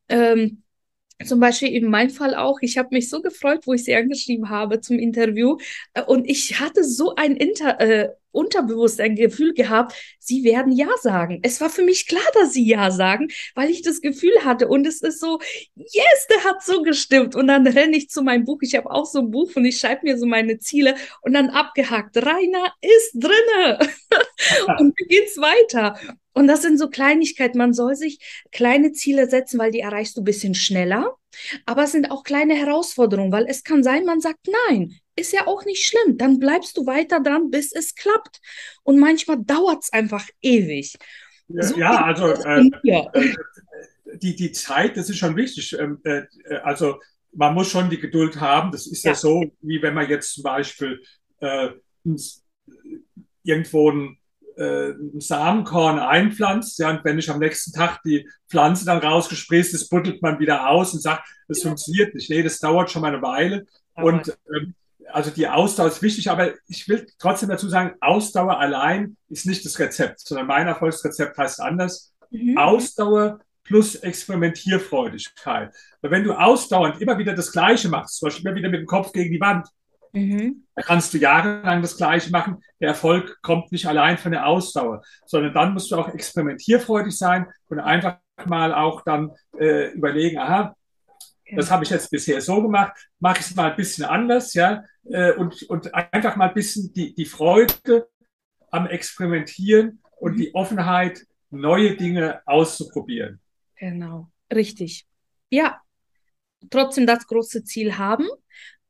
Ähm, 0.09 0.63
zum 1.25 1.41
Beispiel 1.41 1.69
in 1.69 1.89
meinem 1.91 2.11
Fall 2.11 2.35
auch. 2.35 2.59
Ich 2.63 2.79
habe 2.79 2.89
mich 2.93 3.09
so 3.09 3.23
gefreut, 3.23 3.61
wo 3.67 3.73
ich 3.73 3.85
sie 3.85 3.95
angeschrieben 3.95 4.51
habe 4.51 4.81
zum 4.81 4.99
Interview. 4.99 5.57
Äh, 5.95 6.03
und 6.03 6.29
ich 6.29 6.61
hatte 6.61 6.85
so 6.85 7.15
ein 7.15 7.37
Inter, 7.37 7.81
äh, 7.81 8.11
unterbewusst 8.33 9.01
ein 9.01 9.15
Gefühl 9.15 9.55
gehabt, 9.55 9.95
sie 10.19 10.45
werden 10.45 10.73
Ja 10.73 10.89
sagen. 11.01 11.41
Es 11.43 11.61
war 11.61 11.71
für 11.71 11.83
mich 11.83 12.07
klar, 12.07 12.23
dass 12.35 12.53
sie 12.53 12.67
Ja 12.67 12.91
sagen, 12.91 13.29
weil 13.55 13.71
ich 13.71 13.83
das 13.83 14.01
Gefühl 14.01 14.33
hatte. 14.45 14.69
Und 14.69 14.87
es 14.87 15.03
ist 15.03 15.21
so, 15.21 15.39
yes, 15.75 16.27
der 16.31 16.45
hat 16.45 16.63
so 16.63 16.83
gestimmt. 16.83 17.35
Und 17.35 17.47
dann 17.47 17.67
renne 17.67 17.97
ich 17.97 18.09
zu 18.09 18.23
meinem 18.23 18.45
Buch. 18.45 18.59
Ich 18.63 18.75
habe 18.75 18.91
auch 18.91 19.07
so 19.07 19.21
ein 19.21 19.31
Buch 19.31 19.51
und 19.55 19.65
ich 19.65 19.79
schreibe 19.79 20.01
mir 20.05 20.19
so 20.19 20.27
meine 20.27 20.59
Ziele 20.59 20.97
und 21.21 21.35
dann 21.35 21.51
abgehakt. 21.51 22.17
Rainer 22.17 22.75
ist 22.81 23.13
drinne. 23.15 23.79
und 24.79 24.95
dann 24.99 25.09
geht's 25.09 25.37
weiter. 25.37 25.99
Und 26.35 26.47
das 26.47 26.63
sind 26.63 26.79
so 26.79 26.89
Kleinigkeiten. 26.89 27.59
Man 27.59 27.75
soll 27.75 27.95
sich 27.95 28.19
kleine 28.51 28.93
Ziele 28.93 29.29
setzen, 29.29 29.59
weil 29.59 29.71
die 29.71 29.81
erreichst 29.81 30.17
du 30.17 30.23
ein 30.23 30.25
bisschen 30.25 30.55
schneller. 30.55 31.17
Aber 31.67 31.85
es 31.85 31.93
sind 31.93 32.11
auch 32.11 32.25
kleine 32.25 32.55
Herausforderungen, 32.55 33.33
weil 33.33 33.47
es 33.49 33.65
kann 33.65 33.83
sein, 33.83 34.05
man 34.05 34.21
sagt 34.21 34.49
nein. 34.69 34.99
Ist 35.15 35.33
ja 35.33 35.47
auch 35.47 35.65
nicht 35.65 35.85
schlimm. 35.85 36.17
Dann 36.17 36.39
bleibst 36.39 36.77
du 36.77 36.87
weiter 36.87 37.21
dran, 37.21 37.51
bis 37.51 37.73
es 37.73 37.95
klappt. 37.95 38.41
Und 38.83 38.99
manchmal 38.99 39.43
dauert 39.45 39.83
es 39.83 39.93
einfach 39.93 40.27
ewig. 40.41 40.97
Ja, 41.49 41.63
so 41.63 41.77
ja 41.77 42.05
also 42.05 42.29
äh, 42.29 42.71
äh, 42.85 43.35
die, 44.15 44.37
die 44.37 44.53
Zeit, 44.53 44.97
das 44.97 45.11
ist 45.11 45.19
schon 45.19 45.37
wichtig. 45.37 45.77
Ähm, 45.79 46.01
äh, 46.05 46.23
also 46.63 46.99
man 47.33 47.55
muss 47.55 47.69
schon 47.69 47.91
die 47.91 48.01
Geduld 48.01 48.41
haben. 48.41 48.73
Das 48.73 48.87
ist 48.87 49.05
ja, 49.05 49.13
ja 49.13 49.15
so, 49.15 49.45
wie 49.61 49.83
wenn 49.83 49.95
man 49.95 50.09
jetzt 50.09 50.35
zum 50.35 50.45
Beispiel 50.45 51.03
äh, 51.41 51.71
irgendwo 53.45 53.91
ein 53.91 54.19
äh, 54.57 54.91
ein 54.91 55.21
Samenkorn 55.21 55.99
einpflanzt, 55.99 56.79
ja, 56.79 56.91
und 56.91 57.05
wenn 57.05 57.19
ich 57.19 57.31
am 57.31 57.39
nächsten 57.39 57.73
Tag 57.73 58.03
die 58.05 58.29
Pflanze 58.51 58.85
dann 58.85 58.99
rausgespräßt 58.99 59.75
ist, 59.75 59.89
buddelt 59.89 60.23
man 60.23 60.39
wieder 60.39 60.69
aus 60.69 60.93
und 60.93 61.01
sagt, 61.01 61.29
das 61.49 61.63
ja. 61.63 61.69
funktioniert 61.69 62.15
nicht. 62.15 62.31
Nee, 62.31 62.43
das 62.43 62.59
dauert 62.59 62.91
schon 62.91 63.03
mal 63.03 63.13
eine 63.13 63.23
Weile. 63.23 63.67
Und 63.95 64.37
ähm, 64.55 64.75
also 65.11 65.31
die 65.31 65.49
Ausdauer 65.49 65.89
ist 65.89 66.03
wichtig, 66.03 66.31
aber 66.31 66.53
ich 66.69 66.89
will 66.89 67.07
trotzdem 67.19 67.49
dazu 67.49 67.69
sagen, 67.69 67.95
Ausdauer 68.01 68.59
allein 68.59 69.17
ist 69.29 69.47
nicht 69.47 69.65
das 69.65 69.79
Rezept, 69.79 70.21
sondern 70.21 70.47
mein 70.47 70.67
Erfolgsrezept 70.67 71.37
heißt 71.37 71.61
anders. 71.61 72.15
Mhm. 72.31 72.57
Ausdauer 72.59 73.41
plus 73.65 73.95
Experimentierfreudigkeit. 73.97 75.73
Weil 76.01 76.11
wenn 76.11 76.25
du 76.25 76.33
ausdauernd 76.33 77.01
immer 77.01 77.19
wieder 77.19 77.35
das 77.35 77.53
Gleiche 77.53 77.89
machst, 77.89 78.19
zum 78.19 78.27
Beispiel 78.27 78.47
immer 78.47 78.57
wieder 78.57 78.71
mit 78.71 78.81
dem 78.81 78.87
Kopf 78.87 79.13
gegen 79.13 79.33
die 79.33 79.41
Wand, 79.41 79.69
Mhm. 80.13 80.65
Da 80.75 80.83
kannst 80.83 81.15
du 81.15 81.19
jahrelang 81.19 81.83
das 81.83 81.97
Gleiche 81.97 82.31
machen. 82.31 82.63
Der 82.81 82.89
Erfolg 82.89 83.39
kommt 83.43 83.73
nicht 83.73 83.87
allein 83.87 84.19
von 84.19 84.33
der 84.33 84.47
Ausdauer, 84.47 85.03
sondern 85.27 85.55
dann 85.55 85.73
musst 85.73 85.91
du 85.91 85.97
auch 85.97 86.09
experimentierfreudig 86.09 87.17
sein 87.17 87.47
und 87.69 87.81
einfach 87.81 88.19
mal 88.45 88.75
auch 88.75 89.03
dann 89.03 89.31
äh, 89.59 89.91
überlegen, 89.93 90.39
aha, 90.39 90.75
das 91.57 91.71
habe 91.71 91.85
ich 91.85 91.91
jetzt 91.91 92.11
bisher 92.11 92.41
so 92.41 92.63
gemacht, 92.63 92.93
mache 93.19 93.41
ich 93.41 93.47
es 93.47 93.55
mal 93.55 93.71
ein 93.71 93.77
bisschen 93.77 94.05
anders, 94.05 94.55
ja, 94.55 94.85
äh, 95.05 95.33
und, 95.33 95.63
und 95.65 95.95
einfach 95.95 96.37
mal 96.37 96.49
ein 96.49 96.55
bisschen 96.55 96.93
die, 96.93 97.15
die 97.15 97.27
Freude 97.27 98.09
am 98.71 98.87
Experimentieren 98.87 100.01
und 100.19 100.33
mhm. 100.33 100.37
die 100.39 100.55
Offenheit, 100.55 101.27
neue 101.51 101.97
Dinge 101.97 102.41
auszuprobieren. 102.47 103.41
Genau, 103.77 104.31
richtig. 104.53 105.07
Ja, 105.51 105.83
trotzdem 106.71 107.07
das 107.07 107.27
große 107.27 107.65
Ziel 107.65 107.99
haben 107.99 108.27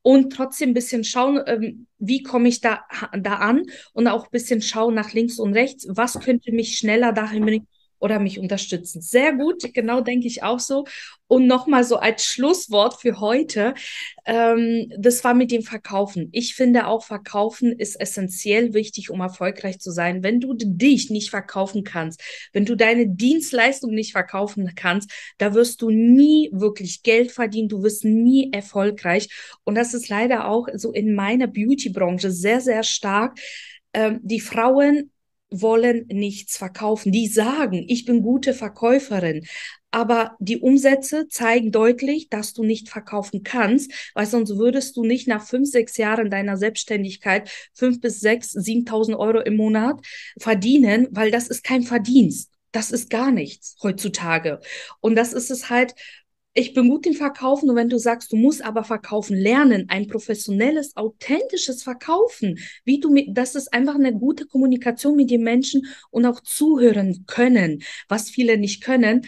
und 0.02 0.32
trotzdem 0.32 0.70
ein 0.70 0.74
bisschen 0.74 1.04
schauen, 1.04 1.40
ähm, 1.46 1.86
wie 1.98 2.22
komme 2.22 2.48
ich 2.48 2.60
da, 2.60 2.84
da 3.18 3.36
an 3.36 3.62
und 3.92 4.06
auch 4.08 4.24
ein 4.24 4.30
bisschen 4.30 4.62
schauen 4.62 4.94
nach 4.94 5.12
links 5.12 5.38
und 5.38 5.54
rechts, 5.54 5.86
was 5.88 6.20
könnte 6.20 6.52
mich 6.52 6.76
schneller 6.76 7.12
dahin 7.12 7.44
bringen, 7.44 7.66
oder 8.02 8.18
mich 8.18 8.40
unterstützen. 8.40 9.00
Sehr 9.00 9.32
gut, 9.32 9.62
genau 9.72 10.00
denke 10.00 10.26
ich 10.26 10.42
auch 10.42 10.58
so. 10.58 10.84
Und 11.28 11.46
nochmal 11.46 11.84
so 11.84 11.96
als 11.96 12.24
Schlusswort 12.24 13.00
für 13.00 13.20
heute, 13.20 13.74
ähm, 14.26 14.92
das 14.98 15.22
war 15.22 15.34
mit 15.34 15.52
dem 15.52 15.62
Verkaufen. 15.62 16.28
Ich 16.32 16.54
finde 16.56 16.88
auch, 16.88 17.04
Verkaufen 17.04 17.72
ist 17.72 17.98
essentiell 17.98 18.74
wichtig, 18.74 19.08
um 19.08 19.20
erfolgreich 19.20 19.78
zu 19.78 19.92
sein. 19.92 20.24
Wenn 20.24 20.40
du 20.40 20.52
dich 20.52 21.10
nicht 21.10 21.30
verkaufen 21.30 21.84
kannst, 21.84 22.20
wenn 22.52 22.64
du 22.66 22.74
deine 22.74 23.08
Dienstleistung 23.08 23.94
nicht 23.94 24.12
verkaufen 24.12 24.72
kannst, 24.74 25.10
da 25.38 25.54
wirst 25.54 25.80
du 25.80 25.90
nie 25.90 26.50
wirklich 26.52 27.04
Geld 27.04 27.30
verdienen, 27.30 27.68
du 27.68 27.84
wirst 27.84 28.04
nie 28.04 28.52
erfolgreich. 28.52 29.28
Und 29.62 29.76
das 29.76 29.94
ist 29.94 30.08
leider 30.08 30.48
auch 30.48 30.66
so 30.74 30.90
in 30.92 31.14
meiner 31.14 31.46
Beauty-Branche 31.46 32.32
sehr, 32.32 32.60
sehr 32.60 32.82
stark. 32.82 33.38
Ähm, 33.94 34.18
die 34.22 34.40
Frauen 34.40 35.11
wollen 35.60 36.06
nichts 36.08 36.56
verkaufen. 36.56 37.12
Die 37.12 37.26
sagen, 37.26 37.84
ich 37.88 38.04
bin 38.04 38.22
gute 38.22 38.54
Verkäuferin. 38.54 39.44
Aber 39.90 40.36
die 40.40 40.58
Umsätze 40.58 41.28
zeigen 41.28 41.70
deutlich, 41.70 42.30
dass 42.30 42.54
du 42.54 42.64
nicht 42.64 42.88
verkaufen 42.88 43.42
kannst, 43.42 43.92
weil 44.14 44.24
sonst 44.24 44.56
würdest 44.56 44.96
du 44.96 45.04
nicht 45.04 45.28
nach 45.28 45.46
fünf, 45.46 45.68
sechs 45.68 45.98
Jahren 45.98 46.30
deiner 46.30 46.56
Selbstständigkeit 46.56 47.50
fünf 47.74 48.00
bis 48.00 48.20
sechs, 48.20 48.52
siebentausend 48.52 49.18
Euro 49.18 49.40
im 49.40 49.56
Monat 49.56 50.00
verdienen, 50.40 51.08
weil 51.10 51.30
das 51.30 51.48
ist 51.48 51.62
kein 51.62 51.82
Verdienst. 51.82 52.50
Das 52.72 52.90
ist 52.90 53.10
gar 53.10 53.30
nichts 53.30 53.76
heutzutage. 53.82 54.60
Und 55.00 55.14
das 55.14 55.34
ist 55.34 55.50
es 55.50 55.68
halt, 55.68 55.94
ich 56.54 56.74
bin 56.74 56.88
gut 56.88 57.06
im 57.06 57.14
Verkaufen 57.14 57.70
und 57.70 57.76
wenn 57.76 57.88
du 57.88 57.98
sagst, 57.98 58.32
du 58.32 58.36
musst 58.36 58.62
aber 58.62 58.84
verkaufen 58.84 59.36
lernen, 59.36 59.86
ein 59.88 60.06
professionelles, 60.06 60.96
authentisches 60.96 61.82
Verkaufen, 61.82 62.58
wie 62.84 63.00
du 63.00 63.10
mit, 63.10 63.28
das 63.30 63.54
ist 63.54 63.72
einfach 63.72 63.94
eine 63.94 64.12
gute 64.12 64.46
Kommunikation 64.46 65.16
mit 65.16 65.30
den 65.30 65.42
Menschen 65.42 65.86
und 66.10 66.26
auch 66.26 66.40
zuhören 66.40 67.24
können, 67.26 67.82
was 68.08 68.28
viele 68.30 68.58
nicht 68.58 68.82
können 68.82 69.26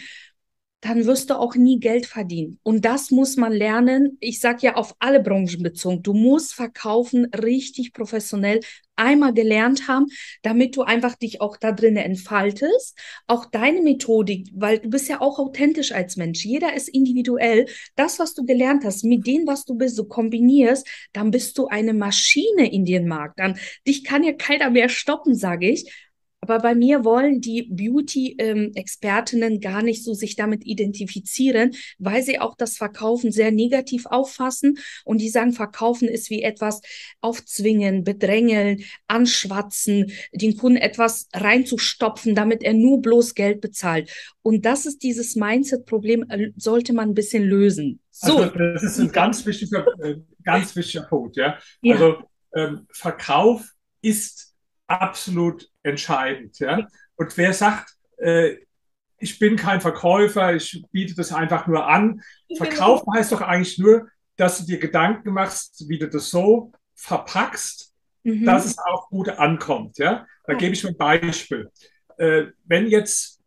dann 0.81 1.05
wirst 1.07 1.31
du 1.31 1.39
auch 1.39 1.55
nie 1.55 1.79
Geld 1.79 2.05
verdienen. 2.05 2.59
Und 2.61 2.85
das 2.85 3.09
muss 3.09 3.37
man 3.37 3.51
lernen. 3.51 4.17
Ich 4.19 4.39
sage 4.39 4.67
ja 4.67 4.75
auf 4.75 4.95
alle 4.99 5.19
Branchen 5.19 5.63
bezogen. 5.63 6.03
Du 6.03 6.13
musst 6.13 6.53
verkaufen 6.53 7.25
richtig 7.33 7.91
professionell 7.91 8.59
einmal 8.95 9.33
gelernt 9.33 9.87
haben, 9.87 10.07
damit 10.41 10.75
du 10.75 10.83
einfach 10.83 11.15
dich 11.15 11.41
auch 11.41 11.57
da 11.57 11.71
drinnen 11.71 11.97
entfaltest. 11.97 12.97
Auch 13.27 13.45
deine 13.45 13.81
Methodik, 13.81 14.49
weil 14.53 14.79
du 14.79 14.89
bist 14.89 15.09
ja 15.09 15.21
auch 15.21 15.39
authentisch 15.39 15.91
als 15.91 16.17
Mensch. 16.17 16.45
Jeder 16.45 16.73
ist 16.73 16.89
individuell. 16.89 17.65
Das, 17.95 18.19
was 18.19 18.33
du 18.33 18.45
gelernt 18.45 18.83
hast, 18.85 19.03
mit 19.03 19.27
dem, 19.27 19.47
was 19.47 19.65
du 19.65 19.75
bist, 19.75 19.95
so 19.95 20.05
kombinierst, 20.05 20.87
dann 21.13 21.31
bist 21.31 21.57
du 21.57 21.67
eine 21.67 21.93
Maschine 21.93 22.71
in 22.71 22.85
den 22.85 23.07
Markt. 23.07 23.39
Dann 23.39 23.57
dich 23.87 24.03
kann 24.03 24.23
ja 24.23 24.33
keiner 24.33 24.69
mehr 24.69 24.89
stoppen, 24.89 25.35
sage 25.35 25.69
ich. 25.69 26.04
Aber 26.45 26.59
bei 26.59 26.75
mir 26.75 27.03
wollen 27.03 27.41
die 27.41 27.63
Beauty-Expertinnen 27.63 29.61
gar 29.61 29.81
nicht 29.81 30.03
so 30.03 30.13
sich 30.13 30.35
damit 30.35 30.63
identifizieren, 30.63 31.71
weil 31.97 32.21
sie 32.21 32.39
auch 32.39 32.55
das 32.55 32.77
Verkaufen 32.77 33.31
sehr 33.31 33.49
negativ 33.49 34.05
auffassen 34.05 34.77
und 35.05 35.21
die 35.21 35.29
sagen, 35.29 35.53
Verkaufen 35.53 36.07
ist 36.07 36.29
wie 36.29 36.43
etwas 36.43 36.81
aufzwingen, 37.19 38.03
bedrängeln, 38.03 38.83
anschwatzen, 39.07 40.11
den 40.33 40.55
Kunden 40.55 40.77
etwas 40.77 41.29
reinzustopfen, 41.33 42.35
damit 42.35 42.61
er 42.61 42.75
nur 42.75 43.01
bloß 43.01 43.33
Geld 43.33 43.59
bezahlt. 43.59 44.11
Und 44.43 44.65
das 44.65 44.85
ist 44.85 45.01
dieses 45.01 45.35
Mindset-Problem, 45.35 46.29
äh, 46.29 46.51
sollte 46.57 46.93
man 46.93 47.09
ein 47.09 47.15
bisschen 47.15 47.43
lösen. 47.43 48.01
So. 48.11 48.37
Also 48.37 48.55
das 48.55 48.83
ist 48.83 48.99
ein 48.99 49.11
ganz 49.11 49.43
wichtiger, 49.47 49.83
äh, 50.03 50.17
ganz 50.43 50.75
wichtiger 50.75 51.05
Punkt, 51.05 51.37
ja. 51.37 51.57
ja. 51.81 51.95
Also 51.95 52.17
ähm, 52.55 52.85
Verkauf 52.91 53.71
ist 54.03 54.44
absolut 54.87 55.69
entscheidend. 55.83 56.59
Ja? 56.59 56.87
Und 57.15 57.37
wer 57.37 57.53
sagt, 57.53 57.93
äh, 58.17 58.57
ich 59.17 59.39
bin 59.39 59.55
kein 59.55 59.81
Verkäufer, 59.81 60.53
ich 60.53 60.83
biete 60.91 61.15
das 61.15 61.31
einfach 61.31 61.67
nur 61.67 61.87
an. 61.87 62.21
Verkaufen 62.57 63.13
heißt 63.13 63.31
doch 63.31 63.41
eigentlich 63.41 63.77
nur, 63.79 64.09
dass 64.35 64.59
du 64.59 64.65
dir 64.65 64.79
Gedanken 64.79 65.31
machst, 65.31 65.87
wie 65.87 65.97
du 65.97 66.09
das 66.09 66.29
so 66.29 66.71
verpackst, 66.95 67.93
mhm. 68.23 68.45
dass 68.45 68.65
es 68.65 68.77
auch 68.77 69.09
gut 69.09 69.29
ankommt. 69.29 69.97
Ja? 69.97 70.27
Da 70.45 70.53
ja. 70.53 70.59
gebe 70.59 70.73
ich 70.73 70.83
mir 70.83 70.89
ein 70.89 70.97
Beispiel. 70.97 71.71
Äh, 72.17 72.47
wenn 72.65 72.87
jetzt 72.87 73.41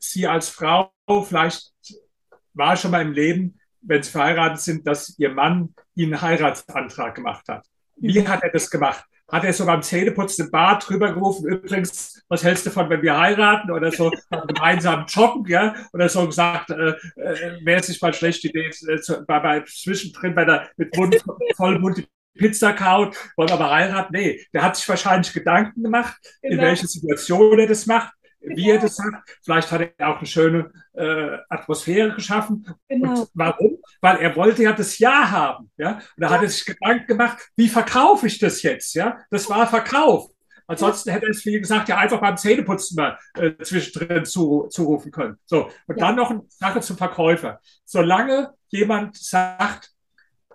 Sie 0.00 0.26
als 0.26 0.48
Frau 0.48 0.92
vielleicht 1.24 1.72
war 2.54 2.76
schon 2.76 2.92
mal 2.92 3.02
im 3.02 3.12
Leben, 3.12 3.58
wenn 3.80 4.02
Sie 4.02 4.10
verheiratet 4.10 4.60
sind, 4.60 4.86
dass 4.86 5.18
Ihr 5.18 5.30
Mann 5.30 5.74
Ihnen 5.94 6.14
einen 6.14 6.22
Heiratsantrag 6.22 7.14
gemacht 7.14 7.48
hat. 7.48 7.66
Wie 7.96 8.20
mhm. 8.20 8.28
hat 8.28 8.42
er 8.42 8.50
das 8.50 8.70
gemacht? 8.70 9.04
Hat 9.30 9.44
er 9.44 9.52
so 9.52 9.66
beim 9.66 9.82
Zähneputzen 9.82 10.46
im 10.46 10.50
Bad 10.50 10.88
drüber 10.88 11.12
gerufen, 11.12 11.46
übrigens, 11.46 12.22
was 12.28 12.42
hältst 12.42 12.66
du 12.66 12.70
von, 12.70 12.88
wenn 12.88 13.02
wir 13.02 13.18
heiraten? 13.18 13.70
Oder 13.70 13.92
so 13.92 14.10
gemeinsam 14.48 15.04
joggen, 15.06 15.46
ja? 15.46 15.74
Oder 15.92 16.08
so 16.08 16.26
gesagt, 16.26 16.70
äh, 16.70 16.94
äh, 17.16 17.64
wäre 17.64 17.80
es 17.80 17.88
nicht 17.88 18.00
mal 18.00 18.14
schlechte 18.14 18.48
Idee, 18.48 18.70
äh, 18.88 18.98
bei, 19.26 19.40
bei, 19.40 19.64
zwischendrin 19.66 20.34
bei 20.34 20.44
der, 20.44 20.70
mit 20.76 20.96
Mund, 20.96 21.22
vollem 21.56 21.82
Mund 21.82 21.98
die 21.98 22.08
Pizza 22.38 22.72
kaut, 22.72 23.16
wollen 23.36 23.50
aber 23.50 23.70
heiraten? 23.70 24.14
Nee, 24.16 24.46
der 24.54 24.62
hat 24.62 24.76
sich 24.76 24.88
wahrscheinlich 24.88 25.32
Gedanken 25.32 25.82
gemacht, 25.82 26.16
genau. 26.40 26.54
in 26.54 26.60
welcher 26.60 26.86
Situation 26.86 27.58
er 27.58 27.66
das 27.66 27.86
macht 27.86 28.12
wie 28.40 28.70
er 28.70 28.78
das 28.78 28.96
sagt. 28.96 29.38
Vielleicht 29.42 29.70
hat 29.70 29.92
er 29.98 30.08
auch 30.08 30.18
eine 30.18 30.26
schöne 30.26 30.70
äh, 30.94 31.38
Atmosphäre 31.48 32.14
geschaffen. 32.14 32.66
Genau. 32.88 33.20
Und 33.20 33.28
warum? 33.34 33.77
Weil 34.00 34.18
er 34.18 34.36
wollte 34.36 34.62
ja 34.62 34.72
das 34.72 34.98
Ja 34.98 35.30
haben. 35.30 35.70
Ja? 35.76 35.94
Und 35.94 36.02
da 36.16 36.28
ja. 36.28 36.32
hat 36.34 36.42
er 36.42 36.48
sich 36.48 36.64
Gedanken 36.64 37.06
gemacht, 37.06 37.38
wie 37.56 37.68
verkaufe 37.68 38.26
ich 38.26 38.38
das 38.38 38.62
jetzt? 38.62 38.94
Ja? 38.94 39.18
Das 39.30 39.48
war 39.48 39.66
Verkauf. 39.66 40.30
Ansonsten 40.70 41.10
hätte 41.10 41.26
er 41.26 41.30
es, 41.30 41.46
wie 41.46 41.58
gesagt, 41.58 41.88
ja 41.88 41.96
einfach 41.96 42.20
beim 42.20 42.36
Zähneputzen 42.36 42.96
mal 42.96 43.18
äh, 43.38 43.52
zwischendrin 43.62 44.26
zu, 44.26 44.68
zurufen 44.70 45.10
können. 45.10 45.38
So, 45.46 45.70
und 45.86 45.98
ja. 45.98 46.06
dann 46.06 46.16
noch 46.16 46.30
eine 46.30 46.42
Sache 46.48 46.80
zum 46.80 46.98
Verkäufer. 46.98 47.60
Solange 47.84 48.50
jemand 48.68 49.16
sagt, 49.16 49.90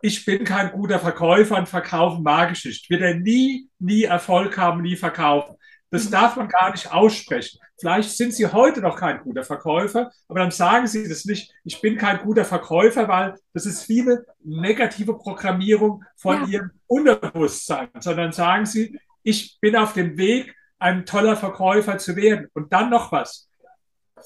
ich 0.03 0.23
bin 0.23 0.43
kein 0.43 0.71
guter 0.71 0.99
Verkäufer 0.99 1.57
und 1.57 1.67
verkaufen 1.67 2.23
mag 2.23 2.51
ich 2.51 2.63
nicht, 2.63 2.89
wird 2.91 3.01
er 3.01 3.15
nie, 3.15 3.69
nie 3.79 4.03
Erfolg 4.03 4.57
haben, 4.57 4.83
nie 4.83 4.95
verkaufen. 4.95 5.55
Das 5.89 6.09
darf 6.09 6.35
man 6.35 6.47
gar 6.47 6.71
nicht 6.71 6.91
aussprechen. 6.91 7.59
Vielleicht 7.79 8.11
sind 8.11 8.33
Sie 8.33 8.45
heute 8.47 8.81
noch 8.81 8.97
kein 8.97 9.21
guter 9.21 9.43
Verkäufer, 9.43 10.11
aber 10.27 10.39
dann 10.39 10.51
sagen 10.51 10.87
Sie 10.87 11.07
das 11.07 11.25
nicht, 11.25 11.51
ich 11.63 11.81
bin 11.81 11.97
kein 11.97 12.19
guter 12.19 12.45
Verkäufer, 12.45 13.07
weil 13.07 13.35
das 13.53 13.65
ist 13.65 13.83
viele 13.83 14.25
negative 14.43 15.17
Programmierung 15.17 16.03
von 16.15 16.41
ja. 16.41 16.47
Ihrem 16.47 16.71
Unterbewusstsein, 16.87 17.89
sondern 17.99 18.31
sagen 18.31 18.65
Sie, 18.65 18.99
ich 19.23 19.57
bin 19.59 19.75
auf 19.75 19.93
dem 19.93 20.17
Weg, 20.17 20.55
ein 20.79 21.05
toller 21.05 21.37
Verkäufer 21.37 21.97
zu 21.97 22.15
werden. 22.15 22.47
Und 22.53 22.73
dann 22.73 22.89
noch 22.89 23.11
was. 23.11 23.49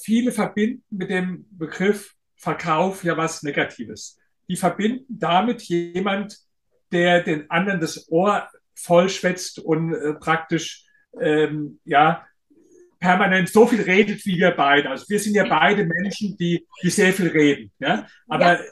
Viele 0.02 0.32
verbinden 0.32 0.84
mit 0.90 1.10
dem 1.10 1.46
Begriff 1.52 2.16
Verkauf 2.36 3.04
ja 3.04 3.18
was 3.18 3.44
Negatives. 3.44 4.20
Die 4.48 4.56
verbinden 4.56 5.06
damit 5.08 5.62
jemand, 5.64 6.38
der 6.92 7.24
den 7.24 7.50
anderen 7.50 7.80
das 7.80 8.10
Ohr 8.10 8.48
vollschwätzt 8.76 9.60
und 9.60 9.94
äh, 9.94 10.14
praktisch 10.14 10.86
ähm, 11.20 11.80
ja, 11.84 12.26
permanent 13.08 13.48
so 13.48 13.66
viel 13.66 13.82
redet 13.82 14.26
wie 14.26 14.38
wir 14.38 14.52
beide. 14.52 14.90
Also 14.90 15.06
wir 15.08 15.20
sind 15.20 15.34
ja 15.34 15.46
beide 15.48 15.86
Menschen, 15.86 16.36
die, 16.36 16.66
die 16.84 16.90
sehr 16.90 17.14
viel 17.14 17.30
reden. 17.30 17.72
Ja? 17.80 18.06
Aber 18.28 18.60
ja. 18.60 18.66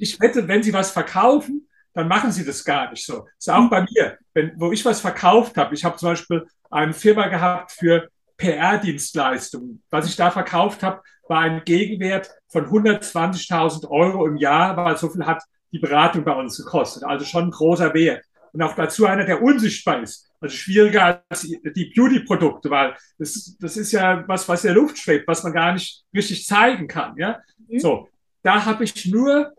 Ich, 0.00 0.18
wette, 0.18 0.48
wenn 0.48 0.62
sie 0.62 0.72
was 0.72 0.90
verkaufen, 0.90 1.68
dann 1.92 2.08
machen 2.08 2.32
sie 2.32 2.44
das 2.44 2.64
gar 2.64 2.90
nicht 2.90 3.04
so. 3.04 3.18
Das 3.18 3.46
ist 3.46 3.50
auch 3.50 3.68
bei 3.68 3.82
mir. 3.82 4.16
Wenn, 4.32 4.52
wo 4.56 4.72
ich 4.72 4.82
was 4.86 5.02
verkauft 5.02 5.58
habe, 5.58 5.74
ich 5.74 5.84
habe 5.84 5.98
zum 5.98 6.08
Beispiel 6.08 6.46
eine 6.70 6.94
Firma 6.94 7.28
gehabt 7.28 7.72
für 7.72 8.08
PR-Dienstleistungen. 8.38 9.82
Was 9.90 10.06
ich 10.06 10.16
da 10.16 10.30
verkauft 10.30 10.82
habe, 10.82 11.02
war 11.28 11.40
ein 11.40 11.62
Gegenwert 11.64 12.30
von 12.48 12.64
120.000 12.64 13.90
Euro 13.90 14.26
im 14.26 14.38
Jahr, 14.38 14.74
weil 14.78 14.96
so 14.96 15.10
viel 15.10 15.26
hat 15.26 15.42
die 15.70 15.78
Beratung 15.80 16.24
bei 16.24 16.32
uns 16.32 16.56
gekostet. 16.56 17.04
Also 17.04 17.26
schon 17.26 17.44
ein 17.44 17.50
großer 17.50 17.92
Wert. 17.92 18.24
Und 18.52 18.62
auch 18.62 18.74
dazu 18.74 19.06
einer, 19.06 19.24
der 19.24 19.42
unsichtbar 19.42 20.02
ist. 20.02 20.30
Also 20.40 20.56
schwieriger 20.56 21.24
als 21.28 21.42
die 21.42 21.92
Beauty-Produkte, 21.94 22.68
weil 22.68 22.96
das, 23.18 23.56
das 23.58 23.76
ist 23.76 23.92
ja 23.92 24.24
was, 24.26 24.48
was 24.48 24.64
in 24.64 24.74
der 24.74 24.82
Luft 24.82 24.98
schwebt, 24.98 25.26
was 25.26 25.42
man 25.42 25.52
gar 25.52 25.72
nicht 25.72 26.04
richtig 26.14 26.46
zeigen 26.46 26.88
kann. 26.88 27.16
Ja? 27.16 27.40
Mhm. 27.68 27.78
So, 27.78 28.08
da 28.42 28.64
habe 28.64 28.84
ich 28.84 29.06
nur, 29.06 29.54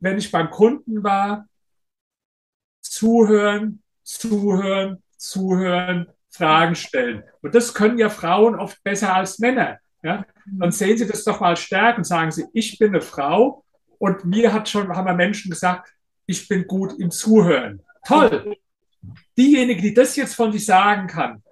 wenn 0.00 0.16
ich 0.16 0.30
beim 0.30 0.50
Kunden 0.50 1.02
war, 1.02 1.46
zuhören, 2.80 3.82
zuhören, 4.02 5.02
zuhören, 5.16 6.06
Fragen 6.30 6.74
stellen. 6.74 7.24
Und 7.42 7.54
das 7.54 7.74
können 7.74 7.98
ja 7.98 8.10
Frauen 8.10 8.56
oft 8.56 8.82
besser 8.84 9.14
als 9.14 9.38
Männer. 9.38 9.78
Ja? 10.02 10.24
Mhm. 10.44 10.60
Dann 10.60 10.72
sehen 10.72 10.96
Sie 10.96 11.06
das 11.06 11.24
doch 11.24 11.40
mal 11.40 11.56
stark 11.56 11.98
und 11.98 12.04
sagen 12.04 12.30
Sie, 12.30 12.44
ich 12.52 12.78
bin 12.78 12.90
eine 12.90 13.00
Frau 13.00 13.64
und 13.98 14.24
mir 14.24 14.52
hat 14.52 14.68
schon, 14.68 14.88
haben 14.94 15.06
wir 15.06 15.14
Menschen 15.14 15.50
gesagt, 15.50 15.92
ich 16.26 16.46
bin 16.48 16.66
gut 16.66 16.98
im 16.98 17.10
Zuhören. 17.10 17.82
Toll 18.06 18.56
diejenige, 19.36 19.82
die 19.82 19.94
das 19.94 20.16
jetzt 20.16 20.34
von 20.34 20.52
sich 20.52 20.64
sagen 20.64 21.06
kann, 21.06 21.42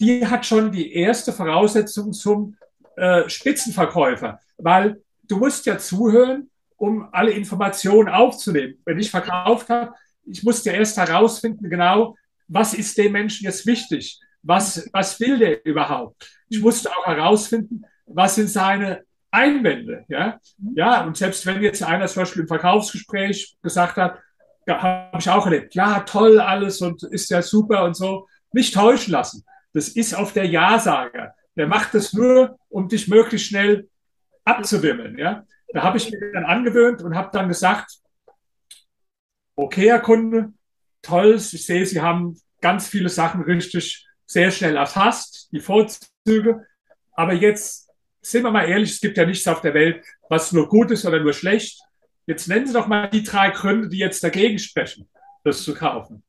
die 0.00 0.26
hat 0.26 0.44
schon 0.44 0.72
die 0.72 0.92
erste 0.92 1.32
Voraussetzung 1.32 2.12
zum 2.12 2.56
äh, 2.96 3.28
Spitzenverkäufer, 3.28 4.40
weil 4.56 5.02
du 5.22 5.38
musst 5.38 5.66
ja 5.66 5.78
zuhören, 5.78 6.50
um 6.76 7.08
alle 7.12 7.30
Informationen 7.30 8.08
aufzunehmen. 8.08 8.74
Wenn 8.84 8.98
ich 8.98 9.10
verkauft 9.10 9.68
habe, 9.68 9.94
ich 10.26 10.42
musste 10.42 10.70
ja 10.70 10.76
erst 10.76 10.96
herausfinden, 10.96 11.70
genau, 11.70 12.16
was 12.48 12.74
ist 12.74 12.98
dem 12.98 13.12
Menschen 13.12 13.44
jetzt 13.44 13.66
wichtig? 13.66 14.20
Was, 14.42 14.88
was 14.92 15.18
will 15.20 15.38
der 15.38 15.64
überhaupt? 15.64 16.30
Ich 16.48 16.60
musste 16.60 16.90
auch 16.90 17.06
herausfinden, 17.06 17.84
was 18.06 18.34
sind 18.34 18.48
seine 18.48 19.04
Einwände. 19.30 20.04
Ja? 20.08 20.38
ja, 20.74 21.04
und 21.04 21.16
selbst 21.16 21.46
wenn 21.46 21.62
jetzt 21.62 21.82
einer 21.82 22.06
zum 22.06 22.22
Beispiel 22.22 22.42
im 22.42 22.48
Verkaufsgespräch 22.48 23.56
gesagt 23.62 23.96
hat, 23.96 24.18
ja, 24.66 24.82
habe 24.82 25.18
ich 25.18 25.28
auch 25.28 25.44
erlebt. 25.46 25.74
Ja, 25.74 26.00
toll 26.00 26.40
alles 26.40 26.80
und 26.80 27.02
ist 27.02 27.30
ja 27.30 27.42
super 27.42 27.84
und 27.84 27.94
so. 27.94 28.26
Nicht 28.52 28.74
täuschen 28.74 29.12
lassen. 29.12 29.44
Das 29.72 29.88
ist 29.88 30.14
auf 30.14 30.32
der 30.32 30.46
Ja-Sager. 30.46 31.34
Der 31.56 31.66
macht 31.66 31.94
das 31.94 32.12
nur, 32.12 32.58
um 32.68 32.88
dich 32.88 33.08
möglichst 33.08 33.48
schnell 33.48 33.88
abzuwimmeln. 34.44 35.18
Ja? 35.18 35.44
Da 35.68 35.82
habe 35.82 35.98
ich 35.98 36.10
mir 36.10 36.32
dann 36.32 36.44
angewöhnt 36.44 37.02
und 37.02 37.14
habe 37.14 37.30
dann 37.32 37.48
gesagt, 37.48 37.98
okay, 39.56 39.88
Herr 39.88 40.00
Kunde, 40.00 40.52
toll, 41.02 41.34
ich 41.34 41.66
sehe, 41.66 41.86
Sie 41.86 42.00
haben 42.00 42.40
ganz 42.60 42.88
viele 42.88 43.08
Sachen 43.08 43.42
richtig 43.42 44.06
sehr 44.26 44.50
schnell 44.50 44.76
erfasst, 44.76 45.48
die 45.52 45.60
Vorzüge. 45.60 46.66
Aber 47.12 47.32
jetzt 47.32 47.90
sind 48.22 48.42
wir 48.42 48.50
mal 48.50 48.68
ehrlich, 48.68 48.92
es 48.92 49.00
gibt 49.00 49.18
ja 49.18 49.26
nichts 49.26 49.46
auf 49.46 49.60
der 49.60 49.74
Welt, 49.74 50.04
was 50.28 50.52
nur 50.52 50.68
gut 50.68 50.90
ist 50.90 51.04
oder 51.04 51.20
nur 51.20 51.34
schlecht. 51.34 51.80
Jetzt 52.26 52.48
nennen 52.48 52.66
Sie 52.66 52.72
doch 52.72 52.86
mal 52.86 53.08
die 53.08 53.22
drei 53.22 53.50
Gründe, 53.50 53.88
die 53.88 53.98
jetzt 53.98 54.24
dagegen 54.24 54.58
sprechen, 54.58 55.08
das 55.42 55.62
zu 55.62 55.74
kaufen. 55.74 56.22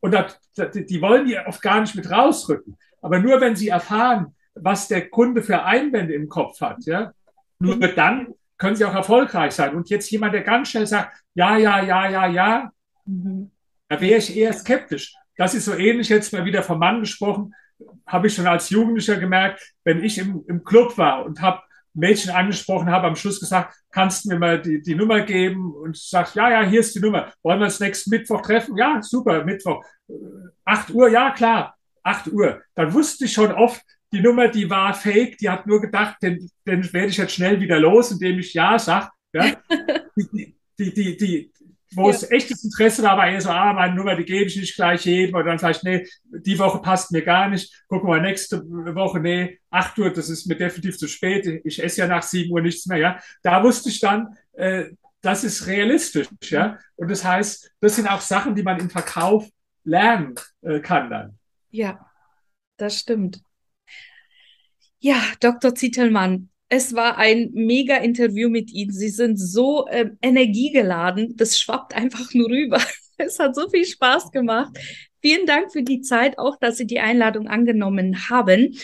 Und 0.00 0.12
das, 0.12 0.38
die 0.72 1.00
wollen 1.02 1.26
die 1.26 1.38
oft 1.38 1.60
gar 1.60 1.80
nicht 1.80 1.94
mit 1.94 2.10
rausrücken. 2.10 2.76
Aber 3.02 3.18
nur 3.18 3.40
wenn 3.40 3.56
sie 3.56 3.68
erfahren, 3.68 4.34
was 4.54 4.88
der 4.88 5.08
Kunde 5.08 5.42
für 5.42 5.64
Einwände 5.64 6.14
im 6.14 6.28
Kopf 6.28 6.60
hat, 6.60 6.84
ja, 6.84 7.12
nur 7.58 7.76
dann 7.76 8.34
können 8.56 8.76
sie 8.76 8.84
auch 8.84 8.94
erfolgreich 8.94 9.52
sein. 9.52 9.74
Und 9.74 9.90
jetzt 9.90 10.10
jemand, 10.10 10.34
der 10.34 10.42
ganz 10.42 10.68
schnell 10.68 10.86
sagt, 10.86 11.18
ja, 11.34 11.56
ja, 11.56 11.82
ja, 11.82 12.08
ja, 12.08 12.26
ja, 12.26 12.70
da 13.88 14.00
wäre 14.00 14.18
ich 14.18 14.36
eher 14.36 14.52
skeptisch. 14.52 15.14
Das 15.36 15.54
ist 15.54 15.64
so 15.64 15.74
ähnlich, 15.74 16.08
jetzt 16.08 16.32
mal 16.32 16.44
wieder 16.44 16.62
vom 16.62 16.78
Mann 16.78 17.00
gesprochen, 17.00 17.54
habe 18.06 18.26
ich 18.26 18.34
schon 18.34 18.46
als 18.46 18.70
Jugendlicher 18.70 19.16
gemerkt, 19.16 19.74
wenn 19.84 20.04
ich 20.04 20.18
im, 20.18 20.44
im 20.46 20.64
Club 20.64 20.98
war 20.98 21.24
und 21.24 21.40
habe 21.40 21.62
Mädchen 21.94 22.30
angesprochen 22.30 22.90
habe, 22.90 23.06
am 23.06 23.16
Schluss 23.16 23.40
gesagt, 23.40 23.74
kannst 23.90 24.24
du 24.24 24.30
mir 24.30 24.38
mal 24.38 24.60
die, 24.60 24.80
die 24.80 24.94
Nummer 24.94 25.20
geben? 25.22 25.72
Und 25.74 25.96
sagst, 25.96 26.34
ja, 26.34 26.50
ja, 26.50 26.62
hier 26.68 26.80
ist 26.80 26.94
die 26.94 27.00
Nummer. 27.00 27.32
Wollen 27.42 27.58
wir 27.58 27.66
uns 27.66 27.80
nächsten 27.80 28.10
Mittwoch 28.10 28.42
treffen? 28.42 28.76
Ja, 28.76 29.00
super, 29.02 29.44
Mittwoch. 29.44 29.84
Acht 30.64 30.90
Uhr, 30.90 31.08
ja, 31.08 31.30
klar, 31.30 31.76
acht 32.02 32.28
Uhr. 32.28 32.62
Dann 32.74 32.92
wusste 32.92 33.24
ich 33.24 33.32
schon 33.32 33.52
oft, 33.52 33.82
die 34.12 34.20
Nummer, 34.20 34.48
die 34.48 34.68
war 34.68 34.92
fake, 34.94 35.38
die 35.38 35.48
hat 35.48 35.66
nur 35.66 35.80
gedacht, 35.80 36.16
den, 36.22 36.50
den 36.66 36.92
werde 36.92 37.08
ich 37.08 37.16
jetzt 37.16 37.34
schnell 37.34 37.60
wieder 37.60 37.78
los, 37.78 38.10
indem 38.10 38.38
ich 38.38 38.54
Ja 38.54 38.78
sage. 38.78 39.08
Ja? 39.32 39.56
Die, 40.16 40.54
die, 40.78 40.94
die, 40.94 41.16
die, 41.16 41.49
wo 41.94 42.08
ja. 42.08 42.14
es 42.14 42.30
echtes 42.30 42.64
Interesse 42.64 43.02
eher 43.02 43.40
so, 43.40 43.50
ah, 43.50 43.72
meine 43.72 43.94
Nummer, 43.94 44.14
die 44.14 44.24
gebe 44.24 44.46
ich 44.46 44.56
nicht 44.56 44.76
gleich 44.76 45.04
jedem 45.04 45.34
oder 45.34 45.44
dann 45.44 45.58
vielleicht, 45.58 45.84
nee, 45.84 46.06
die 46.24 46.58
Woche 46.58 46.80
passt 46.80 47.10
mir 47.10 47.22
gar 47.22 47.48
nicht, 47.48 47.84
gucken 47.88 48.08
wir 48.08 48.20
nächste 48.20 48.62
Woche, 48.64 49.20
nee, 49.20 49.58
acht 49.70 49.98
Uhr, 49.98 50.10
das 50.12 50.28
ist 50.28 50.46
mir 50.46 50.56
definitiv 50.56 50.98
zu 50.98 51.08
spät, 51.08 51.46
ich 51.64 51.82
esse 51.82 52.02
ja 52.02 52.06
nach 52.06 52.22
sieben 52.22 52.52
Uhr 52.52 52.62
nichts 52.62 52.86
mehr, 52.86 52.98
ja. 52.98 53.20
Da 53.42 53.62
wusste 53.62 53.88
ich 53.88 54.00
dann, 54.00 54.36
äh, 54.52 54.84
das 55.20 55.44
ist 55.44 55.66
realistisch, 55.66 56.28
ja. 56.42 56.78
Und 56.96 57.10
das 57.10 57.24
heißt, 57.24 57.72
das 57.80 57.96
sind 57.96 58.08
auch 58.08 58.20
Sachen, 58.20 58.54
die 58.54 58.62
man 58.62 58.78
im 58.78 58.90
Verkauf 58.90 59.48
lernen 59.84 60.34
äh, 60.62 60.80
kann 60.80 61.10
dann. 61.10 61.38
Ja, 61.70 62.10
das 62.76 62.98
stimmt. 62.98 63.42
Ja, 64.98 65.16
Dr. 65.40 65.74
Zittelmann, 65.74 66.49
es 66.72 66.94
war 66.94 67.18
ein 67.18 67.50
mega 67.52 67.96
Interview 67.96 68.48
mit 68.48 68.72
Ihnen. 68.72 68.92
Sie 68.92 69.08
sind 69.08 69.36
so 69.36 69.88
äh, 69.88 70.10
energiegeladen. 70.22 71.36
Das 71.36 71.58
schwappt 71.58 71.94
einfach 71.94 72.32
nur 72.32 72.48
rüber. 72.48 72.80
Es 73.22 73.38
hat 73.38 73.54
so 73.54 73.68
viel 73.68 73.84
Spaß 73.84 74.30
gemacht. 74.30 74.78
Vielen 75.20 75.44
Dank 75.44 75.70
für 75.72 75.82
die 75.82 76.00
Zeit, 76.00 76.38
auch 76.38 76.58
dass 76.58 76.78
Sie 76.78 76.86
die 76.86 77.00
Einladung 77.00 77.48
angenommen 77.48 78.30
haben. 78.30 78.78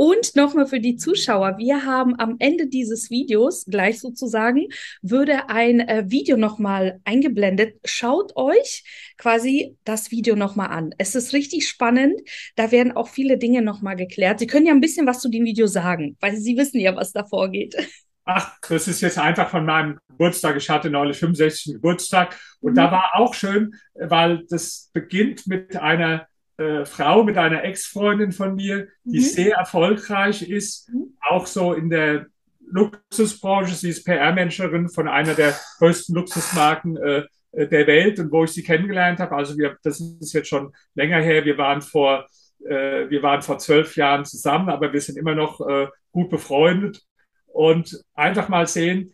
Und 0.00 0.34
nochmal 0.34 0.64
für 0.66 0.80
die 0.80 0.96
Zuschauer, 0.96 1.58
wir 1.58 1.84
haben 1.84 2.18
am 2.18 2.36
Ende 2.38 2.68
dieses 2.68 3.10
Videos, 3.10 3.66
gleich 3.66 4.00
sozusagen, 4.00 4.68
würde 5.02 5.50
ein 5.50 5.80
äh, 5.80 6.04
Video 6.06 6.38
nochmal 6.38 7.02
eingeblendet. 7.04 7.74
Schaut 7.84 8.34
euch 8.34 8.82
quasi 9.18 9.76
das 9.84 10.10
Video 10.10 10.36
nochmal 10.36 10.68
an. 10.68 10.94
Es 10.96 11.14
ist 11.14 11.34
richtig 11.34 11.68
spannend. 11.68 12.18
Da 12.56 12.72
werden 12.72 12.92
auch 12.92 13.08
viele 13.08 13.36
Dinge 13.36 13.60
nochmal 13.60 13.94
geklärt. 13.94 14.38
Sie 14.38 14.46
können 14.46 14.64
ja 14.64 14.72
ein 14.72 14.80
bisschen 14.80 15.06
was 15.06 15.20
zu 15.20 15.28
dem 15.28 15.44
Video 15.44 15.66
sagen, 15.66 16.16
weil 16.20 16.34
Sie 16.34 16.56
wissen 16.56 16.80
ja, 16.80 16.96
was 16.96 17.12
da 17.12 17.26
vorgeht. 17.26 17.76
Ach, 18.24 18.56
das 18.66 18.88
ist 18.88 19.02
jetzt 19.02 19.18
einfach 19.18 19.50
von 19.50 19.66
meinem 19.66 19.98
Geburtstag. 20.08 20.56
Ich 20.56 20.70
hatte 20.70 20.88
neulich 20.88 21.18
65. 21.18 21.74
Geburtstag. 21.74 22.40
Und 22.60 22.72
mhm. 22.72 22.76
da 22.76 22.90
war 22.90 23.10
auch 23.16 23.34
schön, 23.34 23.74
weil 23.92 24.46
das 24.48 24.88
beginnt 24.94 25.46
mit 25.46 25.76
einer 25.76 26.26
äh, 26.60 26.84
Frau, 26.84 27.24
mit 27.24 27.38
einer 27.38 27.64
Ex-Freundin 27.64 28.32
von 28.32 28.54
mir, 28.54 28.88
die 29.04 29.20
mhm. 29.20 29.24
sehr 29.24 29.56
erfolgreich 29.56 30.42
ist, 30.42 30.90
mhm. 30.90 31.16
auch 31.20 31.46
so 31.46 31.72
in 31.72 31.88
der 31.88 32.26
Luxusbranche. 32.70 33.74
Sie 33.74 33.88
ist 33.88 34.04
PR-Managerin 34.04 34.88
von 34.90 35.08
einer 35.08 35.34
der 35.34 35.58
größten 35.78 36.14
Luxusmarken 36.14 36.96
äh, 36.98 37.22
der 37.52 37.86
Welt 37.86 38.20
und 38.20 38.30
wo 38.30 38.44
ich 38.44 38.50
sie 38.50 38.62
kennengelernt 38.62 39.18
habe. 39.20 39.34
Also 39.34 39.56
wir, 39.56 39.76
das 39.82 40.00
ist 40.00 40.34
jetzt 40.34 40.48
schon 40.48 40.72
länger 40.94 41.20
her. 41.20 41.44
Wir 41.44 41.58
waren 41.58 41.82
vor, 41.82 42.26
äh, 42.64 43.08
wir 43.08 43.22
waren 43.22 43.42
vor 43.42 43.58
zwölf 43.58 43.96
Jahren 43.96 44.24
zusammen, 44.24 44.68
aber 44.68 44.92
wir 44.92 45.00
sind 45.00 45.16
immer 45.16 45.34
noch 45.34 45.66
äh, 45.66 45.88
gut 46.12 46.30
befreundet 46.30 47.00
und 47.46 48.00
einfach 48.14 48.48
mal 48.48 48.66
sehen, 48.66 49.12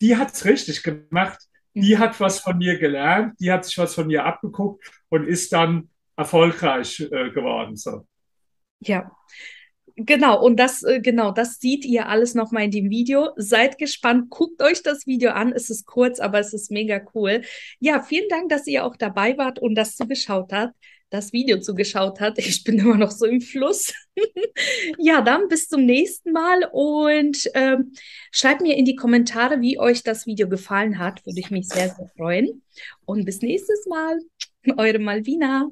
die 0.00 0.16
hat 0.16 0.32
es 0.32 0.44
richtig 0.44 0.82
gemacht, 0.82 1.38
die 1.74 1.98
hat 1.98 2.18
was 2.20 2.40
von 2.40 2.58
mir 2.58 2.78
gelernt, 2.78 3.34
die 3.38 3.52
hat 3.52 3.64
sich 3.64 3.76
was 3.78 3.94
von 3.94 4.06
mir 4.06 4.24
abgeguckt 4.24 4.84
und 5.10 5.26
ist 5.26 5.52
dann 5.52 5.90
erfolgreich 6.16 7.00
äh, 7.00 7.30
geworden. 7.30 7.76
So. 7.76 8.06
Ja. 8.80 9.10
Genau, 9.98 10.44
und 10.44 10.56
das, 10.60 10.82
äh, 10.82 11.00
genau, 11.00 11.30
das 11.30 11.58
seht 11.58 11.86
ihr 11.86 12.08
alles 12.08 12.34
nochmal 12.34 12.64
in 12.64 12.70
dem 12.70 12.90
Video. 12.90 13.30
Seid 13.36 13.78
gespannt, 13.78 14.28
guckt 14.28 14.62
euch 14.62 14.82
das 14.82 15.06
Video 15.06 15.30
an. 15.30 15.52
Es 15.52 15.70
ist 15.70 15.86
kurz, 15.86 16.20
aber 16.20 16.38
es 16.38 16.52
ist 16.52 16.70
mega 16.70 17.00
cool. 17.14 17.42
Ja, 17.80 18.02
vielen 18.02 18.28
Dank, 18.28 18.50
dass 18.50 18.66
ihr 18.66 18.84
auch 18.84 18.96
dabei 18.96 19.38
wart 19.38 19.58
und 19.58 19.74
das 19.74 19.96
zugeschaut 19.96 20.52
habt 20.52 20.74
das 21.10 21.32
Video 21.32 21.58
zugeschaut 21.60 22.20
hat. 22.20 22.38
Ich 22.38 22.64
bin 22.64 22.78
immer 22.78 22.96
noch 22.96 23.10
so 23.10 23.26
im 23.26 23.40
Fluss. 23.40 23.92
ja, 24.98 25.22
dann 25.22 25.48
bis 25.48 25.68
zum 25.68 25.84
nächsten 25.84 26.32
Mal 26.32 26.68
und 26.72 27.48
ähm, 27.54 27.92
schreibt 28.32 28.60
mir 28.60 28.76
in 28.76 28.84
die 28.84 28.96
Kommentare, 28.96 29.60
wie 29.60 29.78
euch 29.78 30.02
das 30.02 30.26
Video 30.26 30.48
gefallen 30.48 30.98
hat. 30.98 31.24
Würde 31.24 31.40
ich 31.40 31.50
mich 31.50 31.68
sehr, 31.68 31.90
sehr 31.90 32.08
freuen. 32.16 32.62
Und 33.04 33.24
bis 33.24 33.40
nächstes 33.40 33.86
Mal. 33.86 34.18
Eure 34.76 34.98
Malvina. 34.98 35.64